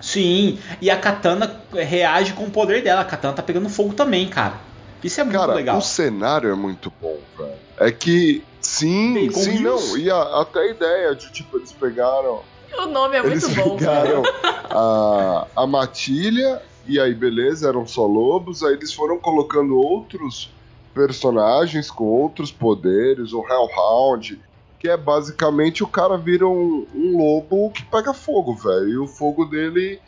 Sim, 0.00 0.58
e 0.80 0.90
a 0.90 0.96
katana 0.98 1.60
reage 1.72 2.32
com 2.32 2.44
o 2.44 2.50
poder 2.50 2.82
dela. 2.82 3.00
A 3.00 3.04
katana 3.04 3.34
tá 3.34 3.42
pegando 3.42 3.68
fogo 3.68 3.94
também, 3.94 4.28
cara. 4.28 4.54
Isso 5.02 5.20
é 5.20 5.24
muito 5.24 5.36
Cara, 5.38 5.54
legal. 5.54 5.78
o 5.78 5.82
cenário 5.82 6.50
é 6.50 6.54
muito 6.54 6.92
bom, 7.00 7.16
velho. 7.36 7.52
É 7.80 7.90
que, 7.92 8.42
sim, 8.60 9.30
sim, 9.32 9.62
Hills. 9.62 9.62
não. 9.62 9.98
E 9.98 10.10
a- 10.10 10.40
até 10.40 10.60
a 10.60 10.70
ideia 10.70 11.14
de, 11.14 11.30
tipo, 11.32 11.56
eles 11.58 11.72
pegaram. 11.72 12.42
O 12.78 12.86
nome 12.86 13.16
é 13.16 13.20
eles 13.24 13.44
muito 13.48 13.62
bom. 13.62 13.76
pegaram 13.76 14.22
a, 14.70 15.46
a 15.56 15.66
matilha, 15.66 16.60
e 16.86 16.98
aí, 16.98 17.14
beleza, 17.14 17.68
eram 17.68 17.86
só 17.86 18.06
lobos. 18.06 18.62
Aí 18.62 18.74
eles 18.74 18.92
foram 18.92 19.18
colocando 19.18 19.76
outros 19.78 20.50
personagens 20.94 21.90
com 21.90 22.04
outros 22.04 22.50
poderes, 22.50 23.32
o 23.32 23.44
Hellhound. 23.46 24.40
Que 24.80 24.88
é 24.88 24.96
basicamente 24.96 25.82
o 25.82 25.88
cara 25.88 26.16
vira 26.16 26.46
um, 26.46 26.86
um 26.94 27.16
lobo 27.16 27.72
que 27.72 27.84
pega 27.90 28.14
fogo, 28.14 28.54
velho. 28.56 28.88
E 28.88 28.98
o 28.98 29.06
fogo 29.08 29.44
dele 29.46 30.00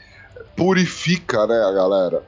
purifica, 0.57 1.47
né, 1.47 1.57
a 1.57 1.73
galera. 1.73 2.25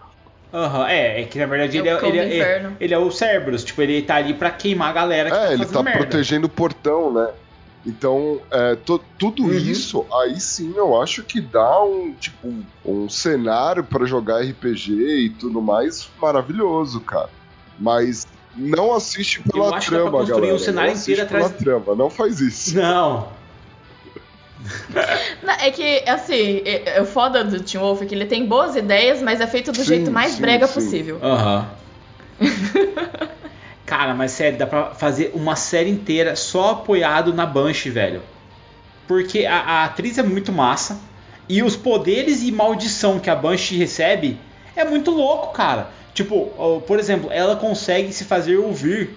Aham, 0.52 0.86
é, 0.88 1.22
é 1.22 1.24
que 1.26 1.38
na 1.38 1.46
verdade 1.46 1.78
É 1.78 1.80
ele, 1.80 1.88
o 1.90 1.96
é, 1.96 2.00
cão 2.00 2.08
ele, 2.10 2.18
é, 2.42 2.76
ele 2.80 2.94
é 2.94 2.98
o 2.98 3.10
Cerberus. 3.10 3.64
Tipo, 3.64 3.82
ele 3.82 4.02
tá 4.02 4.16
ali 4.16 4.34
pra 4.34 4.50
queimar 4.50 4.90
a 4.90 4.92
galera 4.92 5.30
que 5.30 5.36
É, 5.36 5.46
tá 5.48 5.52
ele 5.54 5.66
tá 5.66 5.82
merda. 5.82 5.98
protegendo 5.98 6.46
o 6.46 6.50
portão, 6.50 7.12
né? 7.12 7.32
Então, 7.84 8.40
é, 8.52 8.76
to- 8.76 9.04
tudo 9.18 9.42
Uhum. 9.44 9.58
isso, 9.58 10.06
aí 10.20 10.38
sim 10.40 10.72
eu 10.76 11.00
acho 11.00 11.24
que 11.24 11.40
dá 11.40 11.82
um, 11.82 12.14
tipo, 12.14 12.46
um, 12.48 12.66
um 12.84 13.08
cenário 13.08 13.82
pra 13.84 14.06
jogar 14.06 14.44
RPG 14.44 14.92
e 15.26 15.30
tudo 15.38 15.60
mais 15.60 16.08
maravilhoso, 16.20 17.00
cara. 17.04 17.28
Mas 17.78 18.24
não 18.56 18.94
assiste 18.94 19.42
pela 19.42 19.66
Eu 19.68 19.74
acho 19.74 19.88
que 19.88 19.94
dá 19.94 20.00
pra 20.02 20.10
trama, 20.10 20.18
construir 20.18 20.36
um 20.38 20.40
galera. 20.46 20.58
cenário 20.64 20.90
não 20.90 20.96
assiste 20.96 21.12
inteiro 21.12 21.28
pela 21.30 21.46
atrás- 21.46 21.62
trama, 21.62 21.94
não 21.94 22.10
faz 22.10 22.40
isso. 22.40 22.76
Não. 22.76 23.28
Não, 25.42 25.54
É 25.54 25.70
que, 25.72 26.04
assim, 26.08 26.62
é, 26.64 26.98
é 26.98 27.02
o 27.02 27.04
foda 27.04 27.42
do 27.42 27.60
Team 27.64 27.82
Wolf 27.82 28.02
é 28.02 28.06
que 28.06 28.14
ele 28.14 28.26
tem 28.26 28.46
boas 28.46 28.76
ideias, 28.76 29.20
mas 29.20 29.40
é 29.40 29.46
feito 29.48 29.72
do 29.72 29.78
Sim, 29.78 29.84
jeito 29.84 30.10
mais 30.12 30.32
sim, 30.34 30.40
brega 30.40 30.68
sim. 30.68 30.74
possível. 30.74 31.18
Aham. 31.20 31.68
Cara, 33.84 34.14
mas 34.14 34.30
sério, 34.32 34.58
dá 34.58 34.66
pra 34.66 34.90
fazer 34.94 35.32
uma 35.34 35.56
série 35.56 35.90
inteira 35.90 36.36
só 36.36 36.70
apoiado 36.70 37.34
na 37.34 37.44
Banshee, 37.44 37.90
velho. 37.90 38.22
Porque 39.08 39.44
a, 39.44 39.56
a 39.58 39.84
atriz 39.84 40.16
é 40.18 40.22
muito 40.22 40.52
massa. 40.52 40.98
E 41.48 41.62
os 41.62 41.74
poderes 41.76 42.42
e 42.42 42.52
maldição 42.52 43.18
que 43.18 43.28
a 43.28 43.34
Banshee 43.34 43.76
recebe 43.76 44.38
é 44.76 44.84
muito 44.84 45.10
louco, 45.10 45.52
cara. 45.52 45.90
Tipo, 46.14 46.82
por 46.86 46.98
exemplo, 46.98 47.30
ela 47.32 47.56
consegue 47.56 48.12
se 48.12 48.24
fazer 48.24 48.56
ouvir 48.56 49.16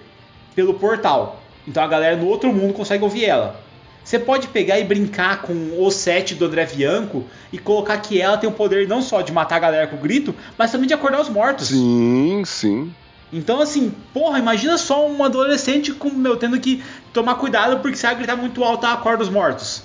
pelo 0.54 0.74
portal. 0.74 1.42
Então 1.68 1.82
a 1.82 1.86
galera 1.86 2.16
no 2.16 2.26
outro 2.26 2.52
mundo 2.52 2.72
consegue 2.72 3.04
ouvir 3.04 3.24
ela. 3.24 3.60
Você 4.02 4.18
pode 4.20 4.46
pegar 4.48 4.78
e 4.78 4.84
brincar 4.84 5.42
com 5.42 5.52
o 5.78 5.90
set 5.90 6.36
do 6.36 6.44
André 6.44 6.64
Bianco 6.64 7.24
e 7.52 7.58
colocar 7.58 7.98
que 7.98 8.20
ela 8.20 8.38
tem 8.38 8.48
o 8.48 8.52
poder 8.52 8.86
não 8.86 9.02
só 9.02 9.20
de 9.20 9.32
matar 9.32 9.56
a 9.56 9.58
galera 9.58 9.86
com 9.88 9.96
grito, 9.96 10.32
mas 10.56 10.70
também 10.70 10.86
de 10.86 10.94
acordar 10.94 11.20
os 11.20 11.28
mortos. 11.28 11.68
Sim, 11.68 12.42
sim. 12.46 12.94
Então, 13.32 13.60
assim, 13.60 13.92
porra, 14.14 14.38
imagina 14.38 14.78
só 14.78 15.08
um 15.08 15.24
adolescente 15.24 15.92
com 15.92 16.08
meu 16.08 16.36
tendo 16.36 16.60
que 16.60 16.84
tomar 17.12 17.34
cuidado 17.34 17.80
porque 17.80 17.96
se 17.96 18.06
ela 18.06 18.14
gritar 18.14 18.36
muito 18.36 18.62
alto, 18.62 18.86
ela 18.86 18.94
acorda 18.94 19.24
os 19.24 19.28
mortos. 19.28 19.82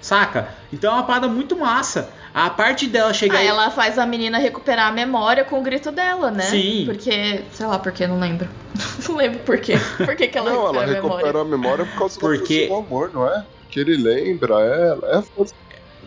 Saca? 0.00 0.50
Então 0.72 0.92
é 0.92 0.94
uma 0.94 1.02
parada 1.02 1.26
muito 1.26 1.56
massa. 1.56 2.10
A 2.34 2.50
parte 2.50 2.88
dela 2.88 3.14
chegar. 3.14 3.38
Ah, 3.38 3.44
e- 3.44 3.46
ela 3.46 3.70
faz 3.70 3.96
a 3.96 4.04
menina 4.04 4.38
recuperar 4.38 4.88
a 4.88 4.92
memória 4.92 5.44
com 5.44 5.60
o 5.60 5.62
grito 5.62 5.92
dela, 5.92 6.32
né? 6.32 6.42
Sim. 6.42 6.82
Porque, 6.84 7.42
sei 7.52 7.66
lá 7.66 7.78
por 7.78 7.92
que, 7.92 8.04
não 8.08 8.18
lembro. 8.18 8.48
não 9.08 9.16
lembro 9.16 9.38
por 9.40 9.56
quê. 9.58 9.74
Por 10.04 10.16
que, 10.16 10.26
que 10.26 10.36
ela 10.36 10.50
não, 10.50 10.62
recupera 10.62 10.82
ela 10.84 10.90
a 10.90 10.94
memória? 11.02 11.16
recupera 11.26 11.40
a 11.40 11.44
memória 11.44 11.84
por 11.86 11.98
causa 11.98 12.18
Porque- 12.18 12.66
do 12.66 12.74
amor, 12.74 13.10
não 13.14 13.24
é? 13.28 13.46
Que 13.70 13.78
ele 13.80 13.96
lembra 13.96 14.54
ela. 14.62 15.18
É 15.18 15.22
força 15.22 15.54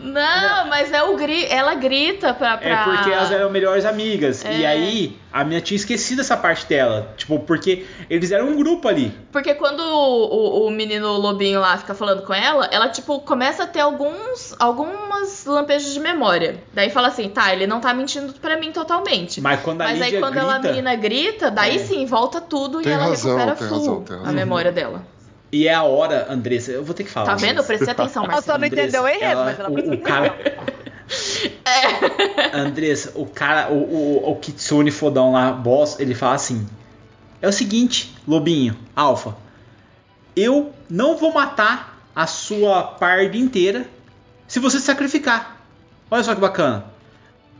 Não, 0.00 0.66
mas 0.68 0.92
é 0.92 1.02
o 1.02 1.16
gri... 1.16 1.46
ela 1.46 1.74
grita 1.74 2.32
pra, 2.34 2.56
pra... 2.56 2.68
É 2.68 2.84
porque 2.84 3.10
elas 3.10 3.30
eram 3.30 3.50
melhores 3.50 3.84
amigas. 3.84 4.44
E 4.44 4.64
É. 4.64 4.66
aí, 4.66 5.16
a 5.32 5.44
minha 5.44 5.60
tinha 5.60 5.76
esquecido 5.76 6.20
essa 6.20 6.36
parte 6.36 6.66
dela. 6.66 7.12
Tipo, 7.16 7.38
porque 7.40 7.84
eles 8.08 8.30
eram 8.30 8.48
um 8.48 8.56
grupo 8.56 8.88
ali. 8.88 9.12
Porque 9.32 9.54
quando 9.54 9.80
o, 9.80 10.64
o, 10.64 10.66
o 10.66 10.70
menino 10.70 11.12
lobinho 11.18 11.60
lá 11.60 11.76
fica 11.76 11.94
falando 11.94 12.22
com 12.22 12.32
ela, 12.34 12.66
ela, 12.72 12.88
tipo, 12.88 13.20
começa 13.20 13.64
a 13.64 13.66
ter 13.66 13.80
alguns, 13.80 14.54
algumas 14.58 15.44
lampejos 15.44 15.92
de 15.92 16.00
memória. 16.00 16.62
Daí 16.72 16.90
fala 16.90 17.08
assim, 17.08 17.28
tá, 17.28 17.52
ele 17.52 17.66
não 17.66 17.80
tá 17.80 17.92
mentindo 17.94 18.32
pra 18.34 18.56
mim 18.56 18.72
totalmente. 18.72 19.40
Mas 19.40 19.60
quando 19.60 19.80
a 19.82 19.84
Mas 19.84 20.00
aí 20.00 20.04
Lídia 20.10 20.20
quando 20.20 20.36
ela, 20.36 20.54
a 20.54 20.58
grita- 20.58 20.68
menina 20.74 20.94
grita, 20.96 21.50
daí 21.50 21.76
É. 21.76 21.78
sim, 21.78 22.06
volta 22.06 22.40
tudo 22.40 22.80
Tem 22.80 22.92
e 22.92 22.94
ela 22.94 23.04
razão, 23.06 23.36
recupera 23.36 23.56
tem 23.56 23.68
full 23.68 23.78
razão, 23.78 24.02
tem 24.02 24.16
a 24.24 24.32
memória 24.32 24.72
dela. 24.72 25.02
E 25.50 25.66
é 25.66 25.72
a 25.74 25.82
hora, 25.82 26.26
Andressa, 26.30 26.72
eu 26.72 26.84
vou 26.84 26.94
ter 26.94 27.04
que 27.04 27.10
falar. 27.10 27.26
Tá 27.26 27.34
vendo? 27.36 27.60
Andressa. 27.60 27.66
Prestei 27.68 27.90
atenção, 27.92 28.24
Ela 28.24 28.42
só 28.42 28.56
Marcelo. 28.56 28.58
não 28.58 28.66
entendeu 28.66 29.02
o 29.02 29.08
enredo, 29.08 29.24
Ela- 29.24 29.44
mas 29.44 29.58
ela 29.58 29.70
o, 29.70 29.94
o 29.94 29.98
cara, 29.98 30.36
É. 31.64 32.50
Andressa, 32.56 33.12
o 33.14 33.24
cara, 33.26 33.70
o, 33.72 33.76
o, 34.24 34.30
o 34.32 34.36
Kitsune 34.36 34.90
fodão 34.90 35.32
lá, 35.32 35.50
boss, 35.52 35.98
ele 35.98 36.14
fala 36.14 36.34
assim: 36.34 36.66
É 37.40 37.48
o 37.48 37.52
seguinte, 37.52 38.14
Lobinho, 38.26 38.76
Alpha, 38.94 39.36
eu 40.36 40.72
não 40.88 41.16
vou 41.16 41.32
matar 41.32 41.98
a 42.14 42.26
sua 42.26 42.82
party 42.82 43.38
inteira 43.38 43.86
se 44.46 44.58
você 44.58 44.78
se 44.78 44.84
sacrificar. 44.84 45.56
Olha 46.10 46.22
só 46.22 46.34
que 46.34 46.40
bacana. 46.40 46.84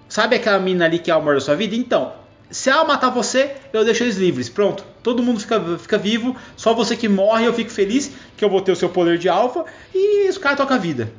Sabe 0.08 0.36
aquela 0.36 0.58
mina 0.58 0.84
ali 0.86 0.98
que 0.98 1.10
é 1.10 1.14
o 1.14 1.18
amor 1.18 1.34
da 1.34 1.40
sua 1.40 1.54
vida? 1.54 1.74
Então, 1.76 2.12
se 2.50 2.70
ela 2.70 2.84
matar 2.84 3.10
você, 3.10 3.52
eu 3.72 3.84
deixo 3.84 4.02
eles 4.04 4.16
livres. 4.16 4.48
Pronto. 4.48 4.84
Todo 5.02 5.22
mundo 5.22 5.40
fica, 5.40 5.60
fica 5.78 5.98
vivo. 5.98 6.34
Só 6.56 6.74
você 6.74 6.96
que 6.96 7.08
morre, 7.08 7.46
eu 7.46 7.52
fico 7.52 7.70
feliz 7.70 8.10
que 8.36 8.44
eu 8.44 8.48
vou 8.50 8.60
ter 8.60 8.72
o 8.72 8.76
seu 8.76 8.88
poder 8.88 9.18
de 9.18 9.28
alfa. 9.28 9.64
E 9.94 10.28
os 10.28 10.38
caras 10.38 10.58
tocam 10.58 10.76
a 10.76 10.80
vida. 10.80 11.10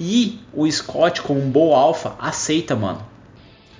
E 0.00 0.40
o 0.52 0.70
Scott, 0.70 1.22
como 1.22 1.40
um 1.40 1.50
bom 1.50 1.74
alfa, 1.74 2.14
aceita, 2.18 2.74
mano. 2.74 3.06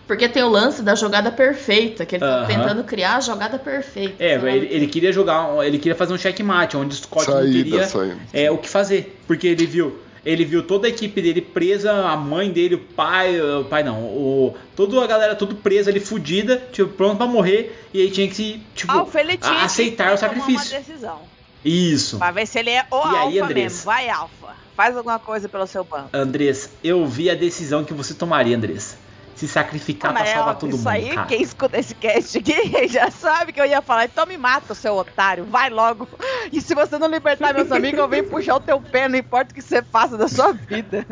Porque 0.07 0.29
tem 0.29 0.43
o 0.43 0.49
lance 0.49 0.83
da 0.83 0.95
jogada 0.95 1.31
perfeita, 1.33 2.05
que 2.05 2.17
ele 2.17 2.25
tá 2.25 2.45
tentando 2.45 2.85
criar 2.85 3.17
a 3.17 3.21
jogada 3.21 3.59
perfeita. 3.59 4.23
É, 4.23 4.35
sabe? 4.35 4.51
ele, 4.51 4.67
ele 4.71 4.87
queria 4.87 5.13
jogar, 5.13 5.49
um- 5.55 5.63
ele 5.63 5.79
queria 5.79 5.95
fazer 5.97 6.13
um 6.13 6.19
checkmate, 6.19 6.77
onde 6.77 6.95
o 6.95 6.99
Scott 6.99 7.27
não 7.29 7.37
Saída, 7.39 7.53
teria 7.71 7.87
saída. 7.87 8.19
é, 8.33 8.51
o 8.51 8.59
que 8.59 8.69
fazer. 8.69 9.19
Porque 9.27 9.47
ele 9.47 9.65
viu, 9.65 9.99
ele 10.25 10.45
viu 10.45 10.63
toda 10.63 10.87
a 10.87 10.91
equipe 10.91 11.21
dele 11.21 11.41
presa, 11.41 11.93
a 11.93 12.17
mãe 12.17 12.51
dele, 12.51 12.77
o 12.77 12.79
pai, 12.79 13.41
o 13.41 13.65
pai 13.65 13.83
não, 13.83 14.01
o, 14.03 14.55
toda 14.77 15.03
a 15.03 15.07
galera 15.07 15.35
tudo 15.35 15.55
presa 15.57 15.91
ali, 15.91 15.99
fudida, 16.01 16.63
tipo, 16.73 16.91
pronto 16.93 17.17
pra 17.19 17.27
morrer, 17.27 17.77
e 17.93 18.01
aí 18.01 18.11
tinha 18.11 18.29
que 18.29 18.35
se, 18.35 18.61
tipo, 18.75 18.93
Alfa, 18.93 19.21
ele 19.21 19.37
tinha 19.37 19.53
a- 19.53 19.65
aceitar 19.65 20.07
o 20.15 20.17
tomar 20.17 20.19
sacrifício. 20.19 20.73
uma 20.77 20.81
decisão. 20.85 21.19
Isso. 21.65 22.19
Pra 22.19 22.31
ver 22.31 22.47
se 22.47 22.59
ele 22.59 22.71
é 22.71 22.85
o 22.91 22.97
E 22.97 23.17
aí, 23.17 23.39
alfa 23.39 23.45
Andressa? 23.45 23.55
mesmo. 23.55 23.85
Vai, 23.85 24.09
alfa. 24.11 24.57
Faz 24.77 24.97
alguma 24.97 25.19
coisa 25.19 25.49
pelo 25.49 25.67
seu 25.67 25.85
bando. 25.85 26.09
Andressa, 26.13 26.71
eu 26.83 27.07
vi 27.07 27.29
a 27.31 27.35
decisão 27.35 27.85
que 27.85 27.93
você 27.95 28.15
tomaria, 28.15 28.57
Andressa. 28.57 28.97
Se 29.43 29.49
sacrificar 29.49 30.13
Ah, 30.13 30.15
pra 30.15 30.23
é 30.25 30.35
salvar 30.35 30.55
óbvio, 30.55 30.61
todo 30.61 30.77
isso 30.79 30.89
mundo, 30.89 30.89
aí, 30.95 31.09
cara. 31.17 31.27
quem 31.27 31.43
escuta 31.43 31.77
esse 31.77 31.97
cast 31.97 32.39
aqui 32.39 32.55
já 32.87 33.11
sabe 33.11 33.53
que 33.53 33.61
eu 33.61 33.67
ia 33.67 33.83
falar. 33.83 34.05
Então 34.05 34.25
me 34.25 34.39
mata, 34.39 34.73
seu 34.73 34.95
otário. 34.95 35.45
Vai 35.47 35.69
logo. 35.69 36.09
E 36.53 36.61
se 36.61 36.77
você 36.77 36.97
não 36.97 37.09
libertar 37.09 37.53
meus 37.53 37.73
amigos, 37.73 37.99
eu 37.99 38.09
venho 38.09 38.23
puxar 38.29 38.55
o 38.55 38.61
teu 38.61 38.81
pé, 38.81 39.09
não 39.09 39.19
importa 39.19 39.51
o 39.51 39.55
que 39.55 39.61
você 39.61 39.83
faça 39.83 40.17
da 40.17 40.29
sua 40.29 40.53
vida. 40.53 41.05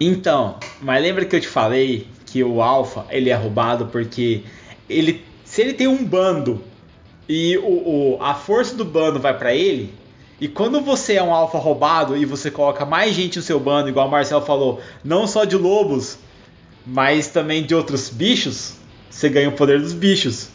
Então, 0.00 0.58
mas 0.82 1.00
lembra 1.00 1.24
que 1.24 1.36
eu 1.36 1.40
te 1.40 1.46
falei 1.46 2.08
que 2.26 2.42
o 2.42 2.60
Alpha 2.60 3.06
ele 3.10 3.30
é 3.30 3.34
roubado 3.36 3.86
porque 3.86 4.42
ele, 4.88 5.24
se 5.44 5.62
ele 5.62 5.74
tem 5.74 5.86
um 5.86 6.04
bando 6.04 6.60
e 7.28 7.56
o, 7.58 8.16
o- 8.16 8.18
a 8.20 8.34
força 8.34 8.74
do 8.74 8.84
bando 8.84 9.20
vai 9.20 9.38
pra 9.38 9.54
ele, 9.54 9.94
e 10.40 10.48
quando 10.48 10.80
você 10.80 11.14
é 11.14 11.22
um 11.22 11.32
Alpha 11.32 11.58
roubado 11.58 12.16
e 12.16 12.24
você 12.24 12.50
coloca 12.50 12.84
mais 12.84 13.14
gente 13.14 13.36
no 13.36 13.42
seu 13.42 13.60
bando, 13.60 13.88
igual 13.88 14.08
o 14.08 14.10
Marcel 14.10 14.42
falou, 14.42 14.80
não 15.04 15.24
só 15.28 15.44
de 15.44 15.56
lobos, 15.56 16.18
mas 16.86 17.28
também 17.28 17.62
de 17.62 17.74
outros 17.74 18.08
bichos, 18.08 18.74
você 19.10 19.28
ganha 19.28 19.48
o 19.48 19.52
poder 19.52 19.80
dos 19.80 19.92
bichos. 19.92 20.48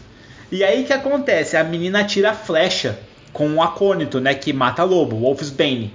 E 0.52 0.64
aí 0.64 0.84
que 0.84 0.94
acontece? 0.94 1.56
A 1.58 1.64
menina 1.64 2.04
tira 2.04 2.32
a 2.32 2.36
flecha 2.36 3.00
com 3.32 3.48
um 3.48 3.62
acônito, 3.62 4.20
né, 4.20 4.34
que 4.34 4.52
mata 4.52 4.84
lobo, 4.84 5.20
Wolf's 5.20 5.50
Bane. 5.50 5.94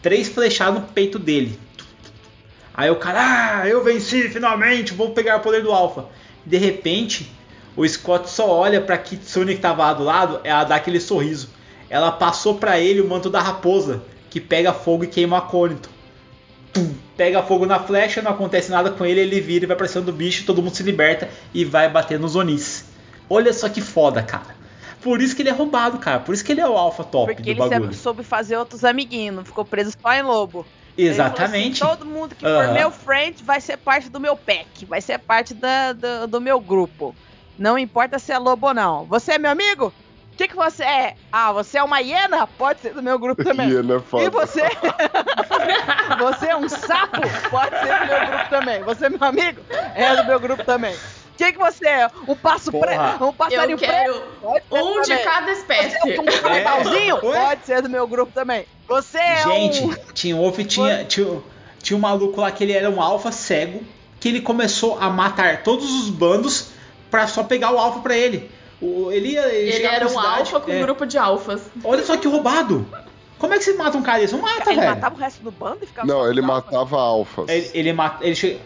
Três 0.00 0.28
flechadas 0.28 0.80
no 0.80 0.86
peito 0.88 1.18
dele. 1.18 1.58
Aí 2.72 2.88
o 2.90 2.96
cara, 2.96 3.60
ah, 3.60 3.68
eu 3.68 3.82
venci 3.82 4.28
finalmente, 4.28 4.94
vou 4.94 5.10
pegar 5.10 5.38
o 5.38 5.40
poder 5.40 5.62
do 5.62 5.72
Alpha. 5.72 6.06
De 6.46 6.56
repente, 6.56 7.30
o 7.76 7.86
Scott 7.86 8.30
só 8.30 8.48
olha 8.48 8.80
pra 8.80 8.96
Kitsune 8.96 9.56
que 9.56 9.60
tava 9.60 9.82
lá 9.82 9.94
do 9.94 10.04
lado, 10.04 10.40
ela 10.44 10.64
dá 10.64 10.76
aquele 10.76 11.00
sorriso. 11.00 11.50
Ela 11.90 12.12
passou 12.12 12.54
pra 12.54 12.78
ele 12.78 13.00
o 13.00 13.08
manto 13.08 13.28
da 13.28 13.40
raposa, 13.40 14.02
que 14.30 14.40
pega 14.40 14.72
fogo 14.72 15.04
e 15.04 15.08
queima 15.08 15.36
o 15.36 15.38
acônito. 15.38 15.90
Tum, 16.72 16.94
pega 17.16 17.42
fogo 17.42 17.66
na 17.66 17.78
flecha, 17.78 18.20
não 18.22 18.30
acontece 18.32 18.70
nada 18.70 18.90
com 18.90 19.04
ele, 19.04 19.20
ele 19.20 19.40
vira 19.40 19.64
e 19.64 19.68
vai 19.68 19.76
pra 19.76 19.88
cima 19.88 20.04
do 20.04 20.12
bicho, 20.12 20.44
todo 20.44 20.62
mundo 20.62 20.74
se 20.74 20.82
liberta 20.82 21.28
e 21.54 21.64
vai 21.64 21.88
bater 21.88 22.18
nos 22.18 22.36
Onis. 22.36 22.84
Olha 23.28 23.52
só 23.52 23.68
que 23.68 23.80
foda, 23.80 24.22
cara. 24.22 24.56
Por 25.02 25.22
isso 25.22 25.34
que 25.34 25.42
ele 25.42 25.48
é 25.48 25.52
roubado, 25.52 25.98
cara. 25.98 26.20
Por 26.20 26.34
isso 26.34 26.44
que 26.44 26.52
ele 26.52 26.60
é 26.60 26.68
o 26.68 26.76
alfa 26.76 27.04
top 27.04 27.26
Porque 27.32 27.42
do 27.42 27.50
ele 27.50 27.58
bagulho. 27.58 27.80
sempre 27.82 27.96
soube 27.96 28.22
fazer 28.24 28.56
outros 28.56 28.84
amiguinhos, 28.84 29.36
não 29.36 29.44
ficou 29.44 29.64
preso 29.64 29.92
só 30.00 30.12
em 30.12 30.22
lobo. 30.22 30.66
Ele 30.96 31.08
Exatamente. 31.10 31.82
assim, 31.82 31.92
Todo 31.96 32.04
mundo 32.04 32.34
que 32.34 32.44
for 32.44 32.72
meu 32.72 32.90
friend 32.90 33.42
vai 33.44 33.60
ser 33.60 33.76
parte 33.76 34.08
do 34.08 34.18
meu 34.18 34.36
pack, 34.36 34.84
vai 34.86 35.00
ser 35.00 35.18
parte 35.18 35.54
da- 35.54 35.92
do, 35.92 36.26
do 36.26 36.40
meu 36.40 36.58
grupo. 36.60 37.14
Não 37.56 37.78
importa 37.78 38.18
se 38.18 38.32
é 38.32 38.38
lobo 38.38 38.66
ou 38.68 38.74
não. 38.74 39.04
Você 39.06 39.32
é 39.32 39.38
meu 39.38 39.50
amigo? 39.50 39.92
O 40.38 40.40
que, 40.40 40.46
que 40.46 40.54
você 40.54 40.84
é? 40.84 41.16
Ah, 41.32 41.50
você 41.50 41.78
é 41.78 41.82
uma 41.82 41.98
hiena? 41.98 42.46
Pode 42.46 42.80
ser 42.80 42.94
do 42.94 43.02
meu 43.02 43.18
grupo 43.18 43.42
também. 43.42 43.70
Hiena 43.70 43.96
é 43.96 43.98
foda. 44.00 44.22
E 44.22 44.30
você? 44.30 44.62
você 46.16 46.46
é 46.46 46.56
um 46.56 46.68
sapo? 46.68 47.20
Pode 47.50 47.76
ser 47.76 47.98
do 47.98 48.06
meu 48.06 48.26
grupo 48.28 48.48
também. 48.48 48.82
Você 48.84 49.06
é 49.06 49.08
meu 49.08 49.24
amigo? 49.24 49.60
É 49.96 50.14
do 50.14 50.24
meu 50.24 50.38
grupo 50.38 50.62
também. 50.62 50.94
O 50.94 51.36
que, 51.36 51.50
que 51.50 51.58
você 51.58 51.88
é? 51.88 52.08
Um 52.28 52.36
passo 52.36 52.70
preto? 52.70 53.24
Um 53.24 53.32
passarinho 53.32 53.74
Eu 53.74 53.78
quero 53.78 54.14
preto? 54.14 54.64
Um 54.70 55.02
de 55.02 55.18
cada 55.18 55.50
espécie. 55.50 55.98
Você 55.98 56.14
é 56.14 56.20
um 56.20 56.24
canibalzinho? 56.24 57.16
Ué? 57.24 57.40
Pode 57.46 57.66
ser 57.66 57.82
do 57.82 57.88
meu 57.88 58.06
grupo 58.06 58.30
também. 58.30 58.64
Você 58.86 59.18
é 59.18 59.42
Gente, 59.42 59.82
um... 59.82 59.94
Tim 60.14 60.34
Wolf 60.34 60.56
tinha, 60.68 61.04
tinha, 61.04 61.42
tinha 61.82 61.96
um 61.96 62.00
maluco 62.00 62.40
lá 62.40 62.52
que 62.52 62.62
ele 62.62 62.74
era 62.74 62.88
um 62.88 63.02
alfa 63.02 63.32
cego, 63.32 63.82
que 64.20 64.28
ele 64.28 64.40
começou 64.40 65.00
a 65.00 65.10
matar 65.10 65.64
todos 65.64 65.90
os 66.00 66.08
bandos 66.08 66.68
pra 67.10 67.26
só 67.26 67.42
pegar 67.42 67.72
o 67.72 67.78
alfa 67.78 67.98
pra 67.98 68.16
ele. 68.16 68.56
O- 68.80 69.10
ele 69.10 69.30
ia- 69.32 69.48
ele 69.52 69.70
Ele 69.72 69.84
era 69.86 70.04
um 70.06 70.08
cidade, 70.08 70.38
alfa 70.54 70.60
com 70.60 70.70
é, 70.72 70.76
um 70.76 70.82
grupo 70.82 71.04
de 71.06 71.18
alfas. 71.18 71.62
Olha 71.82 72.04
só 72.04 72.16
que 72.16 72.28
roubado. 72.28 72.86
Como 73.38 73.54
é 73.54 73.58
que 73.58 73.64
você 73.64 73.72
mata 73.74 73.96
um 73.96 74.02
cara 74.02 74.18
desse? 74.20 74.34
Não 74.34 74.42
mata, 74.42 74.70
Ele 74.70 74.80
velho. 74.80 74.90
matava 74.94 75.14
o 75.14 75.18
resto 75.18 75.42
do 75.42 75.50
bando 75.50 75.78
e 75.82 75.86
ficava 75.86 76.06
Não, 76.06 76.28
ele 76.28 76.40
os 76.40 76.48
alfas? 76.48 76.64
matava 76.72 76.96
alfas. 77.00 77.48
Ele, 77.48 77.70
ele 77.74 77.92
mata. 77.92 78.24
Ele 78.24 78.34
che... 78.34 78.58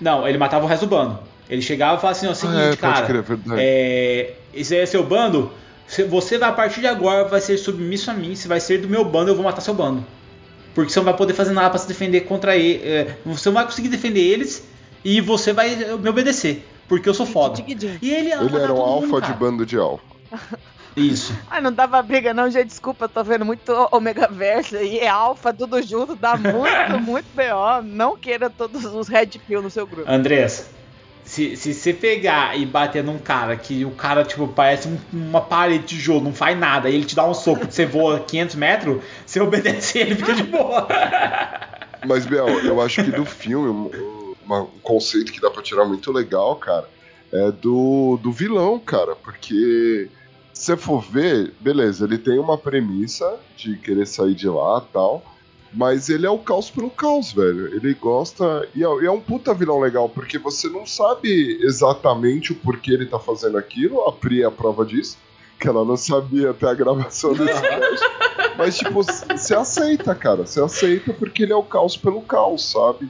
Não, 0.00 0.26
ele 0.26 0.38
matava 0.38 0.64
o 0.64 0.68
resto 0.68 0.86
do 0.86 0.90
bando. 0.90 1.18
Ele 1.48 1.60
chegava 1.62 1.98
e 1.98 2.00
falava 2.00 2.16
assim: 2.18 2.26
ó, 2.28 2.34
seguinte, 2.34 2.58
Ah, 2.58 2.70
é, 2.72 2.76
cara. 2.76 3.06
crer, 3.06 3.22
verdade. 3.22 3.60
É, 3.62 4.34
esse 4.52 4.74
aí 4.74 4.80
é 4.82 4.86
seu 4.86 5.02
bando. 5.04 5.52
Você- 5.86 6.04
Você 6.04 6.38
vai 6.38 6.48
a 6.48 6.52
partir 6.52 6.80
de 6.80 6.86
agora 6.86 7.24
vai 7.24 7.40
ser 7.40 7.56
submisso 7.58 8.10
a 8.10 8.14
mim. 8.14 8.34
Se 8.34 8.48
vai 8.48 8.58
ser 8.60 8.78
do 8.78 8.88
meu 8.88 9.04
bando, 9.04 9.30
eu 9.30 9.34
vou 9.34 9.44
matar 9.44 9.60
seu 9.60 9.74
bando. 9.74 10.04
Porque 10.74 10.90
você 10.92 10.98
não 10.98 11.04
vai 11.04 11.14
poder 11.16 11.34
fazer 11.34 11.52
nada 11.52 11.70
pra 11.70 11.78
se 11.78 11.86
defender 11.86 12.22
contra 12.22 12.56
ele. 12.56 12.82
é, 12.84 13.16
você 13.26 13.48
não 13.48 13.54
vai 13.54 13.64
conseguir 13.64 13.88
defender 13.88 14.20
eles 14.20 14.66
e 15.04 15.20
você 15.20 15.52
vai 15.52 15.74
me 15.76 16.08
obedecer. 16.08 16.66
Porque 16.88 17.08
eu 17.08 17.14
sou 17.14 17.26
foda. 17.26 17.62
E 17.66 17.72
ele, 18.12 18.28
ia 18.28 18.36
Ele 18.42 18.56
era 18.56 18.72
um 18.72 18.76
mundo, 18.76 18.86
alfa 18.88 19.20
de 19.20 19.28
cara. 19.28 19.32
bando 19.34 19.64
de 19.66 19.78
alfa. 19.78 20.04
Isso. 20.96 21.32
Ai, 21.50 21.60
não 21.60 21.72
dava 21.72 22.00
briga 22.02 22.32
não, 22.32 22.48
gente, 22.48 22.66
desculpa, 22.68 23.06
eu 23.06 23.08
tô 23.08 23.24
vendo 23.24 23.44
muito 23.44 23.72
Omega 23.90 24.28
Verso 24.28 24.76
e 24.76 24.98
é 25.00 25.08
Alpha, 25.08 25.52
tudo 25.52 25.82
junto, 25.82 26.14
dá 26.14 26.36
muito, 26.36 27.00
muito 27.02 27.26
B.O. 27.34 27.82
Não 27.82 28.16
queira 28.16 28.48
todos 28.48 28.84
os 28.84 29.08
Red 29.08 29.26
Pill 29.44 29.60
no 29.60 29.70
seu 29.70 29.88
grupo. 29.88 30.08
Andrés, 30.08 30.70
se, 31.24 31.56
se 31.56 31.74
você 31.74 31.92
pegar 31.92 32.56
e 32.56 32.64
bater 32.64 33.02
num 33.02 33.18
cara 33.18 33.56
que 33.56 33.84
o 33.84 33.90
cara, 33.90 34.22
tipo, 34.22 34.46
parece 34.46 34.86
um- 34.86 34.98
uma 35.12 35.40
parede 35.40 35.80
de 35.84 35.96
tijolo, 35.96 36.20
não 36.20 36.32
faz 36.32 36.56
nada, 36.56 36.88
e 36.88 36.94
ele 36.94 37.04
te 37.06 37.16
dá 37.16 37.26
um 37.26 37.34
soco, 37.34 37.66
você 37.68 37.84
voa 37.84 38.20
500 38.20 38.54
metros, 38.54 39.02
você 39.26 39.40
obedece 39.40 39.98
ele, 39.98 40.14
fica 40.14 40.32
de 40.34 40.44
boa. 40.44 40.86
Mas, 42.06 42.24
Biel, 42.24 42.46
eu 42.66 42.80
acho 42.80 43.02
que 43.02 43.10
do 43.10 43.24
filme, 43.26 43.90
uma- 44.44 44.62
um 44.62 44.78
conceito 44.82 45.32
que 45.32 45.40
dá 45.40 45.50
pra 45.50 45.62
tirar 45.62 45.84
muito 45.84 46.12
legal, 46.12 46.56
cara, 46.56 46.88
é 47.32 47.50
do, 47.50 48.18
do 48.22 48.30
vilão, 48.32 48.78
cara. 48.78 49.14
Porque 49.16 50.08
se 50.52 50.64
você 50.66 50.76
for 50.76 51.00
ver, 51.02 51.52
beleza, 51.60 52.04
ele 52.04 52.18
tem 52.18 52.38
uma 52.38 52.56
premissa 52.58 53.38
de 53.56 53.76
querer 53.76 54.06
sair 54.06 54.34
de 54.34 54.48
lá 54.48 54.80
tal. 54.92 55.22
Mas 55.76 56.08
ele 56.08 56.24
é 56.24 56.30
o 56.30 56.38
caos 56.38 56.70
pelo 56.70 56.88
caos, 56.88 57.32
velho. 57.32 57.74
Ele 57.74 57.94
gosta. 57.94 58.68
E 58.76 58.84
é, 58.84 58.86
é 58.86 59.10
um 59.10 59.18
puta 59.20 59.52
vilão 59.52 59.80
legal, 59.80 60.08
porque 60.08 60.38
você 60.38 60.68
não 60.68 60.86
sabe 60.86 61.58
exatamente 61.62 62.52
o 62.52 62.54
porquê 62.54 62.92
ele 62.92 63.06
tá 63.06 63.18
fazendo 63.18 63.58
aquilo. 63.58 64.00
A 64.06 64.12
Pri 64.12 64.42
é 64.42 64.46
a 64.46 64.52
prova 64.52 64.84
disso. 64.86 65.18
Que 65.58 65.66
ela 65.66 65.84
não 65.84 65.96
sabia 65.96 66.50
até 66.50 66.68
a 66.68 66.74
gravação 66.74 67.32
desse. 67.34 67.60
Mas, 68.56 68.78
tipo, 68.78 69.02
você 69.02 69.52
aceita, 69.56 70.14
cara. 70.14 70.46
Você 70.46 70.60
aceita 70.60 71.12
porque 71.12 71.42
ele 71.42 71.52
é 71.52 71.56
o 71.56 71.62
caos 71.64 71.96
pelo 71.96 72.22
caos, 72.22 72.70
sabe? 72.70 73.08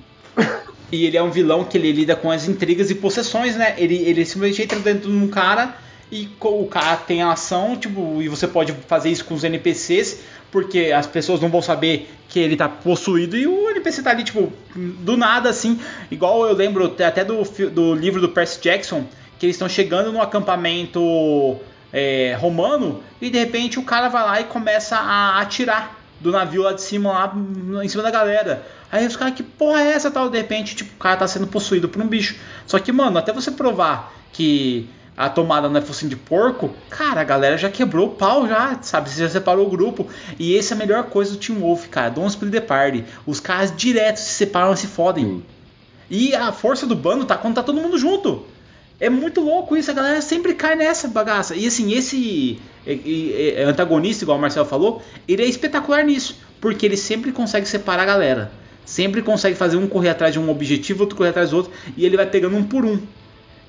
E 0.95 1.07
ele 1.07 1.17
é 1.17 1.23
um 1.23 1.31
vilão 1.31 1.65
que 1.65 1.77
ele 1.77 1.91
lida 1.91 2.15
com 2.15 2.31
as 2.31 2.47
intrigas 2.47 2.91
e 2.91 2.95
possessões, 2.95 3.57
né? 3.57 3.75
Ele, 3.77 3.97
ele 3.97 4.25
simplesmente 4.25 4.63
entra 4.63 4.79
dentro 4.79 5.11
de 5.11 5.17
um 5.17 5.29
cara 5.29 5.77
e 6.13 6.29
o 6.41 6.67
cara 6.67 6.97
tem 6.97 7.23
a 7.23 7.33
ação, 7.33 7.77
tipo, 7.77 8.23
e 8.23 8.29
você 8.29 8.47
pode 8.47 8.73
fazer 8.87 9.11
isso 9.11 9.25
com 9.25 9.35
os 9.35 9.43
NPCs, 9.43 10.21
porque 10.53 10.93
as 10.95 11.07
pessoas 11.07 11.41
não 11.41 11.49
vão 11.49 11.61
saber 11.61 12.09
que 12.29 12.39
ele 12.39 12.57
tá 12.57 12.69
possuído 12.69 13.37
e 13.37 13.47
o 13.47 13.69
NPC 13.71 14.03
tá 14.03 14.11
ali, 14.11 14.23
tipo, 14.23 14.53
do 14.77 15.17
nada, 15.17 15.51
assim. 15.51 15.81
Igual 16.11 16.47
eu 16.47 16.55
lembro 16.55 16.95
até 17.05 17.25
do, 17.25 17.43
do 17.71 17.95
livro 17.95 18.21
do 18.21 18.29
Percy 18.29 18.61
Jackson, 18.61 19.05
que 19.39 19.47
eles 19.47 19.57
estão 19.57 19.69
chegando 19.69 20.13
no 20.13 20.23
acampamento 20.23 21.59
é, 21.93 22.37
romano 22.39 23.03
e 23.21 23.31
de 23.31 23.39
repente 23.39 23.79
o 23.79 23.83
cara 23.83 24.09
vai 24.09 24.23
lá 24.23 24.41
e 24.41 24.45
começa 24.45 24.97
a 24.97 25.41
atirar 25.41 25.99
do 26.21 26.33
navio 26.33 26.63
lá 26.63 26.73
de 26.73 26.83
cima, 26.83 27.33
lá 27.69 27.85
em 27.85 27.89
cima 27.89 28.03
da 28.03 28.11
galera. 28.11 28.65
Aí 28.95 29.05
os 29.05 29.17
caras, 29.17 29.35
que 29.35 29.43
porra 29.43 29.83
é 29.83 29.91
essa 29.91 30.09
tal? 30.09 30.31
De 30.31 30.39
repente, 30.39 30.77
tipo, 30.77 30.95
o 30.95 30.99
cara 30.99 31.17
tá 31.17 31.27
sendo 31.27 31.49
possuído 31.49 31.89
por 31.89 32.01
um 32.01 32.07
bicho. 32.07 32.37
Só 32.65 32.79
que, 32.79 32.93
mano, 32.93 33.19
até 33.19 33.33
você 33.33 33.51
provar 33.51 34.15
que 34.33 34.89
a 35.17 35.29
tomada 35.29 35.69
não 35.69 35.79
é 35.79 35.81
focinho 35.81 36.11
de 36.11 36.15
porco, 36.15 36.71
cara, 36.91 37.21
a 37.21 37.25
galera 37.25 37.59
já 37.59 37.69
quebrou 37.69 38.07
o 38.07 38.11
pau 38.13 38.47
já, 38.47 38.79
sabe? 38.83 39.11
Você 39.11 39.23
já 39.23 39.29
separou 39.29 39.67
o 39.67 39.69
grupo. 39.69 40.07
E 40.39 40.57
essa 40.57 40.75
é 40.75 40.77
a 40.77 40.79
melhor 40.79 41.03
coisa 41.07 41.33
do 41.33 41.39
Team 41.39 41.59
Wolf, 41.59 41.89
cara. 41.89 42.09
Don't 42.09 42.31
split 42.31 42.53
the 42.53 42.61
party. 42.61 43.05
Os 43.27 43.41
caras 43.41 43.75
direto 43.77 44.19
se 44.19 44.31
separam 44.31 44.73
e 44.73 44.77
se 44.77 44.87
fodem. 44.87 45.43
E 46.09 46.33
a 46.33 46.53
força 46.53 46.87
do 46.87 46.95
bando 46.95 47.25
tá 47.25 47.37
quando 47.37 47.57
tá 47.57 47.65
todo 47.65 47.81
mundo 47.81 47.99
junto. 47.99 48.47
É 49.01 49.11
muito 49.11 49.41
louco 49.41 49.77
isso, 49.77 49.91
a 49.91 49.95
galera 49.95 50.23
sempre 50.23 50.55
cai 50.55 50.77
nessa 50.77 51.09
bagaça. 51.09 51.57
E 51.57 51.67
assim, 51.67 51.93
esse 51.95 52.61
antagonista, 53.67 54.23
igual 54.23 54.39
o 54.39 54.41
Marcelo 54.41 54.67
falou, 54.67 55.03
ele 55.27 55.43
é 55.43 55.47
espetacular 55.47 56.05
nisso. 56.05 56.39
Porque 56.61 56.87
ele 56.87 56.97
sempre 56.97 57.33
consegue 57.33 57.67
separar 57.67 58.05
a 58.05 58.07
galera. 58.07 58.63
Sempre 58.85 59.23
consegue 59.23 59.57
fazer 59.57 59.77
um 59.77 59.87
correr 59.87 60.11
atrás 60.11 60.33
de 60.33 60.39
um 60.39 60.51
objetivo, 60.51 61.03
outro 61.03 61.17
correr 61.17 61.31
atrás 61.31 61.51
do 61.51 61.57
outro. 61.57 61.73
E 61.97 62.05
ele 62.05 62.17
vai 62.17 62.27
pegando 62.27 62.57
um 62.57 62.65
por 62.65 62.85
um. 62.85 63.01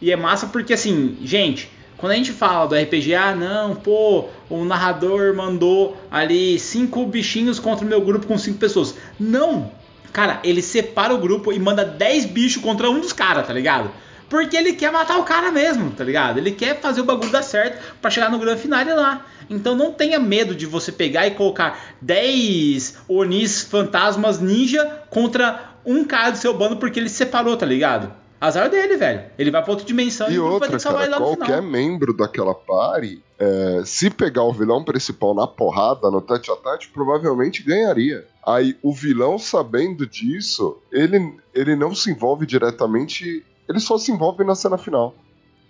E 0.01 0.11
é 0.11 0.15
massa 0.15 0.47
porque 0.47 0.73
assim, 0.73 1.17
gente, 1.23 1.69
quando 1.97 2.11
a 2.11 2.15
gente 2.15 2.31
fala 2.31 2.67
do 2.67 2.75
RPG, 2.75 3.15
ah 3.15 3.33
não, 3.33 3.75
pô, 3.75 4.25
o 4.49 4.65
narrador 4.65 5.33
mandou 5.33 5.97
ali 6.11 6.59
cinco 6.59 7.05
bichinhos 7.05 7.59
contra 7.59 7.85
o 7.85 7.87
meu 7.87 8.01
grupo 8.01 8.27
com 8.27 8.37
cinco 8.37 8.57
pessoas. 8.57 8.95
Não! 9.19 9.71
Cara, 10.11 10.39
ele 10.43 10.61
separa 10.61 11.13
o 11.13 11.17
grupo 11.17 11.51
e 11.51 11.59
manda 11.59 11.83
10 11.83 12.25
bichos 12.27 12.61
contra 12.61 12.89
um 12.89 12.99
dos 12.99 13.11
caras, 13.11 13.47
tá 13.47 13.53
ligado? 13.53 13.91
Porque 14.29 14.55
ele 14.55 14.73
quer 14.73 14.91
matar 14.91 15.17
o 15.17 15.23
cara 15.23 15.51
mesmo, 15.51 15.91
tá 15.91 16.03
ligado? 16.03 16.37
Ele 16.37 16.51
quer 16.51 16.79
fazer 16.79 17.01
o 17.01 17.03
bagulho 17.03 17.31
dar 17.31 17.43
certo 17.43 17.81
para 18.01 18.09
chegar 18.09 18.29
no 18.29 18.39
grande 18.39 18.61
final 18.61 18.85
lá. 18.95 19.25
Então 19.49 19.75
não 19.75 19.91
tenha 19.91 20.19
medo 20.19 20.55
de 20.55 20.65
você 20.65 20.91
pegar 20.91 21.27
e 21.27 21.31
colocar 21.31 21.95
10 22.01 22.97
Onis 23.07 23.61
fantasmas 23.63 24.39
ninja 24.39 25.03
contra 25.09 25.75
um 25.85 26.03
cara 26.03 26.31
do 26.31 26.37
seu 26.37 26.53
bando 26.53 26.77
porque 26.77 26.99
ele 26.99 27.09
separou, 27.09 27.55
tá 27.55 27.65
ligado? 27.65 28.11
Azar 28.39 28.69
dele, 28.69 28.97
velho. 28.97 29.23
Ele 29.37 29.49
vai 29.49 29.63
pra 29.63 29.71
outra 29.71 29.85
dimensão 29.85 30.29
E 30.29 30.33
e, 30.33 30.37
vai 30.37 30.47
ter 30.47 30.53
outra, 30.53 30.71
que 30.71 30.79
salvar 30.79 31.03
cara, 31.07 31.15
ele 31.15 31.19
lá 31.19 31.19
no 31.19 31.37
qualquer 31.37 31.57
final. 31.57 31.71
membro 31.71 32.15
daquela 32.15 32.53
party, 32.53 33.23
é, 33.39 33.81
se 33.85 34.09
pegar 34.09 34.43
o 34.43 34.53
vilão 34.53 34.83
principal 34.83 35.33
na 35.33 35.47
porrada, 35.47 36.11
no 36.11 36.21
tete 36.21 36.51
a 36.51 36.55
tete, 36.55 36.89
provavelmente 36.89 37.63
ganharia. 37.63 38.25
Aí 38.45 38.77
o 38.83 38.93
vilão, 38.93 39.39
sabendo 39.39 40.05
disso, 40.05 40.77
ele, 40.91 41.37
ele 41.53 41.75
não 41.75 41.95
se 41.95 42.11
envolve 42.11 42.45
diretamente, 42.45 43.43
ele 43.67 43.79
só 43.79 43.97
se 43.97 44.11
envolve 44.11 44.43
na 44.43 44.53
cena 44.53 44.77
final. 44.77 45.15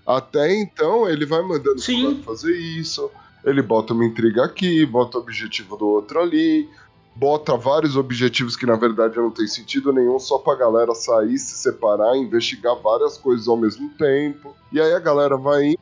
Até 0.06 0.54
então, 0.54 1.08
ele 1.10 1.26
vai 1.26 1.42
mandando 1.42 1.80
Sim. 1.80 2.02
fulano 2.02 2.24
fazer 2.24 2.56
isso, 2.56 3.10
ele 3.46 3.62
bota 3.62 3.94
uma 3.94 4.06
intriga 4.06 4.44
aqui, 4.44 4.86
bota 4.86 5.18
o 5.18 5.22
objetivo 5.22 5.78
do 5.78 5.88
outro 5.88 6.20
ali, 6.20 6.68
bota 7.16 7.56
vários 7.56 7.96
objetivos 7.96 8.56
que 8.56 8.66
na 8.66 8.76
verdade 8.76 9.16
não 9.18 9.32
tem 9.32 9.48
sentido 9.48 9.94
nenhum, 9.94 10.20
só 10.20 10.38
pra 10.40 10.56
galera 10.56 10.94
sair, 10.96 11.38
se 11.38 11.56
separar, 11.58 12.18
investigar 12.18 12.76
várias 12.76 13.18
coisas 13.18 13.48
ao 13.48 13.56
mesmo 13.56 13.90
tempo. 13.92 14.56
E 14.72 14.82
aí 14.82 14.94
a 14.94 15.00
galera 15.00 15.38
vai 15.38 15.68
indo, 15.68 15.80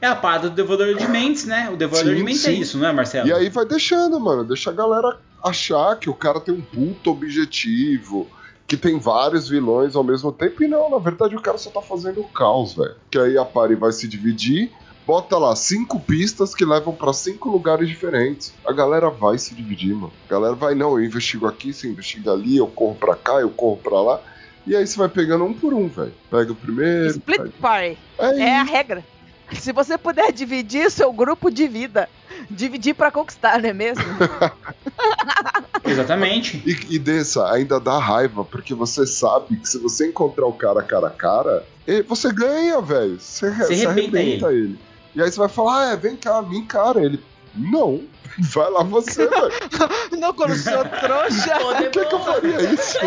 É 0.00 0.06
a 0.06 0.16
parada 0.16 0.50
do 0.50 0.56
Devorador 0.56 0.94
de 0.94 1.08
Mentes, 1.08 1.44
né? 1.44 1.70
O 1.72 1.76
Devorador 1.76 2.12
Sim, 2.12 2.18
de 2.18 2.24
Mentes 2.24 2.46
é 2.46 2.50
sim. 2.52 2.60
isso, 2.60 2.78
não 2.78 2.88
é, 2.88 2.92
Marcelo? 2.92 3.28
e 3.28 3.32
aí 3.32 3.48
vai 3.48 3.64
deixando, 3.64 4.18
mano, 4.20 4.44
deixa 4.44 4.70
a 4.70 4.74
galera 4.74 5.18
achar 5.42 5.96
que 5.96 6.10
o 6.10 6.14
cara 6.14 6.40
tem 6.40 6.54
um 6.54 6.60
puto 6.60 7.10
objetivo, 7.10 8.28
que 8.66 8.76
tem 8.76 8.98
vários 8.98 9.48
vilões 9.48 9.96
ao 9.96 10.04
mesmo 10.04 10.32
tempo, 10.32 10.62
e 10.62 10.68
não, 10.68 10.90
na 10.90 10.98
verdade 10.98 11.36
o 11.36 11.40
cara 11.40 11.58
só 11.58 11.70
tá 11.70 11.82
fazendo 11.82 12.20
o 12.20 12.28
caos, 12.28 12.74
velho. 12.74 12.94
Que 13.10 13.18
aí 13.18 13.38
a 13.38 13.44
party 13.44 13.74
vai 13.74 13.92
se 13.92 14.06
dividir, 14.08 14.70
bota 15.06 15.36
lá 15.38 15.54
cinco 15.56 15.98
pistas 16.00 16.54
que 16.54 16.64
levam 16.64 16.94
pra 16.94 17.12
cinco 17.12 17.48
lugares 17.50 17.88
diferentes. 17.88 18.52
A 18.66 18.72
galera 18.72 19.10
vai 19.10 19.38
se 19.38 19.54
dividir, 19.54 19.94
mano. 19.94 20.12
A 20.28 20.32
galera 20.32 20.54
vai, 20.54 20.74
não, 20.74 20.98
eu 20.98 21.04
investigo 21.04 21.46
aqui, 21.46 21.72
você 21.72 21.88
investiga 21.88 22.32
ali, 22.32 22.56
eu 22.56 22.66
corro 22.66 22.94
pra 22.94 23.14
cá, 23.16 23.34
eu 23.40 23.50
corro 23.50 23.76
pra 23.78 24.00
lá. 24.00 24.20
E 24.66 24.76
aí 24.76 24.86
você 24.86 24.96
vai 24.96 25.08
pegando 25.08 25.44
um 25.44 25.52
por 25.54 25.74
um, 25.74 25.88
velho. 25.88 26.14
Pega 26.30 26.52
o 26.52 26.56
primeiro. 26.56 27.06
Split 27.10 27.38
pega- 27.38 27.52
party. 27.60 27.98
É, 28.18 28.38
É 28.40 28.56
a 28.58 28.62
regra. 28.62 29.04
Se 29.54 29.72
você 29.72 29.98
puder 29.98 30.32
dividir 30.32 30.90
seu 30.90 31.12
grupo 31.12 31.50
de 31.50 31.68
vida, 31.68 32.08
dividir 32.50 32.94
pra 32.94 33.10
conquistar, 33.10 33.60
não 33.60 33.68
é 33.68 33.72
mesmo? 33.74 34.02
Exatamente. 35.84 36.62
E, 36.64 36.94
e 36.94 36.98
dessa, 36.98 37.50
ainda 37.52 37.78
dá 37.80 37.98
raiva, 37.98 38.44
porque 38.44 38.74
você 38.74 39.06
sabe 39.06 39.56
que 39.56 39.68
se 39.68 39.78
você 39.78 40.08
encontrar 40.08 40.46
o 40.46 40.52
cara 40.52 40.82
cara 40.82 41.08
a 41.08 41.10
cara, 41.10 41.64
e- 41.86 42.02
você 42.02 42.32
ganha, 42.32 42.80
velho. 42.80 43.18
Você, 43.20 43.50
Você 43.50 43.76
você 43.76 43.86
arrebenta 43.86 44.18
arrebenta 44.18 44.52
ele. 44.52 44.78
E 45.14 45.22
aí 45.22 45.30
você 45.30 45.38
vai 45.38 45.48
falar, 45.48 45.88
ah, 45.88 45.92
é, 45.92 45.96
vem 45.96 46.16
cá, 46.16 46.40
me 46.42 46.58
encara. 46.58 47.04
Ele, 47.04 47.22
não, 47.54 48.02
vai 48.38 48.70
lá 48.70 48.82
você, 48.82 49.26
velho. 49.26 49.52
não, 50.18 50.32
quando 50.32 50.50
eu 50.50 50.56
sou 50.56 50.84
trouxa. 50.84 51.58
Por 51.60 51.90
que, 51.90 52.04
que 52.06 52.14
eu 52.14 52.20
faria 52.20 52.60
isso? 52.72 52.98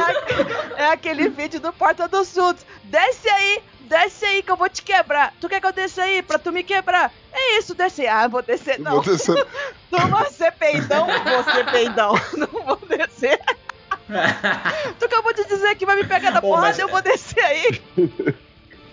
É, 0.77 0.83
é 0.83 0.91
aquele 0.91 1.29
vídeo 1.29 1.59
do 1.59 1.73
Porta 1.73 2.07
dos 2.07 2.31
Fundos. 2.31 2.65
Desce 2.83 3.27
aí, 3.29 3.63
desce 3.81 4.23
aí 4.25 4.43
que 4.43 4.51
eu 4.51 4.55
vou 4.57 4.69
te 4.69 4.83
quebrar. 4.83 5.33
Tu 5.41 5.49
quer 5.49 5.59
que 5.59 5.65
eu 5.67 5.73
desça 5.73 6.03
aí 6.03 6.21
pra 6.21 6.37
tu 6.37 6.51
me 6.51 6.63
quebrar? 6.63 7.11
É 7.33 7.57
isso, 7.57 7.73
desce 7.73 8.01
aí. 8.01 8.07
Ah, 8.07 8.27
vou 8.27 8.41
descer 8.41 8.79
não. 8.79 9.01
Vou 9.01 10.07
vai 10.09 10.29
ser 10.31 10.51
peidão? 10.53 11.07
Vou 11.07 11.43
ser 11.53 11.65
peidão. 11.71 12.13
Não 12.37 12.47
vou 12.65 12.79
descer. 12.87 13.39
Tu 14.99 15.05
acabou 15.05 15.33
de 15.33 15.45
dizer 15.45 15.75
que 15.75 15.85
vai 15.85 15.95
me 15.95 16.03
pegar 16.05 16.33
Pô, 16.41 16.49
porrada, 16.49 16.67
mas- 16.67 16.79
eu 16.79 16.87
vou 16.87 17.01
descer 17.01 17.43
aí. 17.43 17.81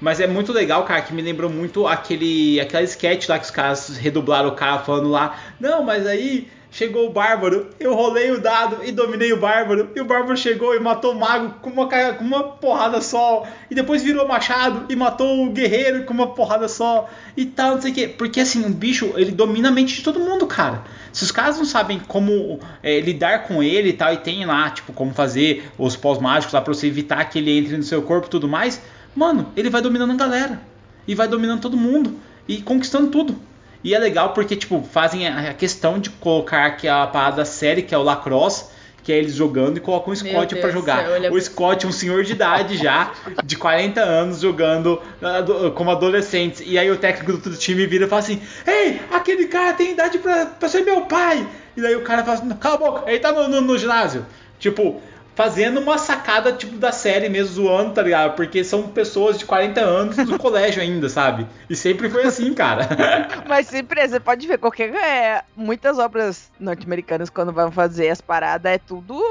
Mas 0.02 0.18
é 0.18 0.26
muito 0.26 0.52
legal, 0.52 0.82
cara, 0.82 1.00
que 1.00 1.14
me 1.14 1.22
lembrou 1.22 1.48
muito 1.48 1.86
aquele 1.86 2.58
aquela 2.58 2.82
sketch 2.82 3.28
lá 3.28 3.38
que 3.38 3.44
os 3.44 3.52
caras 3.52 3.96
redublaram 3.96 4.48
o 4.48 4.56
cara 4.56 4.80
falando 4.80 5.08
lá. 5.08 5.38
Não, 5.60 5.84
mas 5.84 6.08
aí 6.08 6.48
chegou 6.72 7.06
o 7.06 7.12
Bárbaro, 7.12 7.68
eu 7.78 7.94
rolei 7.94 8.32
o 8.32 8.40
dado 8.40 8.78
e 8.82 8.90
dominei 8.90 9.32
o 9.32 9.36
Bárbaro. 9.36 9.90
E 9.94 10.00
o 10.00 10.04
Bárbaro 10.04 10.36
chegou 10.36 10.74
e 10.74 10.80
matou 10.80 11.12
o 11.12 11.20
mago 11.20 11.54
com 11.62 11.70
uma, 11.70 11.86
com 11.86 12.24
uma 12.24 12.42
porrada 12.42 13.00
só. 13.00 13.46
E 13.70 13.76
depois 13.76 14.02
virou 14.02 14.26
machado 14.26 14.86
e 14.88 14.96
matou 14.96 15.46
o 15.46 15.50
guerreiro 15.50 16.02
com 16.02 16.12
uma 16.12 16.34
porrada 16.34 16.66
só. 16.66 17.08
E 17.36 17.46
tal, 17.46 17.76
não 17.76 17.80
sei 17.80 17.92
o 17.92 17.94
quê. 17.94 18.08
Porque 18.08 18.40
assim, 18.40 18.64
o 18.66 18.70
bicho, 18.70 19.12
ele 19.14 19.30
domina 19.30 19.68
a 19.68 19.72
mente 19.72 19.94
de 19.94 20.02
todo 20.02 20.18
mundo, 20.18 20.48
cara. 20.48 20.82
Se 21.12 21.22
os 21.22 21.30
caras 21.30 21.58
não 21.58 21.64
sabem 21.64 22.00
como 22.08 22.58
é, 22.82 22.98
lidar 22.98 23.44
com 23.44 23.62
ele 23.62 23.90
e 23.90 23.92
tal, 23.92 24.12
e 24.12 24.16
tem 24.16 24.44
lá, 24.44 24.68
tipo, 24.70 24.92
como 24.92 25.14
fazer 25.14 25.70
os 25.78 25.94
pós-mágicos 25.94 26.54
lá 26.54 26.60
pra 26.60 26.74
você 26.74 26.88
evitar 26.88 27.24
que 27.26 27.38
ele 27.38 27.56
entre 27.56 27.76
no 27.76 27.84
seu 27.84 28.02
corpo 28.02 28.26
e 28.26 28.30
tudo 28.30 28.48
mais, 28.48 28.82
mano, 29.14 29.52
ele 29.56 29.70
vai 29.70 29.80
dominando 29.82 30.12
a 30.12 30.16
galera. 30.16 30.60
E 31.06 31.14
vai 31.14 31.26
dominando 31.28 31.60
todo 31.60 31.76
mundo. 31.76 32.14
E 32.48 32.60
conquistando 32.62 33.08
tudo. 33.08 33.36
E 33.84 33.94
é 33.94 33.98
legal 33.98 34.32
porque, 34.32 34.54
tipo, 34.54 34.82
fazem 34.92 35.26
a 35.26 35.52
questão 35.54 35.98
de 35.98 36.10
colocar 36.10 36.66
aqui 36.66 36.86
a 36.86 37.06
parada 37.06 37.44
série, 37.44 37.82
que 37.82 37.92
é 37.94 37.98
o 37.98 38.02
lacrosse, 38.02 38.66
que 39.02 39.12
é 39.12 39.18
eles 39.18 39.34
jogando 39.34 39.78
e 39.78 39.80
colocam 39.80 40.12
o 40.12 40.16
Scott 40.16 40.54
do 40.54 40.70
jogar. 40.70 41.04
céu, 41.04 41.32
O 41.32 41.40
Scott 41.40 41.84
é 41.84 41.88
um 41.88 41.92
senhor 41.92 42.22
de 42.22 42.32
idade 42.32 42.76
já, 42.76 43.10
de 43.44 43.56
40 43.56 44.00
anos, 44.00 44.40
jogando 44.40 45.02
do- 45.44 45.72
como 45.72 45.90
adolescente. 45.90 46.62
E 46.64 46.78
aí 46.78 46.88
o 46.88 46.96
técnico 46.96 47.36
do 47.38 47.56
time 47.56 47.84
vira 47.86 48.06
e 48.06 48.08
fala 48.08 48.20
assim: 48.22 48.40
Ei, 48.64 49.00
aquele 49.10 49.46
cara 49.48 49.72
tem 49.72 49.90
idade 49.92 50.18
pra, 50.18 50.46
pra 50.46 50.68
ser 50.68 50.82
meu 50.84 51.00
pai. 51.02 51.44
E 51.76 51.80
daí 51.82 51.96
o 51.96 52.02
cara 52.02 52.22
fala 52.22 52.38
assim: 52.38 52.48
Cala 52.50 52.74
a 52.76 52.78
boca, 52.78 53.10
ele 53.10 53.18
tá 53.18 53.32
no, 53.32 53.48
no- 53.48 53.60
no 53.60 53.76
ginásio. 53.76 54.24
Tipo, 54.60 55.02
fazendo 55.34 55.80
uma 55.80 55.98
sacada 55.98 56.52
tipo 56.52 56.76
da 56.76 56.92
série 56.92 57.28
mesmo, 57.28 57.54
zoando, 57.54 57.94
tá 57.94 58.02
ligado? 58.02 58.34
Porque 58.34 58.62
são 58.62 58.88
pessoas 58.88 59.38
de 59.38 59.44
40 59.44 59.80
anos 59.80 60.16
do 60.16 60.36
colégio 60.38 60.82
ainda, 60.82 61.08
sabe? 61.08 61.46
E 61.68 61.76
sempre 61.76 62.08
foi 62.10 62.24
assim, 62.24 62.52
cara. 62.54 62.88
Mas 63.48 63.66
sempre, 63.66 64.06
você 64.06 64.20
pode 64.20 64.46
ver, 64.46 64.58
qualquer. 64.58 64.94
É, 64.94 65.42
muitas 65.56 65.98
obras 65.98 66.50
norte-americanas, 66.58 67.30
quando 67.30 67.52
vão 67.52 67.70
fazer 67.70 68.08
as 68.10 68.20
paradas, 68.20 68.72
é 68.72 68.78
tudo. 68.78 69.22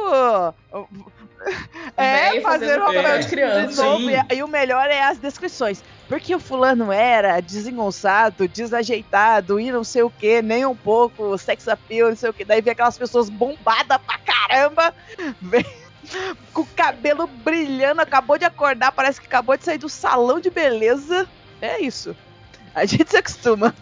É, 1.97 2.28
fazer 2.28 2.41
fazendo 2.41 2.78
uma 2.82 2.93
papel 2.93 3.08
é, 3.08 3.18
de 3.20 3.28
criança. 3.28 3.84
E, 4.32 4.36
e 4.36 4.43
o 4.43 4.47
melhor 4.47 4.88
é 4.89 5.04
as 5.04 5.18
descrições. 5.18 5.84
Porque 6.08 6.36
o 6.36 6.39
fulano 6.39 6.91
era 6.91 7.39
desengonçado, 7.39 8.47
desajeitado 8.47 9.60
e 9.60 9.72
não 9.72 9.84
sei 9.84 10.04
o 10.04 10.10
que, 10.10 10.41
nem 10.41 10.66
um 10.66 10.76
pouco, 10.76 11.38
sex 11.38 11.68
appeal, 11.68 12.10
não 12.10 12.16
sei 12.18 12.30
o 12.30 12.34
que. 12.34 12.43
Daí 12.43 12.62
vem 12.62 12.74
aquelas 12.74 12.97
pessoas 12.97 13.30
bombadas 13.30 13.97
pra 14.06 14.18
caramba, 14.18 14.93
vem 15.41 15.66
com 16.53 16.62
o 16.62 16.68
cabelo 16.68 17.28
brilhando, 17.28 18.01
acabou 18.01 18.38
de 18.38 18.45
acordar, 18.45 18.91
parece 18.91 19.20
que 19.20 19.28
acabou 19.28 19.57
de 19.57 19.66
sair 19.66 19.78
do 19.78 19.89
salão 19.89 20.39
de 20.39 20.49
beleza. 20.49 21.28
É 21.62 21.82
isso. 21.82 22.16
A 22.74 22.86
gente 22.86 23.09
se 23.09 23.18
acostuma. 23.18 23.74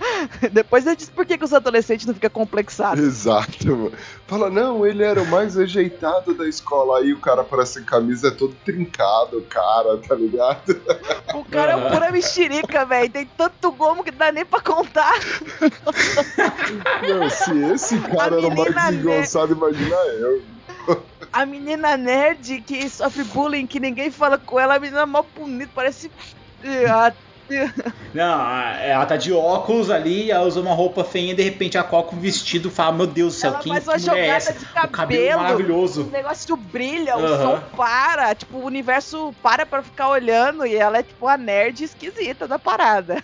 Depois 0.50 0.86
eu 0.86 0.96
disse 0.96 1.10
por 1.10 1.26
que, 1.26 1.36
que 1.36 1.44
os 1.44 1.52
adolescentes 1.52 2.06
não 2.06 2.14
ficam 2.14 2.30
complexados. 2.30 3.02
Exato. 3.04 3.92
Fala, 4.26 4.48
não, 4.48 4.86
ele 4.86 5.02
era 5.02 5.22
o 5.22 5.26
mais 5.26 5.58
ajeitado 5.58 6.34
da 6.34 6.48
escola. 6.48 6.98
Aí 6.98 7.12
o 7.12 7.20
cara 7.20 7.44
parece 7.44 7.80
em 7.80 7.84
camisa, 7.84 8.28
é 8.28 8.30
todo 8.30 8.54
trincado, 8.64 9.38
o 9.38 9.42
cara, 9.42 9.98
tá 9.98 10.14
ligado? 10.14 10.80
O 11.34 11.44
cara 11.44 11.72
é 11.72 11.76
um 11.76 11.90
pura 11.90 12.10
mexerica, 12.10 12.84
velho. 12.84 13.10
Tem 13.10 13.26
tanto 13.26 13.70
gomo 13.72 14.02
que 14.02 14.10
dá 14.10 14.32
nem 14.32 14.44
pra 14.44 14.60
contar. 14.60 15.12
Não, 17.06 17.28
se 17.28 17.58
esse 17.72 17.98
cara 18.00 18.38
era 18.38 18.48
o 18.48 18.54
mais 18.54 18.74
desengonçado, 18.74 19.52
imagina 19.52 19.96
eu. 19.96 20.42
A 21.32 21.46
menina 21.46 21.96
nerd 21.96 22.60
que 22.62 22.88
sofre 22.88 23.22
bullying, 23.22 23.66
que 23.66 23.78
ninguém 23.78 24.10
fala 24.10 24.36
com 24.36 24.58
ela, 24.58 24.74
a 24.74 24.80
menina 24.80 25.06
mó 25.06 25.22
bonita, 25.36 25.70
parece. 25.72 26.10
Não, 28.14 28.50
ela 28.80 29.06
tá 29.06 29.16
de 29.16 29.32
óculos 29.32 29.90
ali, 29.90 30.30
ela 30.30 30.44
usa 30.44 30.60
uma 30.60 30.74
roupa 30.74 31.04
feinha 31.04 31.32
e 31.32 31.36
de 31.36 31.42
repente 31.42 31.76
ela 31.76 31.86
coloca 31.86 32.14
um 32.14 32.18
vestido 32.18 32.68
e 32.68 32.70
fala: 32.70 32.96
Meu 32.96 33.06
Deus 33.06 33.34
do 33.34 33.38
céu, 33.40 33.50
Ela 33.52 33.60
quem 33.60 33.72
faz 33.72 33.86
uma 33.86 33.94
é 33.94 33.98
jogada 33.98 34.20
essa? 34.26 34.52
de 34.52 34.64
O 34.64 34.68
cabelo 34.68 34.90
cabelo. 34.92 35.40
maravilhoso. 35.42 36.02
O 36.02 36.10
negócio 36.10 36.56
brilha, 36.56 37.16
o 37.16 37.28
som 37.28 37.60
para, 37.76 38.34
tipo, 38.34 38.56
o 38.58 38.64
universo 38.64 39.34
para 39.42 39.66
pra 39.66 39.82
ficar 39.82 40.08
olhando 40.08 40.66
e 40.66 40.76
ela 40.76 40.98
é 40.98 41.02
tipo 41.02 41.26
a 41.26 41.36
nerd 41.36 41.82
esquisita 41.84 42.46
da 42.46 42.58
parada. 42.58 43.22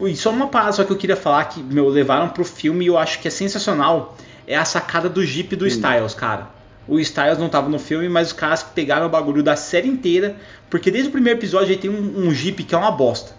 E 0.00 0.16
só 0.16 0.30
uma 0.30 0.46
parada 0.46 0.72
só 0.72 0.84
que 0.84 0.92
eu 0.92 0.96
queria 0.96 1.16
falar 1.16 1.44
que 1.46 1.60
meu, 1.60 1.88
levaram 1.88 2.28
pro 2.28 2.44
filme 2.44 2.84
e 2.84 2.88
eu 2.88 2.96
acho 2.96 3.20
que 3.20 3.28
é 3.28 3.30
sensacional. 3.30 4.16
É 4.48 4.56
a 4.56 4.64
sacada 4.64 5.10
do 5.10 5.22
Jeep 5.22 5.54
do 5.54 5.66
Styles, 5.66 6.14
cara. 6.14 6.48
o 6.88 6.98
Styles 6.98 7.36
não 7.38 7.50
tava 7.50 7.68
no 7.68 7.78
filme, 7.78 8.08
mas 8.08 8.28
os 8.28 8.32
caras 8.32 8.62
pegaram 8.62 9.06
o 9.06 9.10
bagulho 9.10 9.42
da 9.42 9.54
série 9.54 9.86
inteira, 9.86 10.36
porque 10.70 10.90
desde 10.90 11.10
o 11.10 11.12
primeiro 11.12 11.38
episódio 11.38 11.68
aí 11.68 11.76
tem 11.76 11.90
um, 11.90 12.26
um 12.26 12.30
Jeep 12.32 12.64
que 12.64 12.74
é 12.74 12.78
uma 12.78 12.90
bosta. 12.90 13.36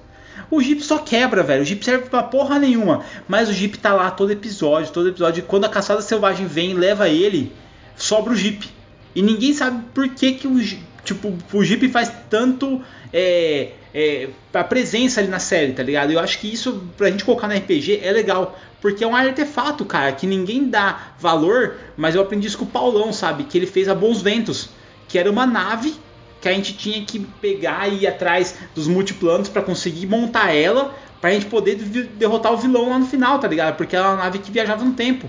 O 0.52 0.62
Jeep 0.62 0.84
só 0.84 1.00
quebra, 1.00 1.42
velho. 1.42 1.64
O 1.64 1.66
Jeep 1.66 1.84
serve 1.84 2.10
pra 2.10 2.22
porra 2.22 2.60
nenhuma. 2.60 3.04
Mas 3.28 3.50
o 3.50 3.54
Jeep 3.54 3.78
tá 3.80 3.94
lá 3.94 4.12
todo 4.12 4.32
episódio, 4.32 4.94
todo 4.94 5.10
episódio. 5.10 5.42
E 5.42 5.44
quando 5.44 5.66
a 5.66 5.70
caçada 5.70 6.02
selvagem 6.02 6.46
vem 6.46 6.72
e 6.72 6.74
leva 6.76 7.10
ele, 7.10 7.52
sobra 7.96 8.34
o 8.34 8.36
Jeep. 8.36 8.70
E 9.16 9.22
ninguém 9.22 9.54
sabe 9.54 9.84
por 9.94 10.08
que, 10.10 10.34
que 10.34 10.48
o, 10.48 10.60
tipo, 11.04 11.36
o 11.52 11.64
Jeep 11.64 11.90
faz 11.90 12.12
tanto 12.30 12.82
é, 13.12 13.72
é, 13.94 14.30
a 14.54 14.64
presença 14.64 15.20
ali 15.20 15.30
na 15.30 15.40
série, 15.40 15.74
tá 15.74 15.84
ligado? 15.84 16.12
Eu 16.12 16.20
acho 16.20 16.40
que 16.40 16.52
isso, 16.52 16.84
pra 16.98 17.10
gente 17.10 17.26
colocar 17.26 17.48
no 17.48 17.56
RPG, 17.56 18.02
é 18.04 18.12
legal. 18.12 18.58
Porque 18.82 19.04
é 19.04 19.08
um 19.08 19.16
artefato, 19.16 19.84
cara, 19.84 20.12
que 20.12 20.26
ninguém 20.26 20.70
dá 20.70 21.14
valor, 21.20 21.76
mas 21.98 22.16
eu 22.16 22.22
aprendi 22.22 22.48
isso 22.48 22.58
com 22.58 22.66
o 22.66 22.68
Paulão, 22.68 23.12
sabe? 23.12 23.44
Que 23.44 23.58
ele 23.58 23.68
fez 23.68 23.90
a 23.90 23.96
Bons 23.96 24.22
Ventos, 24.22 24.70
que 25.08 25.18
era 25.18 25.30
uma 25.30 25.46
nave 25.46 25.96
que 26.40 26.48
a 26.48 26.54
gente 26.54 26.74
tinha 26.74 27.04
que 27.04 27.20
pegar 27.20 27.90
e 27.90 28.04
ir 28.04 28.08
atrás 28.08 28.56
dos 28.74 28.88
multiplanos 28.88 29.50
pra 29.50 29.62
conseguir 29.62 30.08
montar 30.08 30.54
ela, 30.54 30.96
pra 31.20 31.32
gente 31.32 31.48
poder 31.48 31.76
derrotar 31.76 32.54
o 32.54 32.58
vilão 32.58 32.90
lá 32.90 32.98
no 32.98 33.06
final, 33.06 33.40
tá 33.40 33.48
ligado? 33.48 33.76
Porque 33.76 33.96
era 33.96 34.08
uma 34.08 34.16
nave 34.16 34.40
que 34.40 34.50
viajava 34.50 34.86
no 34.86 34.94
tempo. 34.94 35.28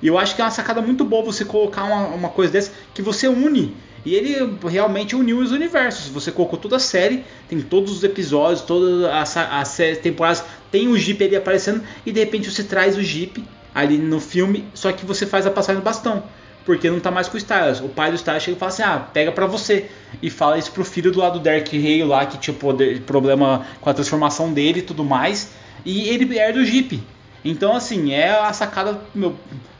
E 0.00 0.06
eu 0.06 0.18
acho 0.18 0.36
que 0.36 0.42
é 0.42 0.44
uma 0.44 0.50
sacada 0.50 0.80
muito 0.80 1.04
boa 1.04 1.24
você 1.24 1.44
colocar 1.44 1.84
uma, 1.84 2.06
uma 2.08 2.28
coisa 2.28 2.52
dessa 2.52 2.72
que 2.94 3.02
você 3.02 3.26
une. 3.26 3.74
E 4.06 4.14
ele 4.14 4.56
realmente 4.68 5.16
uniu 5.16 5.40
os 5.40 5.50
universos. 5.50 6.06
Você 6.10 6.30
colocou 6.30 6.56
toda 6.56 6.76
a 6.76 6.78
série, 6.78 7.24
tem 7.48 7.60
todos 7.60 7.90
os 7.90 8.04
episódios, 8.04 8.62
todas 8.62 9.04
as, 9.04 9.36
as 9.36 9.98
temporadas, 10.00 10.44
tem 10.70 10.86
o 10.86 10.96
Jeep 10.96 11.24
ali 11.24 11.34
aparecendo, 11.34 11.82
e 12.06 12.12
de 12.12 12.20
repente 12.20 12.48
você 12.48 12.62
traz 12.62 12.96
o 12.96 13.02
Jeep 13.02 13.44
ali 13.74 13.98
no 13.98 14.20
filme, 14.20 14.64
só 14.72 14.92
que 14.92 15.04
você 15.04 15.26
faz 15.26 15.44
a 15.44 15.50
passagem 15.50 15.80
do 15.80 15.84
bastão. 15.84 16.22
Porque 16.64 16.88
não 16.88 17.00
tá 17.00 17.10
mais 17.10 17.28
com 17.28 17.34
o 17.34 17.38
Styles. 17.38 17.80
O 17.80 17.88
pai 17.88 18.10
do 18.10 18.16
Styles 18.16 18.44
chega 18.44 18.56
e 18.56 18.58
fala 18.60 18.72
assim: 18.72 18.82
ah, 18.82 18.98
pega 19.12 19.30
pra 19.30 19.46
você. 19.46 19.88
E 20.20 20.30
fala 20.30 20.58
isso 20.58 20.72
pro 20.72 20.84
filho 20.84 21.12
do 21.12 21.18
lado 21.20 21.38
do 21.38 21.42
Derek 21.42 21.76
Hale 21.76 22.04
lá, 22.04 22.26
que 22.26 22.38
tinha 22.38 22.54
poder- 22.54 23.02
problema 23.02 23.64
com 23.80 23.90
a 23.90 23.94
transformação 23.94 24.52
dele 24.52 24.80
e 24.80 24.82
tudo 24.82 25.04
mais. 25.04 25.50
E 25.84 26.08
ele 26.08 26.36
herda 26.36 26.58
o 26.58 26.64
Jeep. 26.64 27.00
Então, 27.44 27.76
assim, 27.76 28.12
é 28.12 28.30
a 28.30 28.52
sacada 28.52 29.00
meu, 29.14 29.36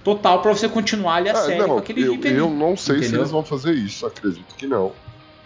total 0.07 0.41
pra 0.41 0.53
você 0.55 0.69
continuar 0.69 1.17
ali 1.17 1.29
a 1.29 1.33
Ah, 1.33 1.37
série 1.37 1.59
não, 1.59 1.67
com 1.71 1.79
aquele 1.79 2.03
eu, 2.05 2.13
Jeep 2.13 2.29
ali. 2.29 2.37
eu 2.39 2.49
não 2.49 2.77
sei 2.77 2.95
se 2.99 3.01
entendeu? 3.03 3.21
eles 3.23 3.31
vão 3.33 3.43
fazer 3.45 3.73
isso, 3.73 4.07
acredito 4.07 4.55
que 4.55 4.65
não. 4.65 4.93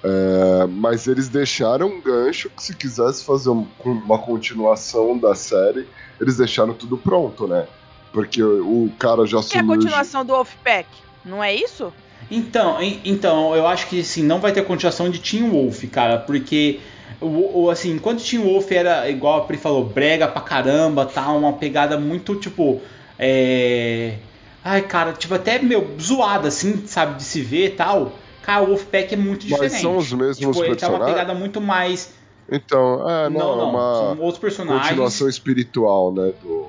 É, 0.04 0.66
mas 0.68 1.06
eles 1.06 1.30
deixaram 1.30 1.86
um 1.88 2.00
gancho 2.02 2.50
que 2.50 2.62
se 2.62 2.76
quisesse 2.76 3.24
fazer 3.24 3.48
um- 3.48 3.66
uma 3.84 4.18
continuação 4.18 5.16
da 5.16 5.34
série, 5.34 5.86
eles 6.20 6.36
deixaram 6.36 6.74
tudo 6.74 6.98
pronto, 6.98 7.46
né? 7.48 7.66
Porque 8.12 8.42
o, 8.42 8.90
cara 8.98 9.24
já 9.26 9.38
Que 9.42 9.56
é 9.56 9.60
a 9.60 9.62
assumiu. 9.62 9.66
continuação 9.78 10.24
do 10.26 10.34
Wolfpack, 10.34 10.88
não 11.24 11.42
é 11.42 11.54
isso? 11.54 11.90
Então, 12.30 12.82
en- 12.82 13.00
então, 13.04 13.56
eu 13.56 13.66
acho 13.66 13.86
que 13.88 14.00
assim, 14.00 14.22
não 14.22 14.40
vai 14.40 14.52
ter 14.52 14.62
continuação 14.66 15.08
de 15.08 15.20
Teen 15.20 15.48
Wolf, 15.48 15.84
cara, 15.90 16.18
porque 16.18 16.80
o, 17.18 17.62
o- 17.62 17.70
assim, 17.70 17.92
enquanto 17.92 18.22
Teen 18.22 18.42
Wolf 18.42 18.70
era 18.72 19.08
igual 19.08 19.38
a 19.38 19.44
Pri 19.46 19.56
falou, 19.56 19.84
brega 19.86 20.28
pra 20.28 20.42
caramba, 20.42 21.06
tal, 21.06 21.38
uma 21.38 21.54
pegada 21.54 21.98
muito 21.98 22.34
tipo 22.36 22.80
é... 23.18 24.16
Ai, 24.64 24.82
cara, 24.82 25.12
tipo 25.12 25.34
até 25.34 25.58
meu 25.58 25.96
zoada 26.00 26.48
assim, 26.48 26.86
sabe, 26.86 27.16
de 27.16 27.22
se 27.24 27.40
ver 27.40 27.66
e 27.66 27.70
tal. 27.70 28.12
Cara, 28.42 28.62
o 28.62 28.66
Wolfpack 28.66 29.14
é 29.14 29.16
muito 29.16 29.42
Mas 29.48 29.60
diferente. 29.60 29.80
são 29.82 29.96
os 29.96 30.12
mesmos 30.12 30.56
tipo, 30.56 30.64
ele 30.64 30.76
tá 30.76 30.88
uma 30.88 30.98
personagens? 30.98 31.12
pegada 31.20 31.34
muito 31.38 31.60
mais 31.60 32.10
Então, 32.50 33.08
é, 33.08 33.28
não, 33.30 33.38
não, 33.38 33.52
é 33.52 33.56
não, 33.56 33.70
uma 33.70 33.94
são 33.96 34.18
outros 34.20 34.38
personagens. 34.38 34.88
continuação 34.88 35.28
espiritual, 35.28 36.12
né? 36.12 36.32
Do... 36.42 36.68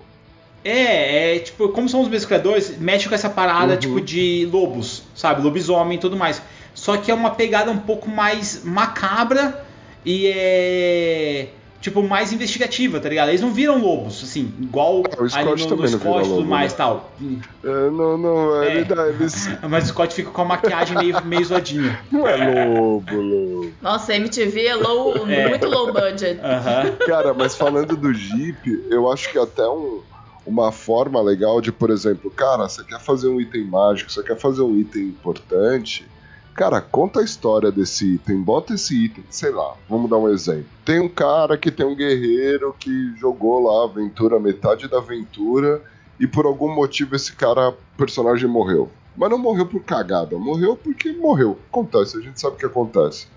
É, 0.64 1.36
é 1.36 1.40
tipo, 1.40 1.70
como 1.70 1.90
são 1.90 2.02
os 2.02 2.08
mesmos 2.08 2.26
criadores, 2.28 2.78
mexe 2.78 3.10
com 3.10 3.16
essa 3.16 3.30
parada 3.30 3.74
Uhum. 3.74 3.80
tipo 3.80 4.02
de 4.02 4.48
lobos, 4.52 5.04
sabe? 5.16 5.42
Lobisomem 5.42 5.98
e 5.98 6.00
tudo 6.00 6.16
mais. 6.16 6.42
Só 6.76 6.98
que 6.98 7.10
é 7.10 7.14
uma 7.14 7.32
pegada 7.32 7.72
um 7.72 7.78
pouco 7.80 8.08
mais 8.10 8.64
macabra 8.64 9.66
e 10.06 10.28
é. 10.28 11.48
Tipo, 11.82 12.04
mais 12.04 12.32
investigativa, 12.32 13.00
tá 13.00 13.10
ligado? 13.10 13.30
Eles 13.30 13.42
não 13.42 13.52
viram 13.52 13.82
lobos, 13.82 14.24
assim, 14.24 14.54
igual 14.62 15.02
Ah, 15.18 15.24
o 15.24 15.28
Scott 15.30 15.38
ali 15.50 15.64
no, 15.64 15.70
no 15.70 15.76
também 15.76 15.88
Scott 15.88 16.20
e 16.20 16.22
tudo 16.24 16.36
lobo, 16.36 16.48
mais 16.48 16.72
né? 16.72 16.78
tal. 16.78 17.12
É, 17.64 17.68
não, 17.90 18.18
não, 18.20 18.62
É. 18.64 18.68
ele 18.76 18.84
dá, 18.86 19.08
eles. 19.10 19.50
Mas 19.68 19.86
o 19.86 19.88
Scott 19.88 20.14
fica 20.14 20.30
com 20.30 20.42
a 20.44 20.46
maquiagem 20.46 20.96
meio, 20.96 21.26
meio 21.26 21.44
zoadinha. 21.44 22.00
Não 22.12 22.28
é 22.28 22.36
lobo, 22.70 23.16
lobo. 23.16 23.72
Nossa, 23.82 24.12
a 24.14 24.16
MTV 24.16 24.64
é 24.68 24.76
low, 24.76 25.28
É. 25.28 25.50
muito 25.50 25.68
low 25.68 25.92
budget. 25.92 26.40
Aham. 26.44 26.92
Cara, 27.08 27.34
mas 27.34 27.56
falando 27.56 27.98
do 27.98 28.14
Jeep, 28.14 28.86
eu 28.92 29.12
acho 29.12 29.32
que 29.32 29.40
até 29.40 29.68
um, 29.68 30.02
uma 30.46 30.72
forma 30.72 31.20
legal 31.20 31.60
de, 31.62 31.72
por 31.72 31.90
exemplo, 31.90 32.30
cara, 32.30 32.70
você 32.70 32.84
quer 32.84 33.00
fazer 33.00 33.28
um 33.28 33.42
item 33.42 33.66
mágico, 33.66 34.12
você 34.12 34.22
quer 34.22 34.38
fazer 34.38 34.62
um 34.62 34.78
item 34.78 35.02
importante, 35.06 36.06
cara, 36.56 36.82
conta 36.82 37.22
a 37.22 37.24
história 37.24 37.72
desse 37.72 38.16
item, 38.16 38.42
bota 38.42 38.74
esse 38.74 39.06
item, 39.06 39.24
sei 39.30 39.52
lá, 39.52 39.76
vamos 39.90 40.10
dar 40.10 40.18
um 40.18 40.30
exemplo. 40.30 40.66
Tem 40.86 41.00
um 41.00 41.10
cara 41.10 41.58
que 41.58 41.72
tem 41.72 41.86
um 41.86 41.96
guerreiro 41.96 42.76
que 42.80 43.16
jogou 43.18 43.64
lá 43.64 43.82
a 43.82 43.86
aventura, 43.86 44.40
metade 44.40 44.88
da 44.88 44.98
aventura, 44.98 45.82
e 46.20 46.28
por 46.28 46.46
algum 46.46 46.74
motivo 46.74 47.16
esse 47.16 47.34
cara, 47.34 47.74
personagem 47.98 48.48
morreu. 48.48 48.90
Mas 49.16 49.30
não 49.30 49.38
morreu 49.38 49.66
por 49.66 49.84
cagada, 49.84 50.38
morreu 50.38 50.76
porque 50.76 51.12
morreu. 51.12 51.58
Acontece, 51.70 52.18
a 52.18 52.22
gente 52.22 52.40
sabe 52.40 52.56
o 52.56 52.60
que 52.60 52.66
acontece. 52.66 53.28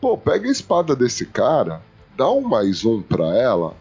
Pô, 0.00 0.18
pega 0.18 0.48
a 0.48 0.52
espada 0.52 0.94
desse 0.94 1.24
cara, 1.26 1.80
dá 2.16 2.30
um 2.30 2.42
mais 2.42 2.84
um 2.84 3.00
pra 3.00 3.36
ela 3.36 3.74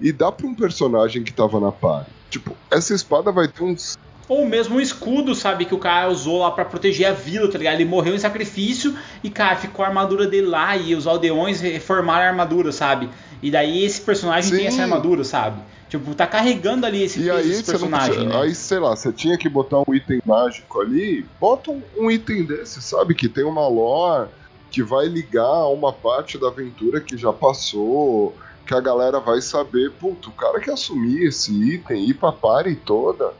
e 0.00 0.12
dá 0.12 0.32
pra 0.32 0.46
um 0.46 0.54
personagem 0.54 1.22
que 1.22 1.32
tava 1.32 1.60
na 1.60 1.70
par. 1.70 2.06
Tipo, 2.30 2.54
essa 2.70 2.94
espada 2.94 3.30
vai 3.30 3.48
ter 3.48 3.62
uns. 3.62 3.96
Ou 4.28 4.46
mesmo 4.46 4.76
um 4.76 4.80
escudo, 4.80 5.34
sabe? 5.34 5.64
Que 5.64 5.74
o 5.74 5.78
cara 5.78 6.10
usou 6.10 6.40
lá 6.40 6.50
pra 6.50 6.64
proteger 6.64 7.06
a 7.06 7.12
vila, 7.12 7.50
tá 7.50 7.56
ligado? 7.56 7.74
Ele 7.80 7.84
morreu 7.88 8.14
em 8.14 8.18
sacrifício 8.18 8.94
e, 9.24 9.30
cara, 9.30 9.56
ficou 9.56 9.84
a 9.84 9.88
armadura 9.88 10.26
dele 10.26 10.46
lá 10.46 10.76
e 10.76 10.94
os 10.94 11.06
aldeões 11.06 11.60
reformaram 11.60 12.24
a 12.24 12.28
armadura, 12.28 12.70
sabe? 12.70 13.08
E 13.42 13.50
daí 13.50 13.84
esse 13.84 14.00
personagem 14.02 14.50
tem 14.50 14.60
Sim. 14.62 14.66
essa 14.66 14.82
armadura, 14.82 15.24
sabe? 15.24 15.62
Tipo, 15.88 16.14
tá 16.14 16.26
carregando 16.26 16.84
ali 16.84 17.02
esse 17.04 17.20
E 17.22 17.30
aí, 17.30 17.62
personagem, 17.62 18.08
precisa- 18.14 18.28
né? 18.28 18.42
aí, 18.42 18.54
sei 18.54 18.78
lá, 18.78 18.94
você 18.94 19.10
tinha 19.12 19.38
que 19.38 19.48
botar 19.48 19.78
um 19.88 19.94
item 19.94 20.20
mágico 20.26 20.80
ali, 20.82 21.26
bota 21.40 21.70
um, 21.70 21.82
um 21.98 22.10
item 22.10 22.44
desse, 22.44 22.82
sabe? 22.82 23.14
Que 23.14 23.28
tem 23.28 23.44
uma 23.44 23.66
lore 23.66 24.28
que 24.70 24.82
vai 24.82 25.06
ligar 25.06 25.42
a 25.46 25.68
uma 25.70 25.90
parte 25.90 26.36
da 26.36 26.48
aventura 26.48 27.00
que 27.00 27.16
já 27.16 27.32
passou, 27.32 28.36
que 28.66 28.74
a 28.74 28.80
galera 28.80 29.18
vai 29.20 29.40
saber, 29.40 29.92
puto, 29.92 30.28
o 30.28 30.32
cara 30.34 30.60
que 30.60 30.70
assumir 30.70 31.26
esse 31.28 31.50
item, 31.74 32.04
ir 32.04 32.14
pra 32.14 32.30
party 32.32 32.74
toda, 32.76 33.32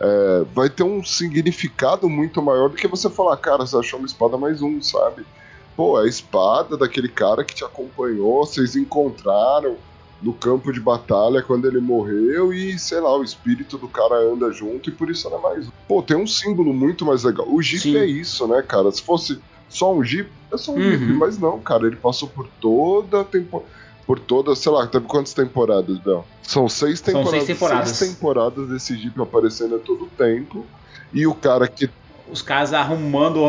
é, 0.00 0.44
vai 0.54 0.70
ter 0.70 0.82
um 0.82 1.04
significado 1.04 2.08
muito 2.08 2.40
maior 2.40 2.70
do 2.70 2.76
que 2.76 2.88
você 2.88 3.10
falar, 3.10 3.36
cara, 3.36 3.66
você 3.66 3.76
achou 3.76 3.98
uma 3.98 4.06
espada 4.06 4.38
mais 4.38 4.62
um, 4.62 4.80
sabe? 4.80 5.24
Pô, 5.76 6.00
é 6.00 6.04
a 6.04 6.08
espada 6.08 6.76
daquele 6.76 7.08
cara 7.08 7.44
que 7.44 7.54
te 7.54 7.64
acompanhou, 7.64 8.44
vocês 8.44 8.76
encontraram 8.76 9.76
no 10.22 10.34
campo 10.34 10.72
de 10.72 10.80
batalha 10.80 11.42
quando 11.42 11.66
ele 11.66 11.80
morreu 11.80 12.52
e, 12.52 12.78
sei 12.78 13.00
lá, 13.00 13.16
o 13.16 13.22
espírito 13.22 13.78
do 13.78 13.88
cara 13.88 14.16
anda 14.16 14.50
junto 14.52 14.90
e 14.90 14.92
por 14.92 15.10
isso 15.10 15.26
ela 15.28 15.38
é 15.38 15.42
mais 15.42 15.66
um. 15.66 15.70
Pô, 15.88 16.02
tem 16.02 16.16
um 16.16 16.26
símbolo 16.26 16.74
muito 16.74 17.06
mais 17.06 17.24
legal. 17.24 17.46
O 17.48 17.62
Jeep 17.62 17.82
Sim. 17.82 17.96
é 17.96 18.04
isso, 18.04 18.46
né, 18.46 18.62
cara? 18.62 18.90
Se 18.92 19.02
fosse 19.02 19.40
só 19.68 19.94
um 19.94 20.04
Jeep, 20.04 20.30
é 20.52 20.56
só 20.58 20.72
um 20.72 20.76
Uhum. 20.76 20.82
Jeep, 20.82 21.12
mas 21.14 21.38
não, 21.38 21.58
cara, 21.60 21.86
ele 21.86 21.96
passou 21.96 22.28
por 22.28 22.46
toda 22.60 23.20
a 23.20 23.24
temporada. 23.24 23.70
Por 24.10 24.18
toda, 24.18 24.56
sei 24.56 24.72
lá, 24.72 24.88
teve 24.88 25.06
quantas 25.06 25.32
temporadas, 25.32 25.96
Bel? 25.98 26.26
São 26.42 26.68
seis 26.68 26.98
São 26.98 27.14
temporadas. 27.14 27.30
seis 27.30 27.46
temporadas. 27.46 27.88
seis 27.90 28.10
temporadas 28.10 28.68
desse 28.68 28.96
Jeep 28.96 29.22
aparecendo 29.22 29.76
a 29.76 29.78
todo 29.78 30.06
tempo. 30.18 30.66
E 31.12 31.28
o 31.28 31.32
cara 31.32 31.68
que 31.68 31.88
Os 32.28 32.42
caras 32.42 32.72
arrumando, 32.72 33.42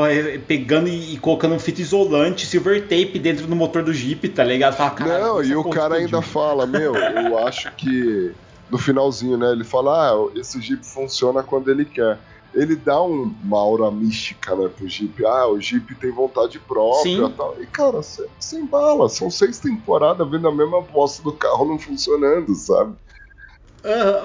pegando 0.46 0.88
e 0.88 1.18
colocando 1.18 1.56
um 1.56 1.60
fita 1.60 1.82
isolante, 1.82 2.46
silver 2.46 2.84
tape 2.84 3.18
dentro 3.18 3.48
do 3.48 3.56
motor 3.56 3.82
do 3.82 3.92
Jeep, 3.92 4.30
tá 4.30 4.44
ligado? 4.44 4.76
Fala, 4.76 4.92
"Caralho, 4.92 5.24
Não, 5.24 5.44
e 5.44 5.56
o 5.56 5.64
cara 5.64 5.96
explodiu." 5.96 6.06
ainda 6.18 6.22
fala, 6.22 6.68
meu, 6.68 6.96
eu 6.96 7.40
acho 7.40 7.72
que 7.72 8.32
no 8.70 8.78
finalzinho, 8.78 9.38
né? 9.38 9.52
Ele 9.54 9.64
fala, 9.64 10.12
ah, 10.12 10.30
esse 10.36 10.62
Jeep 10.62 10.86
funciona 10.86 11.42
quando 11.42 11.72
ele 11.72 11.86
quer. 11.86 12.20
Ele 12.54 12.76
dá 12.76 13.02
um- 13.02 13.34
uma 13.44 13.60
aura 13.60 13.90
mística, 13.90 14.56
né, 14.56 14.68
pro 14.68 14.88
Jeep. 14.88 15.26
Ah, 15.26 15.48
o 15.48 15.60
Jeep 15.60 15.96
tem 15.96 16.12
vontade 16.12 16.60
própria 16.60 17.10
e 17.28 17.34
tal. 17.34 17.56
E, 17.62 17.66
cara, 17.66 18.04
sem, 18.04 18.26
sem 18.40 18.66
bala, 18.66 19.08
são 19.08 19.30
seis 19.32 19.58
temporadas 19.60 20.30
vendo 20.30 20.48
a 20.48 20.52
mesma 20.56 20.82
bosta 20.82 21.24
do 21.24 21.32
carro 21.32 21.66
não 21.66 21.80
funcionando, 21.80 22.54
sabe? 22.56 22.94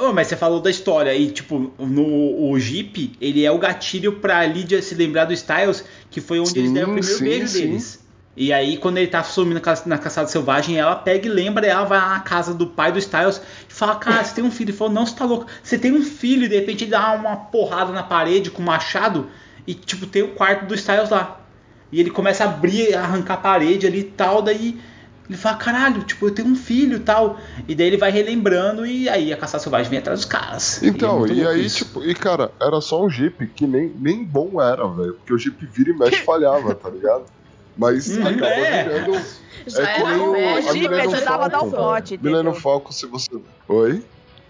Ô, 0.03 0.13
mas 0.13 0.27
você 0.27 0.37
falou 0.37 0.61
da 0.61 0.69
história 0.69 1.15
e, 1.15 1.31
tipo, 1.31 1.73
no 1.79 2.51
o 2.51 2.59
Jeep, 2.59 3.17
ele 3.21 3.45
é 3.45 3.51
o 3.51 3.59
gatilho 3.59 4.21
pra 4.21 4.45
Lydia 4.45 4.83
se 4.83 4.95
lembrar 4.95 5.25
do 5.25 5.33
Styles, 5.33 5.83
que 6.11 6.21
foi 6.21 6.39
onde 6.41 6.59
eles 6.59 6.69
Sim, 6.69 6.75
deram 6.75 6.91
o 6.91 6.95
primeiro 6.95 7.19
sim, 7.19 7.25
beijo 7.25 7.49
sim. 7.49 7.61
deles. 7.61 8.06
E 8.37 8.53
aí, 8.53 8.77
quando 8.77 8.99
ele 8.99 9.07
tá 9.07 9.23
sumindo 9.25 9.55
na 9.55 9.61
ca- 9.61 9.83
na 9.87 9.97
caçada 9.97 10.29
selvagem, 10.29 10.77
ela 10.77 10.95
pega 10.95 11.27
e 11.27 11.31
lembra, 11.31 11.67
ela 11.67 11.85
vai 11.85 11.99
lá 11.99 12.11
na 12.11 12.21
casa 12.21 12.53
do 12.53 12.67
pai 12.67 12.93
do 12.93 12.99
Styles 12.99 13.41
e 13.69 13.73
fala: 13.73 13.95
Cara, 13.97 14.23
você 14.23 14.35
tem 14.35 14.45
um 14.45 14.51
filho? 14.51 14.71
Ele 14.71 14.77
falou: 14.77 14.93
Não, 14.93 15.07
você 15.07 15.17
tá 15.17 15.25
louco. 15.25 15.47
Você 15.63 15.79
tem 15.79 15.93
um 15.93 16.03
filho, 16.03 16.45
e 16.45 16.49
de 16.49 16.55
repente 16.57 16.85
ele 16.85 16.91
dá 16.91 17.13
uma 17.15 17.37
porrada 17.37 17.93
na 17.93 18.03
parede 18.03 18.51
com 18.51 18.61
um 18.61 18.67
machado 18.67 19.31
e, 19.67 19.73
tipo, 19.75 20.07
tem 20.07 20.23
o 20.23 20.35
quarto 20.35 20.67
do 20.67 20.75
Styles 20.75 21.09
lá. 21.09 21.41
E 21.91 21.99
ele 21.99 22.11
começa 22.11 22.45
a 22.45 22.49
abrir, 22.49 22.95
arrancar 22.95 23.35
a 23.35 23.39
parede 23.39 23.87
ali 23.87 24.01
e 24.01 24.05
tal, 24.05 24.43
daí. 24.43 24.79
Ele 25.29 25.37
fala, 25.37 25.57
caralho, 25.57 26.03
tipo, 26.05 26.27
eu 26.27 26.31
tenho 26.31 26.47
um 26.49 26.55
filho 26.55 26.99
e 26.99 27.01
tal. 27.01 27.41
E 27.67 27.75
daí 27.75 27.87
ele 27.89 27.97
vai 27.97 28.11
relembrando 28.13 28.87
e 28.87 29.09
aí 29.09 29.33
a 29.33 29.37
caçada 29.37 29.61
selvagem 29.63 29.91
vem 29.91 29.99
atrás 29.99 30.21
dos 30.21 30.29
caras. 30.29 30.81
é 30.83 30.87
Então, 30.87 31.27
e, 31.27 31.45
aí, 31.45 31.65
isso. 31.67 31.79
tipo, 31.85 32.05
e 32.05 32.15
cara, 32.15 32.53
era 32.61 32.81
só 32.81 33.05
um 33.05 33.11
Jeep 33.11 33.45
que 33.49 33.67
nem, 33.67 33.93
nem 33.99 34.23
bom 34.25 34.61
era, 34.61 34.87
velho. 34.87 35.15
Porque 35.15 35.33
o 35.33 35.39
Jeep 35.39 35.67
vira 35.67 35.91
e 35.91 35.99
mexe 35.99 36.23
falhava, 36.23 36.75
tá 36.77 36.89
ligado? 36.89 37.25
Mas 37.77 38.09
Hum, 38.17 38.23
acabou 38.27 38.47
é. 38.49 38.83
virando. 38.85 39.21
Já 39.67 39.83
é 39.83 39.95
que 39.95 40.01
era 40.01 40.23
o, 40.23 40.33
velho. 40.33 40.57
a 40.57 40.61
Jeep 40.61 40.89
Millennium 40.89 41.13
ajudava 41.15 41.45
a 41.45 41.49
dar 41.49 41.59
velho. 41.65 41.99
entendeu? 41.99 42.19
Millennium 42.31 42.55
Falcon, 42.55 42.93
se 42.93 43.07
você. 43.07 43.29
Oi? 43.69 44.05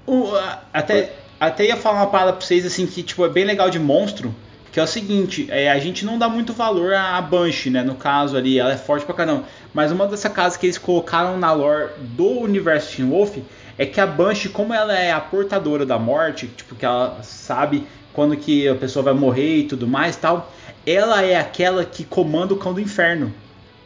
O- 0.07 0.31
até, 0.73 1.13
até 1.41 1.65
ia 1.67 1.77
falar 1.77 2.01
uma 2.01 2.07
parada 2.09 2.33
pra 2.35 2.47
vocês 2.47 2.67
assim 2.67 2.87
que 2.87 3.03
tipo, 3.03 3.25
é 3.25 3.29
bem 3.29 3.45
legal 3.45 3.71
de 3.71 3.79
monstro. 3.79 4.35
Que 4.73 4.79
é 4.81 4.83
o 4.83 4.87
seguinte, 4.87 5.47
é, 5.51 5.71
a 5.73 5.79
gente 5.79 6.05
não 6.05 6.19
dá 6.19 6.29
muito 6.29 6.53
valor 6.53 6.93
à 6.93 7.19
Banshee, 7.23 7.71
né? 7.71 7.83
No 7.83 7.95
caso 7.95 8.37
ali, 8.37 8.59
ela 8.59 8.73
é 8.73 8.77
forte 8.77 9.07
pra 9.07 9.15
caramba. 9.15 9.45
Mas 9.73 9.91
uma 9.91 10.07
dessas 10.07 10.31
casas 10.31 10.59
que 10.59 10.67
eles 10.67 10.77
colocaram 10.77 11.39
na 11.39 11.51
lore 11.51 11.89
do 11.99 12.29
universo 12.41 12.95
Teen 12.95 13.09
Wolf 13.09 13.39
é 13.79 13.87
que 13.87 13.99
a 13.99 14.07
Banshee, 14.07 14.51
como 14.51 14.75
ela 14.75 14.95
é 14.95 15.13
a 15.13 15.21
portadora 15.21 15.87
da 15.87 15.99
morte, 15.99 16.47
tipo, 16.49 16.75
que 16.75 16.85
ela 16.85 17.19
sabe 17.23 17.87
quando 18.17 18.35
que 18.35 18.67
a 18.67 18.75
pessoa 18.75 19.03
vai 19.03 19.15
morrer 19.15 19.59
e 19.59 19.65
tudo 19.65 19.87
mais 19.87 20.17
tal, 20.17 20.51
ela 20.87 21.23
é 21.23 21.37
aquela 21.37 21.85
que 21.85 22.03
comanda 22.03 22.55
o 22.55 22.57
cão 22.57 22.73
do 22.73 22.81
inferno. 22.81 23.33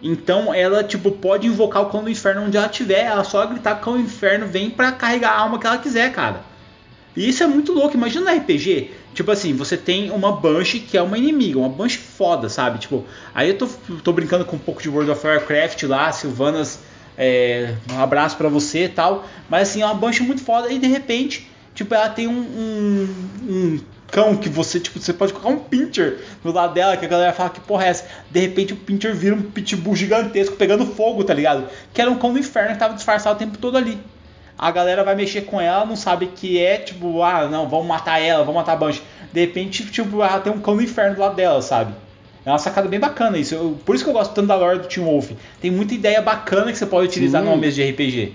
Então 0.00 0.54
ela, 0.54 0.84
tipo, 0.84 1.10
pode 1.10 1.48
invocar 1.48 1.82
o 1.82 1.90
cão 1.90 2.04
do 2.04 2.08
inferno 2.08 2.44
onde 2.44 2.56
ela 2.56 2.66
estiver, 2.66 3.04
ela 3.04 3.24
só 3.24 3.44
gritar 3.44 3.80
cão 3.80 3.94
do 3.94 4.00
inferno 4.00 4.46
vem 4.46 4.70
pra 4.70 4.92
carregar 4.92 5.32
a 5.32 5.40
alma 5.40 5.58
que 5.58 5.66
ela 5.66 5.78
quiser, 5.78 6.12
cara. 6.12 6.42
E 7.16 7.28
isso 7.28 7.42
é 7.42 7.46
muito 7.48 7.72
louco. 7.72 7.96
Imagina 7.96 8.30
no 8.30 8.38
RPG, 8.38 8.92
tipo 9.12 9.32
assim, 9.32 9.52
você 9.52 9.76
tem 9.76 10.12
uma 10.12 10.30
Banshee 10.30 10.78
que 10.78 10.96
é 10.96 11.02
uma 11.02 11.18
inimiga, 11.18 11.58
uma 11.58 11.68
Banshee 11.68 11.98
foda, 11.98 12.48
sabe? 12.48 12.78
Tipo, 12.78 13.04
aí 13.34 13.48
eu 13.48 13.58
tô, 13.58 13.66
tô 14.04 14.12
brincando 14.12 14.44
com 14.44 14.54
um 14.54 14.60
pouco 14.60 14.80
de 14.80 14.88
World 14.88 15.10
of 15.10 15.26
Warcraft 15.26 15.82
lá, 15.82 16.12
Silvanas, 16.12 16.78
é, 17.18 17.74
um 17.92 18.00
abraço 18.00 18.36
pra 18.36 18.48
você 18.48 18.84
e 18.84 18.88
tal. 18.88 19.26
Mas 19.48 19.70
assim, 19.70 19.82
é 19.82 19.84
uma 19.84 19.94
Banshee 19.94 20.24
muito 20.24 20.42
foda 20.44 20.72
e 20.72 20.78
de 20.78 20.86
repente, 20.86 21.50
tipo, 21.74 21.92
ela 21.92 22.08
tem 22.08 22.28
um, 22.28 22.40
um, 22.40 23.08
um 23.48 23.80
cão 24.10 24.36
que 24.36 24.48
você, 24.48 24.78
tipo, 24.80 24.98
você 24.98 25.12
pode 25.12 25.32
colocar 25.32 25.50
um 25.50 25.58
pincher 25.58 26.18
do 26.42 26.52
lado 26.52 26.74
dela, 26.74 26.96
que 26.96 27.04
a 27.04 27.08
galera 27.08 27.32
fala 27.32 27.50
que 27.50 27.60
porra 27.60 27.84
é 27.86 27.88
essa. 27.88 28.04
De 28.30 28.40
repente 28.40 28.72
o 28.72 28.76
pincher 28.76 29.14
vira 29.14 29.34
um 29.34 29.42
pitbull 29.42 29.94
gigantesco 29.96 30.56
pegando 30.56 30.84
fogo, 30.86 31.24
tá 31.24 31.32
ligado? 31.34 31.66
Que 31.94 32.00
era 32.00 32.10
um 32.10 32.18
cão 32.18 32.32
do 32.32 32.38
inferno 32.38 32.72
que 32.72 32.78
tava 32.78 32.94
disfarçado 32.94 33.36
o 33.36 33.38
tempo 33.38 33.58
todo 33.58 33.76
ali 33.76 33.98
a 34.62 34.70
galera 34.70 35.02
vai 35.02 35.14
mexer 35.14 35.40
com 35.46 35.58
ela, 35.58 35.86
não 35.86 35.96
sabe 35.96 36.26
que 36.26 36.62
é, 36.62 36.76
tipo, 36.76 37.22
ah, 37.22 37.48
não, 37.48 37.66
vamos 37.66 37.86
matar 37.86 38.20
ela, 38.20 38.40
vamos 38.44 38.56
matar 38.56 38.74
a 38.74 38.76
Banshee. 38.76 39.00
De 39.32 39.40
repente, 39.40 39.86
tipo, 39.86 40.22
ela 40.22 40.38
tem 40.38 40.52
um 40.52 40.60
cão 40.60 40.76
do 40.76 40.82
inferno 40.82 41.14
do 41.14 41.20
lado 41.22 41.34
dela, 41.34 41.62
sabe? 41.62 41.94
É 42.44 42.50
uma 42.50 42.58
sacada 42.58 42.86
bem 42.86 43.00
bacana 43.00 43.38
isso. 43.38 43.54
Eu- 43.54 43.78
por 43.86 43.94
isso 43.94 44.04
que 44.04 44.10
eu 44.10 44.14
gosto 44.14 44.34
tanto 44.34 44.48
da 44.48 44.56
lore 44.56 44.80
do 44.80 44.86
Team 44.86 45.06
Wolf. 45.06 45.30
Tem 45.62 45.70
muita 45.70 45.94
ideia 45.94 46.20
bacana 46.20 46.70
que 46.70 46.76
você 46.76 46.84
pode 46.84 47.08
utilizar 47.08 47.40
Sim. 47.40 47.48
numa 47.48 47.56
mesa 47.56 47.76
de 47.76 47.90
RPG. 47.90 48.34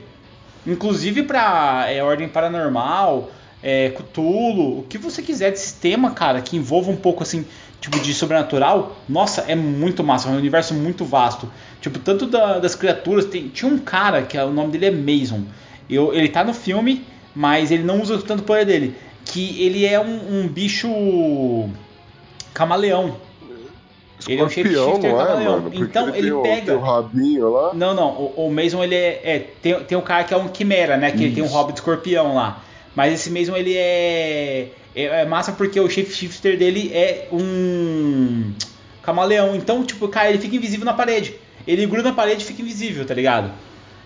Inclusive 0.65 1.21
pra 1.23 1.85
é, 1.89 2.03
Ordem 2.03 2.27
Paranormal, 2.27 3.29
é, 3.63 3.89
Cthulhu, 3.89 4.79
o 4.79 4.85
que 4.87 4.97
você 4.97 5.21
quiser 5.21 5.51
de 5.51 5.59
sistema, 5.59 6.11
cara, 6.11 6.41
que 6.41 6.55
envolva 6.57 6.91
um 6.91 6.95
pouco 6.95 7.23
assim, 7.23 7.45
tipo, 7.81 7.99
de 7.99 8.13
sobrenatural, 8.13 8.95
nossa, 9.07 9.41
é 9.47 9.55
muito 9.55 10.03
massa, 10.03 10.29
é 10.29 10.31
um 10.31 10.37
universo 10.37 10.73
muito 10.73 11.03
vasto. 11.05 11.49
Tipo, 11.81 11.99
tanto 11.99 12.25
da- 12.25 12.59
das 12.59 12.75
criaturas, 12.75 13.25
tem- 13.25 13.47
tinha 13.49 13.71
um 13.71 13.77
cara 13.77 14.21
que 14.23 14.37
o 14.37 14.51
nome 14.51 14.71
dele 14.77 14.85
é 14.87 14.91
Mason. 14.91 15.41
Eu, 15.89 16.13
ele 16.13 16.29
tá 16.29 16.43
no 16.43 16.53
filme, 16.53 17.03
mas 17.35 17.69
ele 17.71 17.83
não 17.83 18.01
usa 18.01 18.17
tanto 18.21 18.39
o 18.41 18.43
poder 18.43 18.65
dele. 18.65 18.95
Que 19.23 19.61
ele 19.63 19.85
é 19.85 19.99
um, 19.99 20.41
um 20.41 20.47
bicho 20.47 20.87
camaleão. 22.53 23.17
Ele 24.27 24.41
é 24.41 24.43
um 24.43 24.49
shapeshifter 24.49 25.11
não 25.11 25.21
é, 25.21 25.25
camaleão. 25.25 25.61
mano? 25.61 25.71
Então 25.73 26.09
ele, 26.09 26.17
ele 26.19 26.31
o- 26.31 26.41
pega- 26.41 26.75
o 26.75 26.79
rabinho 26.79 27.49
lá. 27.51 27.73
Não, 27.73 27.93
não. 27.93 28.09
O, 28.09 28.47
o 28.47 28.51
Mason 28.51 28.83
ele 28.83 28.95
é, 28.95 29.21
é- 29.23 29.39
tem, 29.61 29.79
tem 29.83 29.97
um 29.97 30.01
cara 30.01 30.23
que 30.23 30.33
é 30.33 30.37
um 30.37 30.47
quimera, 30.47 30.97
né? 30.97 31.11
Que 31.11 31.23
ele 31.23 31.33
tem 31.35 31.43
um 31.43 31.47
Isso. 31.47 31.53
hobby 31.55 31.73
de 31.73 31.79
escorpião 31.79 32.33
lá. 32.33 32.63
Mas 32.95 33.13
esse 33.13 33.29
Mason 33.29 33.55
ele 33.57 33.75
é, 33.75 34.69
é 34.95 35.03
é 35.03 35.25
massa 35.25 35.51
porque 35.51 35.79
o 35.79 35.89
shapeshifter 35.89 36.57
dele 36.57 36.91
é 36.93 37.27
um 37.31 38.53
camaleão. 39.03 39.55
Então, 39.55 39.83
tipo, 39.83 40.07
cara, 40.07 40.29
ele 40.29 40.39
fica 40.39 40.55
invisível 40.55 40.85
na 40.85 40.93
parede. 40.93 41.35
Ele 41.67 41.85
gruda 41.85 42.09
na 42.09 42.15
parede 42.15 42.43
e 42.43 42.45
fica 42.45 42.61
invisível, 42.61 43.05
tá 43.05 43.13
ligado? 43.13 43.51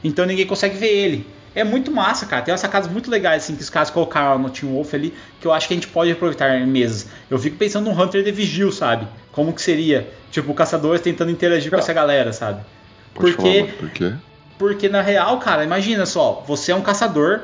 Então 0.03 0.25
ninguém 0.25 0.45
consegue 0.47 0.77
ver 0.77 0.87
ele. 0.91 1.27
É 1.53 1.63
muito 1.63 1.91
massa, 1.91 2.25
cara. 2.25 2.41
Tem 2.41 2.51
umas 2.53 2.61
sacadas 2.61 2.89
muito 2.89 3.09
legais 3.09 3.43
assim 3.43 3.55
que 3.55 3.61
os 3.61 3.69
caras 3.69 3.89
colocaram 3.89 4.37
no 4.39 4.49
Team 4.49 4.71
Wolf 4.71 4.93
ali, 4.93 5.13
que 5.41 5.47
eu 5.47 5.51
acho 5.51 5.67
que 5.67 5.73
a 5.73 5.77
gente 5.77 5.87
pode 5.87 6.11
aproveitar 6.11 6.57
em 6.57 6.65
mesas. 6.65 7.07
Eu 7.29 7.37
fico 7.39 7.57
pensando 7.57 7.85
num 7.89 8.01
Hunter 8.01 8.23
de 8.23 8.31
Vigil, 8.31 8.71
sabe? 8.71 9.07
Como 9.31 9.51
que 9.51 9.61
seria? 9.61 10.07
Tipo, 10.31 10.53
caçadores 10.53 11.01
tentando 11.01 11.31
interagir 11.31 11.69
com 11.71 11.77
essa 11.77 11.91
galera, 11.91 12.31
sabe? 12.33 12.61
Pode 13.13 13.33
Porque- 13.35 13.59
falar, 13.65 13.73
por 13.77 13.89
quê? 13.89 14.13
Porque 14.57 14.89
na 14.89 15.01
real, 15.01 15.39
cara, 15.39 15.63
imagina 15.63 16.05
só, 16.05 16.43
você 16.47 16.71
é 16.71 16.75
um 16.75 16.81
caçador, 16.81 17.41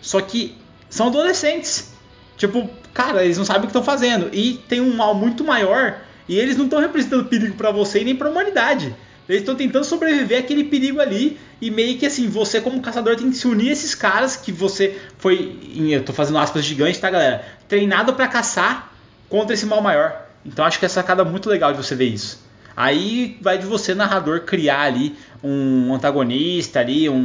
só 0.00 0.20
que 0.20 0.56
são 0.88 1.08
adolescentes. 1.08 1.92
Tipo, 2.36 2.68
cara, 2.94 3.24
eles 3.24 3.36
não 3.36 3.44
sabem 3.44 3.62
o 3.62 3.64
que 3.64 3.68
estão 3.68 3.82
fazendo. 3.82 4.30
E 4.32 4.54
tem 4.68 4.80
um 4.80 4.94
mal 4.94 5.14
muito 5.14 5.44
maior. 5.44 5.98
E 6.28 6.38
eles 6.38 6.56
não 6.56 6.64
estão 6.64 6.80
representando 6.80 7.24
perigo 7.24 7.56
pra 7.56 7.70
você 7.70 8.00
e 8.00 8.04
nem 8.04 8.16
pra 8.16 8.30
humanidade. 8.30 8.94
Eles 9.28 9.42
estão 9.42 9.54
tentando 9.54 9.84
sobreviver 9.84 10.38
àquele 10.38 10.64
perigo 10.64 11.00
ali. 11.00 11.38
E 11.60 11.70
meio 11.70 11.98
que 11.98 12.06
assim, 12.06 12.28
você 12.28 12.60
como 12.60 12.80
caçador 12.80 13.16
tem 13.16 13.30
que 13.30 13.36
se 13.36 13.46
unir 13.46 13.70
a 13.70 13.72
esses 13.72 13.94
caras 13.94 14.36
que 14.36 14.52
você 14.52 14.98
foi. 15.18 15.58
Eu 15.90 16.04
tô 16.04 16.12
fazendo 16.12 16.38
aspas 16.38 16.64
gigantes, 16.64 17.00
tá, 17.00 17.10
galera? 17.10 17.44
Treinado 17.66 18.14
pra 18.14 18.28
caçar 18.28 18.92
contra 19.28 19.54
esse 19.54 19.66
mal 19.66 19.82
maior. 19.82 20.26
Então 20.46 20.64
acho 20.64 20.78
que 20.78 20.86
é 20.86 20.88
sacada 20.88 21.24
muito 21.24 21.48
legal 21.48 21.72
de 21.72 21.78
você 21.78 21.94
ver 21.94 22.06
isso. 22.06 22.47
Aí 22.80 23.36
vai 23.42 23.58
de 23.58 23.66
você, 23.66 23.92
narrador, 23.92 24.42
criar 24.42 24.82
ali 24.82 25.16
um 25.42 25.92
antagonista 25.92 26.78
ali, 26.78 27.08
um, 27.08 27.16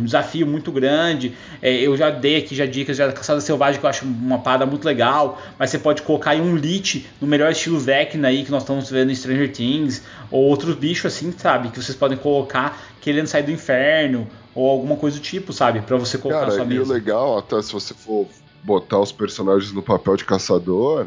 um 0.00 0.04
desafio 0.04 0.44
muito 0.44 0.72
grande. 0.72 1.36
É, 1.62 1.72
eu 1.72 1.96
já 1.96 2.10
dei 2.10 2.38
aqui 2.38 2.52
já 2.52 2.66
dicas 2.66 2.96
já 2.96 3.06
da 3.06 3.12
Caçada 3.12 3.40
Selvagem 3.40 3.78
que 3.78 3.86
eu 3.86 3.90
acho 3.90 4.04
uma 4.04 4.40
parada 4.40 4.66
muito 4.66 4.84
legal. 4.84 5.40
Mas 5.56 5.70
você 5.70 5.78
pode 5.78 6.02
colocar 6.02 6.32
aí 6.32 6.40
um 6.40 6.56
Lich 6.56 7.06
no 7.20 7.28
melhor 7.28 7.52
estilo 7.52 7.78
Vecna 7.78 8.26
aí 8.26 8.44
que 8.44 8.50
nós 8.50 8.64
estamos 8.64 8.90
vendo 8.90 9.12
em 9.12 9.14
Stranger 9.14 9.52
Things. 9.52 10.02
Ou 10.32 10.42
outros 10.42 10.74
bichos 10.74 11.14
assim, 11.14 11.30
sabe? 11.30 11.68
Que 11.68 11.80
vocês 11.80 11.96
podem 11.96 12.18
colocar 12.18 12.76
querendo 13.00 13.28
sair 13.28 13.44
do 13.44 13.52
inferno. 13.52 14.26
Ou 14.52 14.68
alguma 14.68 14.96
coisa 14.96 15.16
do 15.16 15.22
tipo, 15.22 15.52
sabe? 15.52 15.80
Pra 15.82 15.96
você 15.96 16.18
colocar 16.18 16.40
na 16.40 16.46
Cara, 16.46 16.56
sua 16.56 16.64
e 16.64 16.76
o 16.76 16.80
mesa. 16.80 16.92
legal, 16.92 17.38
até 17.38 17.62
se 17.62 17.72
você 17.72 17.94
for 17.94 18.26
botar 18.64 18.98
os 18.98 19.12
personagens 19.12 19.72
no 19.72 19.80
papel 19.80 20.16
de 20.16 20.24
caçador, 20.24 21.06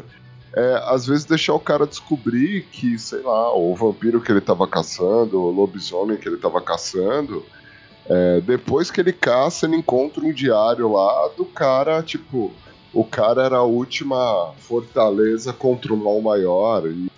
é 0.54 0.82
às 0.86 1.06
vezes 1.06 1.24
deixar 1.24 1.54
o 1.54 1.60
cara 1.60 1.86
descobrir 1.86 2.66
que, 2.70 2.98
sei 2.98 3.22
lá, 3.22 3.54
o 3.54 3.74
vampiro 3.74 4.20
que 4.20 4.30
ele 4.30 4.40
tava 4.40 4.66
caçando, 4.68 5.40
o 5.40 5.50
lobisomem 5.50 6.16
que 6.16 6.28
ele 6.28 6.36
tava 6.38 6.60
caçando, 6.60 7.44
é, 8.08 8.40
depois 8.40 8.90
que 8.90 9.00
ele 9.00 9.12
caça, 9.12 9.66
ele 9.66 9.76
encontra 9.76 10.24
um 10.24 10.32
diário 10.32 10.92
lá 10.92 11.28
do 11.36 11.44
cara, 11.44 12.02
tipo, 12.02 12.52
o 12.92 13.04
cara 13.04 13.42
era 13.44 13.56
a 13.58 13.62
última 13.64 14.52
fortaleza 14.58 15.52
contra 15.52 15.92
o 15.92 15.96
mal 15.96 16.20
maior. 16.20 16.86
E, 16.86 17.10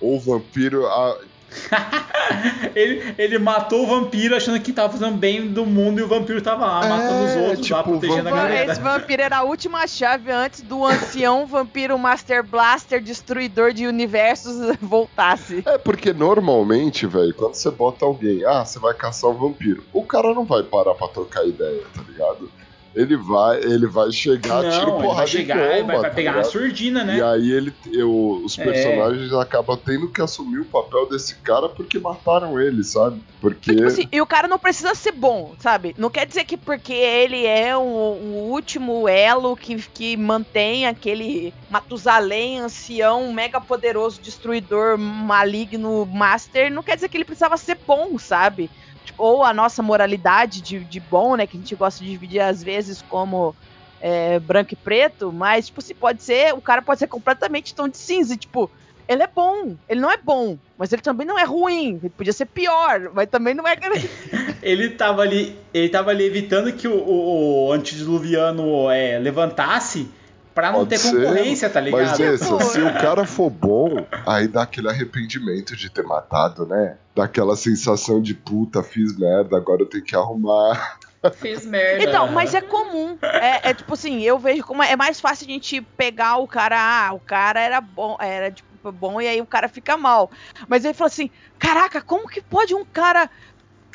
ou 0.00 0.16
o 0.16 0.20
vampiro. 0.20 0.86
a- 0.86 1.18
ele, 2.74 3.14
ele 3.16 3.38
matou 3.38 3.84
o 3.84 3.86
vampiro 3.86 4.36
achando 4.36 4.60
que 4.60 4.72
tava 4.72 4.92
fazendo 4.92 5.16
bem 5.16 5.46
do 5.48 5.64
mundo 5.64 6.00
e 6.00 6.02
o 6.02 6.08
vampiro 6.08 6.40
tava 6.40 6.66
lá 6.66 6.86
matando 6.86 7.24
os 7.24 7.30
É, 7.30 7.48
outros 7.48 7.70
lá, 7.70 7.78
tipo, 7.78 7.90
protegendo 7.90 8.28
a 8.28 8.32
galera. 8.32 8.72
Esse 8.72 8.80
vampiro 8.80 9.22
era 9.22 9.38
a 9.38 9.42
última 9.42 9.86
chave 9.86 10.30
antes 10.30 10.62
do 10.62 10.84
ancião 10.84 11.46
vampiro 11.46 11.98
Master 11.98 12.42
Blaster, 12.42 13.00
destruidor 13.00 13.72
de 13.72 13.86
universos, 13.86 14.76
voltasse. 14.80 15.62
É 15.66 15.78
porque 15.78 16.12
normalmente, 16.12 17.06
velho, 17.06 17.34
quando 17.34 17.54
você 17.54 17.70
bota 17.70 18.04
alguém, 18.04 18.44
ah, 18.44 18.64
você 18.64 18.78
vai 18.78 18.94
caçar 18.94 19.30
um 19.30 19.34
vampiro, 19.34 19.84
o 19.92 20.02
cara 20.04 20.34
não 20.34 20.44
vai 20.44 20.62
parar 20.62 20.94
pra 20.94 21.08
trocar 21.08 21.46
ideia, 21.46 21.82
tá 21.94 22.02
ligado? 22.08 22.50
Ele 22.94 23.16
vai, 23.16 23.58
ele 23.58 23.86
vai 23.86 24.12
chegar, 24.12 24.62
tiro 24.70 24.92
Não, 24.92 24.98
ele 24.98 25.02
porrada 25.06 25.14
vai 25.16 25.24
e 25.24 25.28
chegar, 25.28 25.56
bomba, 25.56 25.86
vai, 25.86 25.96
vai 26.00 26.10
tá 26.10 26.10
pegar 26.10 26.30
a 26.30 26.34
ligado? 26.36 26.52
surdina, 26.52 27.02
né? 27.04 27.16
E 27.18 27.22
aí 27.22 27.50
ele, 27.50 27.74
eu, 27.92 28.40
os 28.44 28.56
É. 28.58 28.62
personagens 28.62 29.32
acabam 29.32 29.76
tendo 29.84 30.08
que 30.08 30.22
assumir 30.22 30.60
o 30.60 30.64
papel 30.66 31.08
desse 31.08 31.34
cara 31.36 31.68
porque 31.68 31.98
mataram 31.98 32.60
ele, 32.60 32.84
sabe? 32.84 33.20
Porque 33.40 33.74
Tipo 33.74 33.86
assim, 33.86 34.08
e 34.12 34.20
o 34.20 34.26
cara 34.26 34.46
não 34.46 34.58
precisa 34.58 34.94
ser 34.94 35.12
bom, 35.12 35.54
sabe? 35.58 35.94
Não 35.98 36.08
quer 36.08 36.24
dizer 36.24 36.44
que 36.44 36.56
porque 36.56 36.92
ele 36.92 37.44
é 37.44 37.76
o, 37.76 37.80
o 37.80 38.48
último 38.50 39.08
elo 39.08 39.56
que, 39.56 39.76
que 39.92 40.16
mantém 40.16 40.86
aquele 40.86 41.52
Matusalém, 41.68 42.60
ancião, 42.60 43.32
mega 43.32 43.60
poderoso, 43.60 44.20
destruidor, 44.20 44.96
maligno, 44.98 46.06
master, 46.06 46.70
não 46.72 46.82
quer 46.82 46.94
dizer 46.94 47.08
que 47.08 47.16
ele 47.16 47.24
precisava 47.24 47.56
ser 47.56 47.78
bom, 47.86 48.18
sabe? 48.18 48.70
Tipo, 49.04 49.22
ou 49.22 49.44
a 49.44 49.52
nossa 49.52 49.82
moralidade 49.82 50.60
de, 50.60 50.80
de 50.80 51.00
bom, 51.00 51.36
né? 51.36 51.46
Que 51.46 51.56
a 51.56 51.60
gente 51.60 51.74
gosta 51.74 52.02
de 52.02 52.10
dividir 52.10 52.40
às 52.40 52.62
vezes 52.62 53.02
como 53.02 53.54
é, 54.00 54.38
branco 54.38 54.74
e 54.74 54.76
preto, 54.76 55.32
mas, 55.32 55.66
tipo, 55.66 55.80
se 55.80 55.94
pode 55.94 56.22
ser, 56.22 56.52
o 56.54 56.60
cara 56.60 56.82
pode 56.82 56.98
ser 56.98 57.06
completamente 57.06 57.74
tom 57.74 57.88
de 57.88 57.96
cinza, 57.96 58.36
tipo, 58.36 58.70
ele 59.08 59.22
é 59.22 59.26
bom, 59.26 59.76
ele 59.88 60.00
não 60.00 60.10
é 60.10 60.16
bom, 60.16 60.58
mas 60.76 60.92
ele 60.92 61.02
também 61.02 61.26
não 61.26 61.38
é 61.38 61.44
ruim, 61.44 61.98
ele 62.02 62.10
podia 62.10 62.32
ser 62.32 62.46
pior, 62.46 63.10
mas 63.14 63.28
também 63.28 63.54
não 63.54 63.66
é. 63.66 63.76
Ele 64.62 64.88
tava 64.90 65.20
ali, 65.20 65.54
ele 65.74 65.90
tava 65.90 66.10
ali 66.10 66.24
evitando 66.24 66.72
que 66.72 66.88
o, 66.88 66.96
o, 66.96 67.66
o 67.66 67.72
antediluviano 67.72 68.90
é, 68.90 69.18
levantasse 69.18 70.08
Pra 70.54 70.70
não 70.70 70.80
Pode 70.80 70.90
ter 70.90 70.98
ser, 70.98 71.10
concorrência, 71.10 71.68
tá 71.68 71.80
ligado? 71.80 72.08
Mas 72.08 72.20
esse, 72.20 72.48
Pô. 72.48 72.60
se 72.60 72.80
o 72.80 72.92
cara 72.94 73.26
for 73.26 73.50
bom, 73.50 74.06
aí 74.24 74.46
dá 74.46 74.62
aquele 74.62 74.88
arrependimento 74.88 75.74
de 75.74 75.90
ter 75.90 76.04
matado, 76.04 76.64
né? 76.64 76.96
Dá 77.14 77.24
aquela 77.24 77.56
sensação 77.56 78.22
de 78.22 78.34
puta, 78.34 78.82
fiz 78.82 79.18
merda, 79.18 79.56
agora 79.56 79.82
eu 79.82 79.86
tenho 79.86 80.04
que 80.04 80.14
arrumar. 80.14 80.98
Fiz 81.32 81.66
merda. 81.66 82.04
Então, 82.04 82.28
mas 82.30 82.54
é 82.54 82.60
comum. 82.60 83.18
É, 83.22 83.70
é 83.70 83.74
tipo 83.74 83.94
assim, 83.94 84.22
eu 84.22 84.38
vejo 84.38 84.62
como 84.62 84.82
é 84.82 84.94
mais 84.94 85.20
fácil 85.20 85.46
a 85.46 85.50
gente 85.50 85.80
pegar 85.80 86.36
o 86.36 86.46
cara, 86.46 86.76
ah, 86.78 87.12
o 87.12 87.20
cara 87.20 87.60
era 87.60 87.80
bom, 87.80 88.16
era 88.20 88.50
tipo 88.50 88.92
bom 88.92 89.20
e 89.20 89.26
aí 89.26 89.40
o 89.40 89.46
cara 89.46 89.68
fica 89.68 89.96
mal. 89.96 90.30
Mas 90.68 90.84
ele 90.84 90.94
falou 90.94 91.08
assim: 91.08 91.30
"Caraca, 91.58 92.00
como 92.00 92.28
que 92.28 92.42
pode 92.42 92.74
um 92.74 92.84
cara 92.84 93.30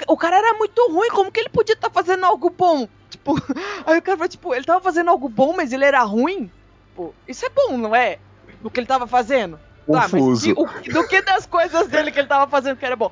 o 0.08 0.18
cara 0.18 0.38
era 0.38 0.54
muito 0.58 0.92
ruim, 0.92 1.10
como 1.10 1.32
que 1.32 1.40
ele 1.40 1.50
podia 1.50 1.74
estar 1.74 1.90
fazendo 1.90 2.26
algo 2.26 2.50
bom?" 2.50 2.88
Tipo, 3.36 3.54
aí 3.86 3.98
o 3.98 4.02
cara 4.02 4.18
falou, 4.18 4.30
tipo, 4.30 4.54
ele 4.54 4.66
tava 4.66 4.82
fazendo 4.82 5.10
algo 5.10 5.30
bom, 5.30 5.54
mas 5.56 5.72
ele 5.72 5.86
era 5.86 6.02
ruim? 6.02 6.52
Pô, 6.96 7.14
isso 7.28 7.46
é 7.46 7.50
bom, 7.50 7.78
não 7.78 7.96
é? 7.96 8.20
Do 8.62 8.70
que 8.70 8.80
ele 8.80 8.88
tava 8.88 9.08
fazendo? 9.08 9.60
Tá, 9.88 10.02
mas 10.02 10.42
que- 10.44 10.54
o- 10.54 10.94
do 10.94 11.08
que 11.08 11.22
das 11.22 11.46
coisas 11.46 11.88
dele 11.88 12.12
que 12.12 12.20
ele 12.20 12.28
tava 12.28 12.50
fazendo 12.50 12.78
que 12.78 12.86
era 12.86 12.96
bom? 12.96 13.12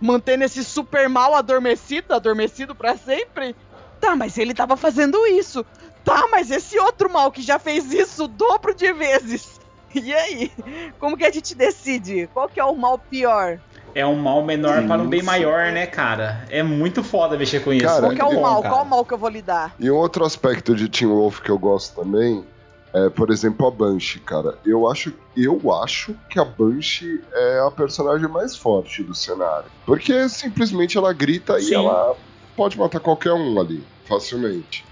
Mantendo 0.00 0.44
esse 0.44 0.62
super 0.64 1.08
mal 1.08 1.34
adormecido, 1.34 2.14
adormecido 2.14 2.74
pra 2.74 2.96
sempre? 2.96 3.56
Tá, 4.00 4.14
mas 4.14 4.36
ele 4.38 4.54
tava 4.54 4.76
fazendo 4.76 5.18
isso. 5.26 5.64
Tá, 6.04 6.26
mas 6.30 6.50
esse 6.50 6.78
outro 6.78 7.10
mal 7.12 7.32
que 7.32 7.42
já 7.42 7.58
fez 7.58 7.92
isso 7.92 8.24
o 8.24 8.28
dobro 8.28 8.74
de 8.74 8.92
vezes. 8.92 9.58
E 9.94 10.12
aí? 10.14 10.52
Como 11.00 11.16
que 11.16 11.24
a 11.24 11.30
gente 11.32 11.54
decide? 11.54 12.28
Qual 12.34 12.46
que 12.46 12.60
é 12.60 12.64
o 12.64 12.76
mal 12.76 12.98
pior? 12.98 13.58
É 13.94 14.06
um 14.06 14.16
mal 14.16 14.42
menor 14.42 14.86
para 14.86 15.02
um 15.02 15.08
bem 15.08 15.22
maior, 15.22 15.72
né, 15.72 15.86
cara? 15.86 16.44
É 16.50 16.62
muito 16.62 17.02
foda 17.02 17.36
mexer 17.36 17.60
com 17.60 17.72
isso. 17.72 17.86
Cara, 17.86 18.00
Qual 18.00 18.14
que 18.14 18.20
é 18.20 18.24
o 18.24 18.30
bom, 18.34 18.40
mal? 18.42 18.62
cara. 18.62 18.74
Qual 18.74 18.84
o 18.84 18.88
mal 18.88 19.04
que 19.04 19.14
eu 19.14 19.18
vou 19.18 19.28
lidar? 19.28 19.74
E 19.78 19.90
um 19.90 19.96
outro 19.96 20.24
aspecto 20.24 20.74
de 20.74 20.88
Teen 20.88 21.08
Wolf 21.10 21.40
que 21.40 21.50
eu 21.50 21.58
gosto 21.58 22.00
também 22.00 22.44
é, 22.92 23.08
por 23.10 23.30
exemplo, 23.30 23.66
a 23.66 23.70
Banshee, 23.70 24.20
cara. 24.20 24.56
Eu 24.64 24.88
acho, 24.90 25.12
eu 25.36 25.60
acho 25.82 26.14
que 26.30 26.38
a 26.38 26.44
Banshee 26.44 27.22
é 27.32 27.60
a 27.66 27.70
personagem 27.70 28.28
mais 28.28 28.56
forte 28.56 29.02
do 29.02 29.14
cenário. 29.14 29.66
Porque 29.84 30.28
simplesmente 30.28 30.96
ela 30.96 31.12
grita 31.12 31.60
Sim. 31.60 31.70
e 31.70 31.74
ela 31.74 32.14
pode 32.56 32.78
matar 32.78 33.00
qualquer 33.00 33.32
um 33.32 33.60
ali, 33.60 33.84
facilmente. 34.06 34.84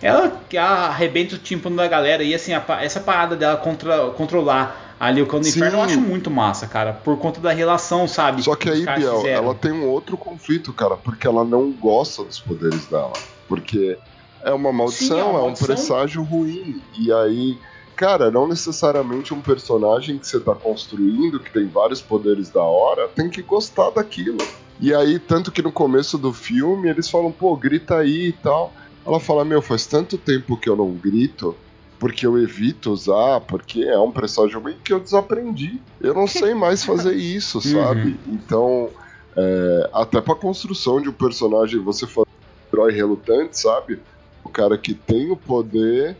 Ela, 0.00 0.40
ela 0.52 0.86
arrebenta 0.86 1.34
o 1.34 1.38
tímpano 1.38 1.76
da 1.76 1.88
galera 1.88 2.22
e 2.22 2.34
assim, 2.34 2.52
a 2.52 2.62
essa 2.80 3.00
parada 3.00 3.34
dela 3.34 3.56
contra, 3.56 4.10
controlar 4.10 4.83
ali 4.98 5.20
o 5.22 5.26
cão 5.26 5.40
do 5.40 5.46
Sim. 5.46 5.58
inferno 5.58 5.78
eu 5.78 5.82
acho 5.82 6.00
muito 6.00 6.30
massa, 6.30 6.66
cara. 6.66 6.92
Por 6.92 7.18
conta 7.18 7.40
da 7.40 7.52
relação, 7.52 8.06
sabe? 8.08 8.42
Só 8.42 8.54
que 8.54 8.68
aí, 8.68 8.84
Biel, 8.84 9.16
fizeram. 9.16 9.44
ela 9.44 9.54
tem 9.54 9.72
um 9.72 9.88
outro 9.88 10.16
conflito, 10.16 10.72
cara, 10.72 10.96
porque 10.96 11.26
ela 11.26 11.44
não 11.44 11.70
gosta 11.72 12.24
dos 12.24 12.40
poderes 12.40 12.86
dela. 12.86 13.12
Porque 13.48 13.98
é 14.42 14.52
uma 14.52 14.72
maldição, 14.72 15.16
Sim, 15.16 15.22
é 15.22 15.24
uma 15.24 15.38
é, 15.38 15.42
um 15.42 15.44
maldição. 15.46 15.66
presságio 15.66 16.22
ruim. 16.22 16.80
E 16.98 17.12
aí, 17.12 17.58
cara, 17.96 18.30
não 18.30 18.48
necessariamente 18.48 19.34
um 19.34 19.40
personagem 19.40 20.18
que 20.18 20.26
você 20.26 20.40
tá 20.40 20.54
construindo, 20.54 21.40
que 21.40 21.52
tem 21.52 21.66
vários 21.66 22.00
poderes 22.00 22.50
da 22.50 22.62
hora, 22.62 23.08
tem 23.08 23.28
que 23.28 23.42
gostar 23.42 23.90
daquilo. 23.90 24.38
E 24.80 24.94
aí, 24.94 25.18
tanto 25.18 25.52
que 25.52 25.62
no 25.62 25.70
começo 25.72 26.18
do 26.18 26.32
filme 26.32 26.88
eles 26.90 27.08
falam, 27.08 27.30
pô, 27.30 27.56
grita 27.56 27.96
aí 27.96 28.28
e 28.28 28.32
tal. 28.32 28.72
Ela 29.06 29.20
fala, 29.20 29.44
meu, 29.44 29.60
faz 29.60 29.86
tanto 29.86 30.16
tempo 30.16 30.56
que 30.56 30.68
eu 30.68 30.76
não 30.76 30.90
grito, 30.92 31.54
porque 31.98 32.26
eu 32.26 32.38
evito 32.38 32.92
usar, 32.92 33.40
porque 33.40 33.84
é 33.84 33.98
um 33.98 34.10
presságio 34.10 34.60
ruim 34.60 34.76
que 34.82 34.92
eu 34.92 35.00
desaprendi. 35.00 35.80
Eu 36.00 36.14
não 36.14 36.26
sei 36.26 36.54
mais 36.54 36.84
fazer 36.84 37.14
isso, 37.16 37.60
sabe? 37.60 38.18
Então, 38.26 38.90
é, 39.36 39.90
até 39.92 40.20
pra 40.20 40.34
construção 40.34 41.00
de 41.00 41.08
um 41.08 41.12
personagem, 41.12 41.80
você 41.80 42.06
fala 42.06 42.26
herói 42.72 42.92
relutante, 42.92 43.58
sabe? 43.58 44.00
O 44.42 44.48
cara 44.48 44.76
que 44.76 44.94
tem 44.94 45.30
o 45.30 45.36
poder. 45.36 46.16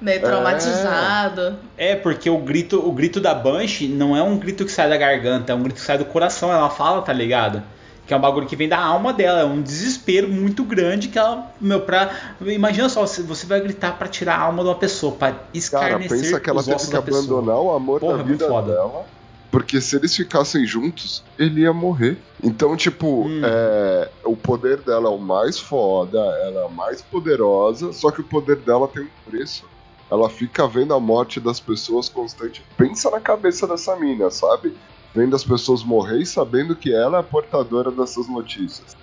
Meio 0.00 0.20
traumatizado. 0.20 1.56
É, 1.76 1.94
porque 1.94 2.28
o 2.28 2.38
grito, 2.38 2.86
o 2.86 2.92
grito 2.92 3.20
da 3.20 3.34
Banshee 3.34 3.88
não 3.88 4.16
é 4.16 4.22
um 4.22 4.36
grito 4.36 4.64
que 4.64 4.72
sai 4.72 4.88
da 4.88 4.96
garganta, 4.96 5.52
é 5.52 5.54
um 5.54 5.62
grito 5.62 5.76
que 5.76 5.86
sai 5.86 5.96
do 5.96 6.04
coração. 6.04 6.52
Ela 6.52 6.68
fala, 6.68 7.00
tá 7.00 7.12
ligado? 7.12 7.62
Que 8.06 8.12
é 8.12 8.16
um 8.16 8.20
bagulho 8.20 8.46
que 8.46 8.54
vem 8.54 8.68
da 8.68 8.78
alma 8.78 9.12
dela, 9.12 9.40
é 9.40 9.44
um 9.44 9.62
desespero 9.62 10.28
muito 10.28 10.62
grande 10.62 11.08
que 11.08 11.18
ela, 11.18 11.50
meu, 11.60 11.80
pra. 11.80 12.10
Imagina 12.40 12.88
só, 12.88 13.06
se 13.06 13.22
você 13.22 13.46
vai 13.46 13.60
gritar 13.60 13.98
pra 13.98 14.06
tirar 14.08 14.36
a 14.36 14.42
alma 14.42 14.62
de 14.62 14.68
uma 14.68 14.74
pessoa, 14.74 15.12
pra 15.12 15.28
Cara, 15.32 15.44
escarnecer 15.54 16.08
pensa 16.08 16.40
que 16.40 16.50
ela 16.50 16.62
teve 16.62 16.86
que 16.90 16.96
abandonar 16.96 17.56
o 17.56 17.70
amor 17.72 18.00
Porra, 18.00 18.18
da 18.18 18.20
é 18.20 18.24
vida 18.26 18.46
dela. 18.46 19.06
Porque 19.50 19.80
se 19.80 19.94
eles 19.96 20.14
ficassem 20.14 20.66
juntos, 20.66 21.22
ele 21.38 21.60
ia 21.60 21.72
morrer. 21.72 22.18
Então, 22.42 22.76
tipo, 22.76 23.22
Hum. 23.26 23.40
é, 23.44 24.10
o 24.24 24.36
poder 24.36 24.78
dela 24.78 25.08
é 25.08 25.12
o 25.12 25.18
mais 25.18 25.58
foda, 25.58 26.18
ela 26.18 26.62
é 26.62 26.66
a 26.66 26.68
mais 26.68 27.00
poderosa, 27.00 27.92
só 27.92 28.10
que 28.10 28.20
o 28.20 28.24
poder 28.24 28.56
dela 28.56 28.88
tem 28.88 29.04
um 29.04 29.30
preço. 29.30 29.64
Ela 30.10 30.28
fica 30.28 30.66
vendo 30.66 30.92
a 30.92 31.00
morte 31.00 31.40
das 31.40 31.58
pessoas 31.60 32.08
constante. 32.08 32.62
Pensa 32.76 33.10
na 33.10 33.20
cabeça 33.20 33.66
dessa 33.66 33.96
mina, 33.96 34.28
sabe? 34.30 34.76
Vendo 35.14 35.36
as 35.36 35.44
pessoas 35.44 35.84
morrer 35.84 36.20
e 36.20 36.26
sabendo 36.26 36.74
que 36.74 36.92
ela 36.92 37.18
é 37.18 37.20
a 37.20 37.22
portadora 37.22 37.90
dessas 37.90 38.28
notícias. 38.28 38.96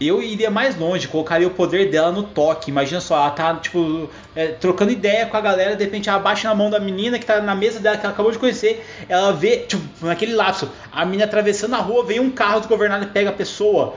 Eu 0.00 0.22
iria 0.22 0.50
mais 0.50 0.76
longe, 0.76 1.06
colocaria 1.06 1.46
o 1.46 1.50
poder 1.50 1.90
dela 1.90 2.10
no 2.10 2.22
toque. 2.22 2.70
Imagina 2.70 3.00
só, 3.00 3.16
ela 3.16 3.30
tá, 3.30 3.54
tipo, 3.56 4.08
é, 4.34 4.48
trocando 4.48 4.90
ideia 4.90 5.26
com 5.26 5.36
a 5.36 5.40
galera, 5.40 5.76
de 5.76 5.84
repente 5.84 6.08
ela 6.08 6.18
bate 6.18 6.44
na 6.44 6.54
mão 6.54 6.70
da 6.70 6.80
menina 6.80 7.18
que 7.18 7.26
tá 7.26 7.40
na 7.40 7.54
mesa 7.54 7.78
dela, 7.78 7.96
que 7.96 8.04
ela 8.04 8.12
acabou 8.12 8.32
de 8.32 8.38
conhecer. 8.38 8.84
Ela 9.08 9.32
vê, 9.32 9.58
tipo, 9.58 9.82
naquele 10.04 10.32
lapso, 10.34 10.68
a 10.90 11.04
menina 11.04 11.24
atravessando 11.24 11.74
a 11.74 11.78
rua, 11.78 12.04
vem 12.04 12.18
um 12.18 12.30
carro 12.30 12.60
desgovernado 12.60 13.04
e 13.04 13.08
pega 13.08 13.30
a 13.30 13.32
pessoa. 13.34 13.94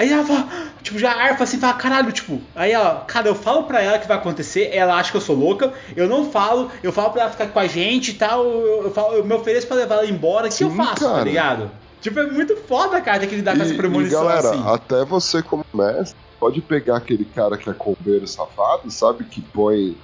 Aí 0.00 0.10
ela 0.10 0.24
fala, 0.24 0.48
tipo, 0.82 0.98
já 0.98 1.12
arfa 1.12 1.44
assim, 1.44 1.58
fala, 1.58 1.74
caralho, 1.74 2.10
tipo, 2.10 2.40
aí 2.54 2.72
ela, 2.72 3.04
cara, 3.06 3.28
eu 3.28 3.34
falo 3.34 3.64
pra 3.64 3.82
ela 3.82 3.98
que 3.98 4.08
vai 4.08 4.16
acontecer, 4.16 4.70
ela 4.72 4.94
acha 4.94 5.10
que 5.10 5.16
eu 5.18 5.20
sou 5.20 5.36
louca, 5.36 5.74
eu 5.94 6.08
não 6.08 6.30
falo, 6.30 6.70
eu 6.82 6.90
falo 6.90 7.10
pra 7.10 7.20
ela 7.20 7.30
ficar 7.30 7.48
com 7.48 7.58
a 7.58 7.66
gente 7.66 8.12
e 8.12 8.14
tal, 8.14 8.42
eu, 8.42 8.84
eu, 8.84 8.90
falo, 8.90 9.16
eu 9.16 9.22
me 9.26 9.34
ofereço 9.34 9.66
pra 9.66 9.76
levar 9.76 9.96
ela 9.96 10.06
embora, 10.06 10.48
o 10.48 10.50
que 10.50 10.64
eu 10.64 10.70
faço, 10.70 11.04
tá 11.04 11.10
cara. 11.10 11.24
ligado? 11.24 11.70
Tipo, 12.00 12.18
é 12.18 12.30
muito 12.30 12.56
foda, 12.66 12.98
cara, 13.02 13.26
que 13.26 13.36
lidar 13.36 13.54
com 13.54 13.62
essa 13.62 13.72
E, 13.72 13.74
e 13.74 13.76
premonição 13.76 14.24
galera, 14.24 14.48
assim. 14.52 14.64
até 14.68 15.04
você 15.04 15.42
como 15.42 15.66
mestre, 15.74 16.16
pode 16.38 16.62
pegar 16.62 16.96
aquele 16.96 17.26
cara 17.26 17.58
que 17.58 17.68
é 17.68 17.74
coveiro 17.74 18.26
safado, 18.26 18.90
sabe? 18.90 19.24
Que 19.24 19.42
põe 19.42 19.94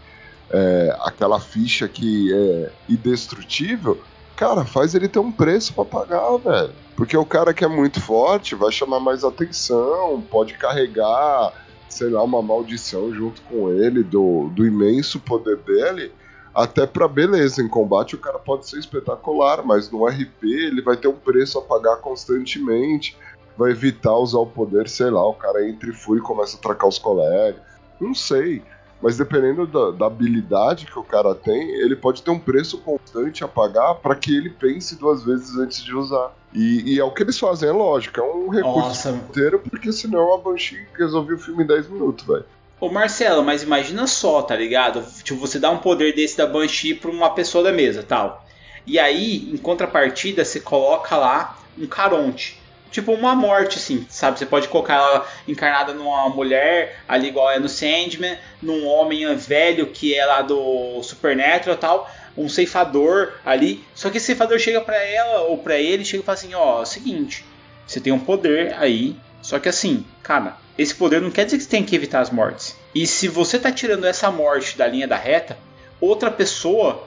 é, 0.51 0.95
aquela 1.05 1.41
ficha 1.41 1.89
que 1.89 2.35
é 2.35 2.71
indestrutível. 2.87 3.99
Cara, 4.37 4.65
faz 4.65 4.95
ele 4.95 5.09
ter 5.09 5.19
um 5.19 5.33
preço 5.33 5.73
pra 5.75 5.85
pagar, 5.85 6.37
velho. 6.37 6.73
Porque 6.95 7.17
o 7.17 7.25
cara 7.25 7.55
que 7.55 7.65
é 7.65 7.69
muito 7.69 8.01
forte 8.01 8.55
vai 8.55 8.71
chamar 8.71 9.01
mais 9.01 9.25
atenção, 9.25 10.23
pode 10.31 10.55
carregar, 10.55 11.53
sei 11.89 12.11
lá, 12.11 12.23
uma 12.23 12.43
maldição 12.43 13.13
junto 13.15 13.41
com 13.43 13.71
ele 13.71 14.03
do, 14.03 14.49
do 14.51 14.67
imenso 14.67 15.19
poder 15.21 15.57
dele. 15.59 16.13
Até 16.55 16.87
pra 16.87 17.09
beleza, 17.09 17.63
em 17.63 17.69
combate 17.69 18.15
o 18.15 18.19
cara 18.19 18.39
pode 18.39 18.69
ser 18.69 18.79
espetacular, 18.79 19.63
mas 19.65 19.91
no 19.91 20.07
RP 20.07 20.45
ele 20.45 20.81
vai 20.81 20.97
ter 20.97 21.09
um 21.09 21.17
preço 21.17 21.59
a 21.59 21.63
pagar 21.63 21.97
constantemente 21.97 23.17
vai 23.57 23.71
evitar 23.71 24.15
usar 24.17 24.39
o 24.39 24.47
poder, 24.47 24.89
sei 24.89 25.11
lá, 25.11 25.27
o 25.27 25.35
cara 25.35 25.67
entra 25.67 25.89
e 25.89 25.93
fura 25.93 26.19
e 26.19 26.23
começa 26.23 26.57
a 26.57 26.61
tracar 26.61 26.87
os 26.87 26.99
colegas. 26.99 27.61
Não 28.01 28.15
sei. 28.15 28.63
Mas 29.01 29.17
dependendo 29.17 29.67
da, 29.67 29.91
da 29.91 30.07
habilidade 30.07 30.87
que 30.87 30.99
o 30.99 31.05
cara 31.05 31.35
tem, 31.35 31.71
ele 31.75 31.95
pode 31.95 32.23
ter 32.23 32.31
um 32.31 32.39
preço 32.39 32.79
constante 32.79 33.45
a 33.45 33.49
pagar 33.49 33.95
para 33.97 34.15
que 34.17 34.35
ele 34.35 34.51
pense 34.51 34.97
duas 34.97 35.23
vezes 35.23 35.57
antes 35.57 35.85
de 35.85 35.95
usar. 35.95 36.33
E, 36.53 36.95
e 36.95 36.99
é 36.99 37.05
o 37.05 37.11
que 37.11 37.23
eles 37.23 37.39
fazem, 37.39 37.69
é 37.69 37.73
lógico, 37.73 38.19
é 38.19 38.23
um 38.23 38.49
recurso 38.49 38.79
Nossa. 38.79 39.11
inteiro, 39.11 39.63
porque 39.71 39.93
senão 39.93 40.33
a 40.33 40.39
Banshee 40.39 40.87
resolveu 40.97 41.37
o 41.37 41.39
filme 41.39 41.65
em 41.65 41.67
10 41.67 41.89
minutos, 41.91 42.27
velho. 42.27 42.47
Ô 42.81 42.91
Marcelo, 42.91 43.43
mas 43.43 43.63
imagina 43.63 44.07
só, 44.07 44.43
tá 44.43 44.55
ligado? 44.55 45.05
Tipo, 45.23 45.41
você 45.41 45.59
dá 45.59 45.71
um 45.71 45.79
poder 45.79 46.15
desse 46.15 46.37
da 46.37 46.47
Banshee 46.47 46.95
pra 46.95 47.11
uma 47.11 47.31
pessoa 47.31 47.65
da 47.65 47.73
mesa, 47.73 48.03
tal. 48.03 48.45
E 48.87 48.99
aí, 48.99 49.51
em 49.51 49.57
contrapartida, 49.57 50.45
você 50.45 50.61
coloca 50.61 51.17
lá 51.17 51.59
um 51.79 51.87
Caronte. 51.87 52.61
Tipo 52.91 53.13
uma 53.13 53.35
morte, 53.35 53.79
assim, 53.79 54.07
sabe? 54.09 54.39
Você 54.39 54.47
pode 54.47 54.69
colocar 54.69 54.95
ela 54.95 55.27
encarnada 55.47 55.93
numa 55.93 56.29
mulher, 56.29 57.01
ali 57.09 57.29
igual 57.29 57.51
é 57.51 57.59
no 57.59 57.69
Sandman, 57.69 58.39
num 58.63 58.87
homem 58.87 59.35
velho 59.37 59.89
que 59.89 60.15
é 60.15 60.25
lá 60.25 60.43
do 60.43 61.03
Supernatural 61.03 61.77
e 61.77 61.79
tal, 61.79 62.11
um 62.37 62.49
ceifador 62.49 63.33
ali. 63.45 63.85
Só 63.95 64.09
que 64.09 64.19
esse 64.19 64.27
ceifador 64.27 64.59
chega 64.59 64.81
pra 64.81 64.97
ela 64.97 65.43
ou 65.43 65.59
pra 65.59 65.77
ele, 65.77 66.05
chega 66.05 66.23
e 66.23 66.27
fala 66.27 66.39
assim: 66.39 66.55
ó, 66.55 66.79
é 66.81 66.83
o 66.83 66.87
seguinte, 66.87 67.45
você 67.87 68.01
tem 68.01 68.13
um 68.13 68.19
poder 68.19 68.75
aí, 68.79 69.17
só 69.43 69.59
que 69.59 69.69
assim, 69.69 70.05
cara, 70.23 70.57
esse 70.77 70.95
poder 70.95 71.21
não 71.21 71.31
quer 71.31 71.45
dizer 71.45 71.59
que 71.59 71.65
você 71.65 71.71
tem 71.71 71.85
que 71.85 71.95
evitar 71.95 72.21
as 72.21 72.31
mortes. 72.31 72.77
E 72.95 73.07
se 73.07 73.29
você 73.29 73.59
tá 73.59 73.71
tirando 73.71 74.05
essa 74.07 74.31
morte 74.31 74.77
da 74.77 74.87
linha 74.87 75.07
da 75.07 75.17
reta, 75.17 75.57
outra 76.01 76.31
pessoa 76.31 77.03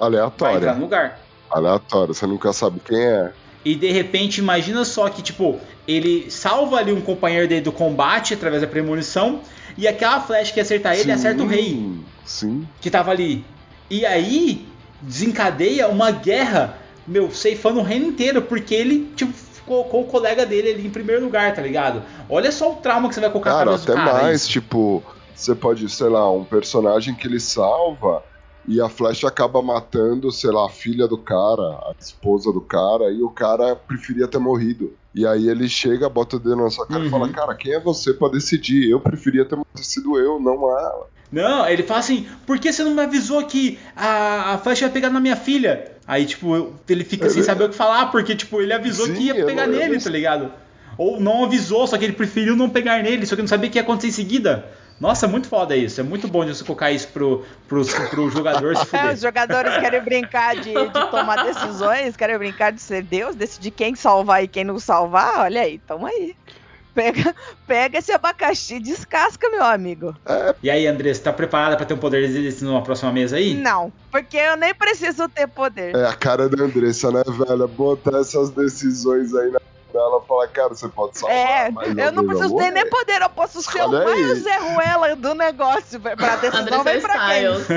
vai 0.54 0.58
entrar 0.58 0.76
no 0.76 0.82
lugar. 0.82 1.20
Aleatório, 1.50 2.14
você 2.14 2.28
nunca 2.28 2.54
sabe 2.54 2.80
quem 2.80 3.04
é. 3.04 3.32
E 3.64 3.76
de 3.76 3.92
repente, 3.92 4.40
imagina 4.40 4.86
só 4.86 5.10
que, 5.10 5.22
tipo, 5.22 5.60
ele 5.88 6.30
salva 6.32 6.78
ali 6.78 6.94
um 6.94 7.02
companheiro 7.02 7.48
dele 7.48 7.62
do 7.62 7.72
combate 7.72 8.34
através 8.34 8.62
da 8.62 8.68
premonição, 8.68 9.42
e 9.78 9.88
aquela 9.88 10.20
flecha 10.22 10.54
que 10.54 10.60
acertar 10.60 10.94
ele 10.94 11.04
Sim, 11.04 11.12
acerta 11.12 11.44
o 11.44 11.48
rei 11.48 12.00
Sim. 12.26 12.68
que 12.80 12.90
tava 12.90 13.12
ali. 13.12 13.44
E 13.90 14.06
aí 14.06 14.66
desencadeia 15.02 15.88
uma 15.88 16.12
guerra, 16.12 16.78
meu, 17.08 17.32
ceifando 17.32 17.80
o 17.80 17.84
reino 17.84 18.08
inteiro, 18.08 18.42
porque 18.42 18.74
ele, 18.76 19.12
tipo, 19.16 19.34
colocou 19.66 20.02
o 20.02 20.06
colega 20.06 20.46
dele 20.46 20.72
ali 20.72 20.88
em 20.88 20.90
primeiro 20.90 21.24
lugar, 21.24 21.54
tá 21.54 21.62
ligado? 21.62 22.02
Olha 22.28 22.52
só 22.52 22.72
o 22.72 22.76
trauma 22.78 23.08
que 23.08 23.16
você 23.16 23.22
vai 23.22 23.30
colocar 23.30 23.52
na 23.52 23.58
Cara, 23.58 23.72
cabeça 23.72 23.92
até 23.92 24.02
do 24.02 24.06
cara. 24.06 24.24
mais, 24.24 24.42
isso. 24.42 24.50
tipo, 24.50 25.04
você 25.36 25.54
pode, 25.54 25.88
sei 25.90 26.08
lá, 26.08 26.32
um 26.32 26.44
personagem 26.44 27.14
que 27.14 27.28
ele 27.28 27.40
salva 27.40 28.24
e 28.70 28.80
a 28.80 28.88
flecha 28.88 29.28
acaba 29.28 29.62
matando, 29.62 30.32
sei 30.32 30.52
lá, 30.52 30.68
a 30.68 30.70
filha 30.70 31.08
do 31.08 31.18
cara, 31.18 31.62
a 31.64 31.94
esposa 32.00 32.54
do 32.54 32.62
cara, 32.62 33.12
e 33.12 33.22
o 33.24 33.30
cara 33.30 33.76
preferia 33.76 34.28
ter 34.28 34.38
morrido. 34.38 34.94
E 35.14 35.26
aí 35.26 35.50
ele 35.50 35.68
chega, 35.68 36.08
bota 36.08 36.36
o 36.36 36.40
dedo 36.40 36.56
na 36.58 36.70
sua 36.70 36.86
cara 36.86 37.00
e 37.02 37.06
Uhum. 37.06 37.10
fala: 37.10 37.30
Cara, 37.30 37.56
quem 37.56 37.74
é 37.74 37.80
você 37.80 38.14
pra 38.14 38.30
decidir? 38.30 38.90
Eu 38.90 39.00
preferia 39.00 39.44
ter 39.44 39.58
sido 39.78 40.18
eu, 40.20 40.40
não 40.40 40.54
ela. 40.70 41.08
Não, 41.32 41.68
ele 41.68 41.84
fala 41.84 42.00
assim, 42.00 42.28
por 42.46 42.58
que 42.58 42.72
você 42.74 42.84
não 42.84 42.94
me 42.96 43.02
avisou 43.02 43.46
que 43.46 43.78
a, 43.96 44.54
a 44.54 44.58
flecha 44.58 44.86
ia 44.86 44.92
pegar 44.92 45.10
na 45.12 45.20
minha 45.20 45.36
filha? 45.36 45.92
Aí, 46.08 46.26
tipo, 46.26 46.74
ele 46.90 47.04
fica 47.04 47.28
sem 47.30 47.38
Ele- 47.40 47.46
saber 47.46 47.66
o 47.66 47.70
que 47.70 47.76
falar, 47.76 48.08
porque, 48.12 48.36
tipo, 48.36 48.60
ele 48.62 48.74
avisou 48.74 49.06
Sim, 49.06 49.14
que 49.14 49.24
ia 49.26 49.46
pegar 49.46 49.68
não- 49.68 49.76
nele, 49.78 49.94
não- 49.96 50.02
tá 50.04 50.10
ligado? 50.10 50.52
Ou 50.98 51.20
não 51.20 51.44
avisou, 51.46 51.86
só 51.88 51.98
que 52.00 52.04
ele 52.06 52.14
preferiu 52.14 52.56
não 52.56 52.68
pegar 52.70 53.02
nele, 53.04 53.26
só 53.28 53.36
que 53.36 53.42
não 53.44 53.48
sabia 53.48 53.70
o 53.70 53.72
que 53.72 53.78
ia 53.78 53.84
acontecer 53.84 54.08
em 54.08 54.12
seguida. 54.12 54.66
Nossa, 55.00 55.26
é 55.26 55.30
muito 55.30 55.48
foda 55.48 55.76
isso. 55.76 56.02
É 56.02 56.04
muito 56.04 56.28
bom 56.28 56.44
de 56.46 56.54
você 56.56 56.64
colocar 56.64 56.92
isso 56.92 57.08
pro, 57.10 57.46
pro, 57.68 57.86
pro 58.10 58.30
jogador 58.30 58.76
se 58.76 58.82
É, 58.82 58.86
fuder. 58.86 59.14
os 59.16 59.22
jogadores 59.22 59.78
querem 59.78 60.02
brincar 60.02 60.56
de, 60.56 60.74
de 60.74 61.12
tomar 61.12 61.44
decisões, 61.46 62.18
querem 62.18 62.38
brincar 62.38 62.72
de 62.72 62.82
ser 62.82 63.04
Deus, 63.04 63.36
decidir 63.36 63.72
quem 63.72 63.96
salvar 63.96 64.44
e 64.44 64.48
quem 64.48 64.64
não 64.64 64.78
salvar. 64.80 65.40
Olha 65.40 65.62
aí, 65.62 65.80
tamo 65.80 66.06
aí. 66.06 66.36
Pega, 66.94 67.34
pega 67.66 68.00
esse 68.00 68.12
abacaxi 68.12 68.76
e 68.76 68.80
descasca, 68.82 69.50
meu 69.50 69.64
amigo. 69.64 70.14
E 70.62 70.70
aí, 70.70 70.86
André, 70.86 71.14
você 71.14 71.22
tá 71.22 71.32
preparada 71.32 71.78
pra 71.78 71.86
ter 71.86 71.94
um 71.94 71.98
poder 71.98 72.28
desse 72.28 72.64
numa 72.66 72.82
próxima 72.84 73.12
mesa 73.12 73.38
aí? 73.38 73.54
Não, 73.54 73.94
porque 74.12 74.36
eu 74.36 74.58
nem 74.58 74.74
preciso 74.74 75.30
ter 75.30 75.48
poder. 75.48 75.96
É 75.96 76.06
a 76.08 76.14
cara 76.14 76.50
da 76.50 76.64
Andressa, 76.64 77.10
né, 77.12 77.22
velho? 77.26 77.68
Botar 77.70 78.20
essas 78.20 78.50
decisões 78.50 79.34
aí 79.34 79.50
na 79.52 79.60
dela 79.92 80.22
falar, 80.22 80.48
cara, 80.48 80.70
você 80.70 80.88
pode 80.88 81.18
salvar. 81.18 81.38
É, 81.38 81.70
mas 81.72 81.98
eu 81.98 82.12
não 82.12 82.26
preciso 82.26 82.56
ter 82.56 82.72
nem 82.72 82.90
poder, 82.90 83.22
eu 83.22 83.30
posso 83.30 83.62
ser 83.62 83.82
o 83.82 83.90
Olha 83.90 84.00
aí. 84.00 84.24
mais 84.24 84.44
Zé 84.44 84.58
Ruela 84.58 85.16
do 85.16 85.36
negócio. 85.36 86.00
Pra 86.00 86.36
decisão 86.38 86.82
Andressa 86.82 86.84
vem 86.84 87.02
pra 87.02 87.28
quem? 87.28 87.60
Styles. 87.60 87.68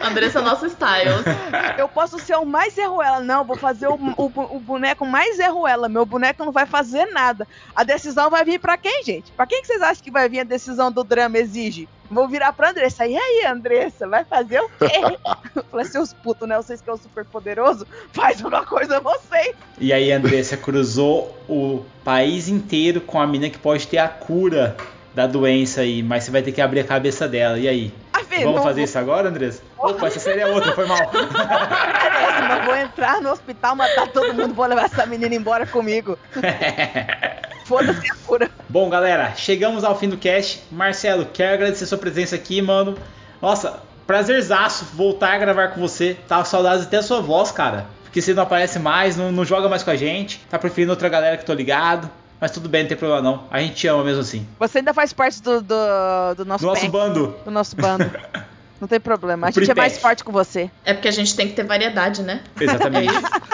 Andressa 0.00 0.42
nosso 0.42 0.66
Styles. 0.66 1.24
Eu 1.78 1.88
posso 1.88 2.18
ser 2.18 2.36
o 2.36 2.44
mais 2.44 2.74
Zé 2.74 2.84
Ruela. 2.84 3.20
Não, 3.20 3.44
vou 3.44 3.56
fazer 3.56 3.88
o, 3.88 3.94
o, 3.94 4.56
o 4.56 4.60
boneco 4.60 5.04
mais 5.06 5.36
Zé 5.36 5.48
Ruela. 5.48 5.88
Meu 5.88 6.06
boneco 6.06 6.44
não 6.44 6.52
vai 6.52 6.66
fazer 6.66 7.06
nada. 7.06 7.46
A 7.74 7.84
decisão 7.84 8.30
vai 8.30 8.44
vir 8.44 8.58
pra 8.58 8.76
quem, 8.76 9.02
gente? 9.04 9.32
Pra 9.32 9.46
quem 9.46 9.60
que 9.60 9.66
vocês 9.66 9.82
acham 9.82 10.02
que 10.02 10.10
vai 10.10 10.28
vir 10.28 10.40
a 10.40 10.44
decisão 10.44 10.90
do 10.90 11.02
drama 11.04 11.38
exige? 11.38 11.88
Vou 12.14 12.28
virar 12.28 12.52
pra 12.52 12.70
Andressa. 12.70 13.06
E 13.06 13.16
aí, 13.16 13.44
Andressa, 13.46 14.06
vai 14.06 14.24
fazer 14.24 14.60
o 14.60 14.68
quê? 14.68 15.18
Eu 15.56 15.64
falei, 15.64 15.86
seus 15.86 16.12
putos, 16.12 16.48
né? 16.48 16.56
Vocês 16.56 16.80
que 16.80 16.88
é 16.88 16.92
o 16.92 16.96
super 16.96 17.24
poderoso, 17.24 17.84
faz 18.12 18.40
uma 18.40 18.64
coisa 18.64 19.00
vocês. 19.00 19.54
E 19.78 19.92
aí, 19.92 20.16
você 20.20 20.56
cruzou 20.56 21.36
o 21.48 21.84
país 22.04 22.48
inteiro 22.48 23.00
com 23.00 23.20
a 23.20 23.26
mina 23.26 23.50
que 23.50 23.58
pode 23.58 23.86
ter 23.88 23.98
a 23.98 24.08
cura 24.08 24.76
da 25.12 25.26
doença 25.26 25.80
aí, 25.80 26.02
mas 26.02 26.24
você 26.24 26.30
vai 26.30 26.42
ter 26.42 26.52
que 26.52 26.60
abrir 26.60 26.80
a 26.80 26.84
cabeça 26.84 27.26
dela. 27.28 27.58
E 27.58 27.68
aí? 27.68 27.92
Ah, 28.12 28.20
filho, 28.20 28.44
Vamos 28.44 28.62
fazer 28.62 28.80
vou- 28.80 28.84
isso 28.84 28.98
agora, 28.98 29.28
Andressa? 29.28 29.62
Opa, 29.78 30.06
essa 30.06 30.18
seria 30.20 30.46
outra, 30.48 30.72
foi 30.72 30.86
mal. 30.86 30.98
Péssima, 31.10 32.60
vou 32.64 32.76
entrar 32.76 33.20
no 33.20 33.30
hospital, 33.30 33.76
matar 33.76 34.08
todo 34.08 34.34
mundo, 34.34 34.54
vou 34.54 34.66
levar 34.66 34.84
essa 34.86 35.04
menina 35.06 35.34
embora 35.34 35.66
comigo. 35.66 36.18
Foda-se 37.64 38.10
a 38.10 38.14
cura. 38.26 38.50
Bom, 38.68 38.88
galera, 38.88 39.32
chegamos 39.36 39.84
ao 39.84 39.98
fim 39.98 40.08
do 40.08 40.16
cast. 40.16 40.62
Marcelo, 40.70 41.26
quero 41.32 41.54
agradecer 41.54 41.86
sua 41.86 41.98
presença 41.98 42.36
aqui, 42.36 42.60
mano. 42.62 42.96
Nossa, 43.40 43.80
prazerzaço 44.06 44.84
voltar 44.94 45.34
a 45.34 45.38
gravar 45.38 45.68
com 45.68 45.80
você. 45.80 46.16
Tava 46.28 46.44
saudades 46.44 46.86
até 46.86 46.98
da 46.98 47.02
sua 47.02 47.20
voz, 47.20 47.50
cara. 47.50 47.86
Porque 48.04 48.20
você 48.20 48.32
não 48.34 48.42
aparece 48.42 48.78
mais, 48.78 49.16
não, 49.16 49.32
não 49.32 49.44
joga 49.44 49.68
mais 49.68 49.82
com 49.82 49.90
a 49.90 49.96
gente. 49.96 50.38
Tá 50.50 50.58
preferindo 50.58 50.92
outra 50.92 51.08
galera 51.08 51.36
que 51.36 51.44
tô 51.44 51.52
ligado. 51.54 52.08
Mas 52.40 52.50
tudo 52.50 52.68
bem, 52.68 52.82
não 52.82 52.88
tem 52.88 52.96
problema 52.96 53.22
não. 53.22 53.44
A 53.50 53.60
gente 53.60 53.74
te 53.74 53.86
ama 53.86 54.04
mesmo 54.04 54.20
assim. 54.20 54.46
Você 54.58 54.78
ainda 54.78 54.92
faz 54.92 55.12
parte 55.12 55.40
do, 55.42 55.62
do, 55.62 56.34
do 56.36 56.44
nosso, 56.44 56.62
Do 56.64 56.68
nosso 56.68 56.80
pack, 56.82 56.92
bando. 56.92 57.34
do 57.44 57.50
nosso 57.50 57.74
bando. 57.76 58.04
Não 58.80 58.88
tem 58.88 59.00
problema. 59.00 59.46
A 59.46 59.50
gente 59.50 59.70
é 59.70 59.74
mais 59.74 59.96
forte 59.98 60.22
com 60.22 60.32
você. 60.32 60.68
É 60.84 60.92
porque 60.92 61.08
a 61.08 61.10
gente 61.12 61.34
tem 61.34 61.48
que 61.48 61.54
ter 61.54 61.64
variedade, 61.64 62.22
né? 62.22 62.42
Exatamente. 62.60 63.14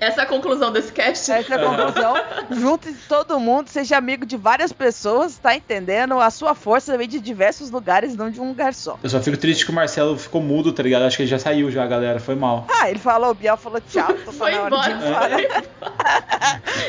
Essa 0.00 0.20
é 0.22 0.24
a 0.24 0.26
conclusão 0.26 0.72
desse 0.72 0.92
cast. 0.92 1.30
Essa 1.30 1.54
é 1.54 1.56
a 1.56 1.64
conclusão. 1.64 2.14
Junte 2.50 2.92
todo 3.08 3.38
mundo, 3.38 3.68
seja 3.68 3.96
amigo 3.96 4.24
de 4.26 4.36
várias 4.36 4.72
pessoas, 4.72 5.36
tá 5.38 5.54
entendendo? 5.54 6.18
A 6.20 6.30
sua 6.30 6.54
força 6.54 6.96
vem 6.96 7.08
de 7.08 7.20
diversos 7.20 7.70
lugares, 7.70 8.16
não 8.16 8.30
de 8.30 8.40
um 8.40 8.48
lugar 8.48 8.72
só. 8.74 8.98
Eu 9.02 9.10
só 9.10 9.20
fico 9.20 9.36
triste 9.36 9.64
que 9.64 9.70
o 9.70 9.74
Marcelo 9.74 10.16
ficou 10.18 10.40
mudo, 10.42 10.72
tá 10.72 10.82
ligado? 10.82 11.02
Acho 11.04 11.16
que 11.16 11.22
ele 11.22 11.30
já 11.30 11.38
saiu 11.38 11.70
já, 11.70 11.86
galera. 11.86 12.18
Foi 12.20 12.34
mal. 12.34 12.66
Ah, 12.80 12.88
ele 12.90 12.98
falou, 12.98 13.30
o 13.30 13.34
Biel 13.34 13.56
falou 13.56 13.80
tchau, 13.80 14.12
tô 14.24 14.32
Foi 14.32 14.52
na 14.52 14.62
hora 14.62 14.76
de 14.80 14.90
ir 14.90 14.94
embora. 14.94 15.42
embora. 15.42 15.64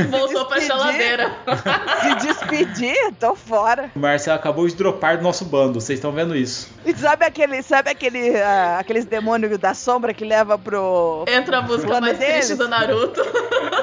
Voltou 0.10 0.46
pra 0.46 0.60
geladeira. 0.60 1.32
Se 2.02 2.16
despedir, 2.28 3.14
tô 3.20 3.36
fora. 3.36 3.90
O 3.96 4.00
Marcelo 4.00 4.38
acabou 4.38 4.68
de 4.68 4.76
dropar 4.76 5.18
do 5.18 5.24
nosso 5.24 5.46
bando. 5.46 5.80
Vocês 5.82 5.98
estão 6.00 6.12
vendo 6.12 6.36
isso. 6.36 6.70
E 6.86 6.94
sabe 6.96 7.26
aquele, 7.26 7.62
sabe 7.62 7.90
aquele, 7.90 8.36
ah, 8.42 8.78
aqueles 8.80 9.06
demônios 9.06 9.58
da 9.58 9.74
sombra 9.74 10.14
que 10.14 10.24
leva 10.26 10.58
pro. 10.58 11.26
Entra 11.28 11.58
a 11.58 11.62
música 11.62 12.00
mais 12.00 12.18
triste 12.18 12.34
deles. 12.34 12.58
do 12.58 12.68
Naruto. 12.80 13.22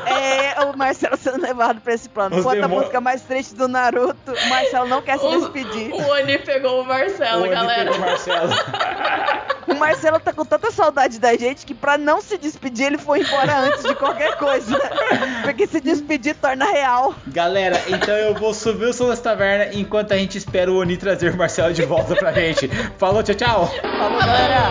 É 0.06 0.60
o 0.64 0.76
Marcelo 0.76 1.16
sendo 1.16 1.40
levado 1.42 1.80
pra 1.80 1.94
esse 1.94 2.08
plano. 2.08 2.36
Os 2.36 2.44
Bota 2.44 2.64
a 2.64 2.68
música 2.68 3.00
mais 3.00 3.22
triste 3.22 3.54
do 3.54 3.66
Naruto. 3.68 4.32
O 4.32 4.48
Marcelo 4.48 4.86
não 4.88 5.02
quer 5.02 5.18
se 5.18 5.24
O- 5.26 5.40
despedir. 5.40 5.92
O 5.92 6.08
Oni 6.10 6.38
pegou 6.38 6.82
o 6.82 6.84
Marcelo, 6.84 7.42
Onde 7.44 7.54
galera. 7.54 7.90
pegou 7.90 7.96
o 7.96 8.00
Marcelo. 8.00 8.50
O 9.66 9.74
Marcelo 9.76 10.20
tá 10.20 10.30
com 10.30 10.44
tanta 10.44 10.70
saudade 10.70 11.18
da 11.18 11.34
gente 11.36 11.64
que 11.64 11.72
pra 11.74 11.96
não 11.96 12.20
se 12.20 12.36
despedir 12.36 12.86
ele 12.86 12.98
foi 12.98 13.20
embora 13.22 13.56
antes 13.60 13.82
de 13.82 13.94
qualquer 13.94 14.36
coisa. 14.36 14.78
Porque 15.42 15.66
se 15.66 15.80
despedir 15.80 16.34
torna 16.36 16.66
real. 16.66 17.14
Galera, 17.28 17.82
então 17.88 18.14
eu 18.14 18.34
vou 18.34 18.52
subir 18.52 18.84
o 18.84 18.92
som 18.92 19.08
dessa 19.08 19.22
taverna 19.22 19.74
enquanto 19.74 20.12
a 20.12 20.18
gente 20.18 20.36
espera 20.36 20.70
o 20.70 20.76
Oni 20.80 20.98
trazer 20.98 21.32
o 21.32 21.36
Marcelo 21.38 21.72
de 21.72 21.82
volta 21.82 22.14
pra 22.14 22.30
gente. 22.32 22.68
Falou, 22.98 23.22
tchau, 23.22 23.34
tchau. 23.34 23.70
Falou, 23.98 24.18
galera. 24.20 24.64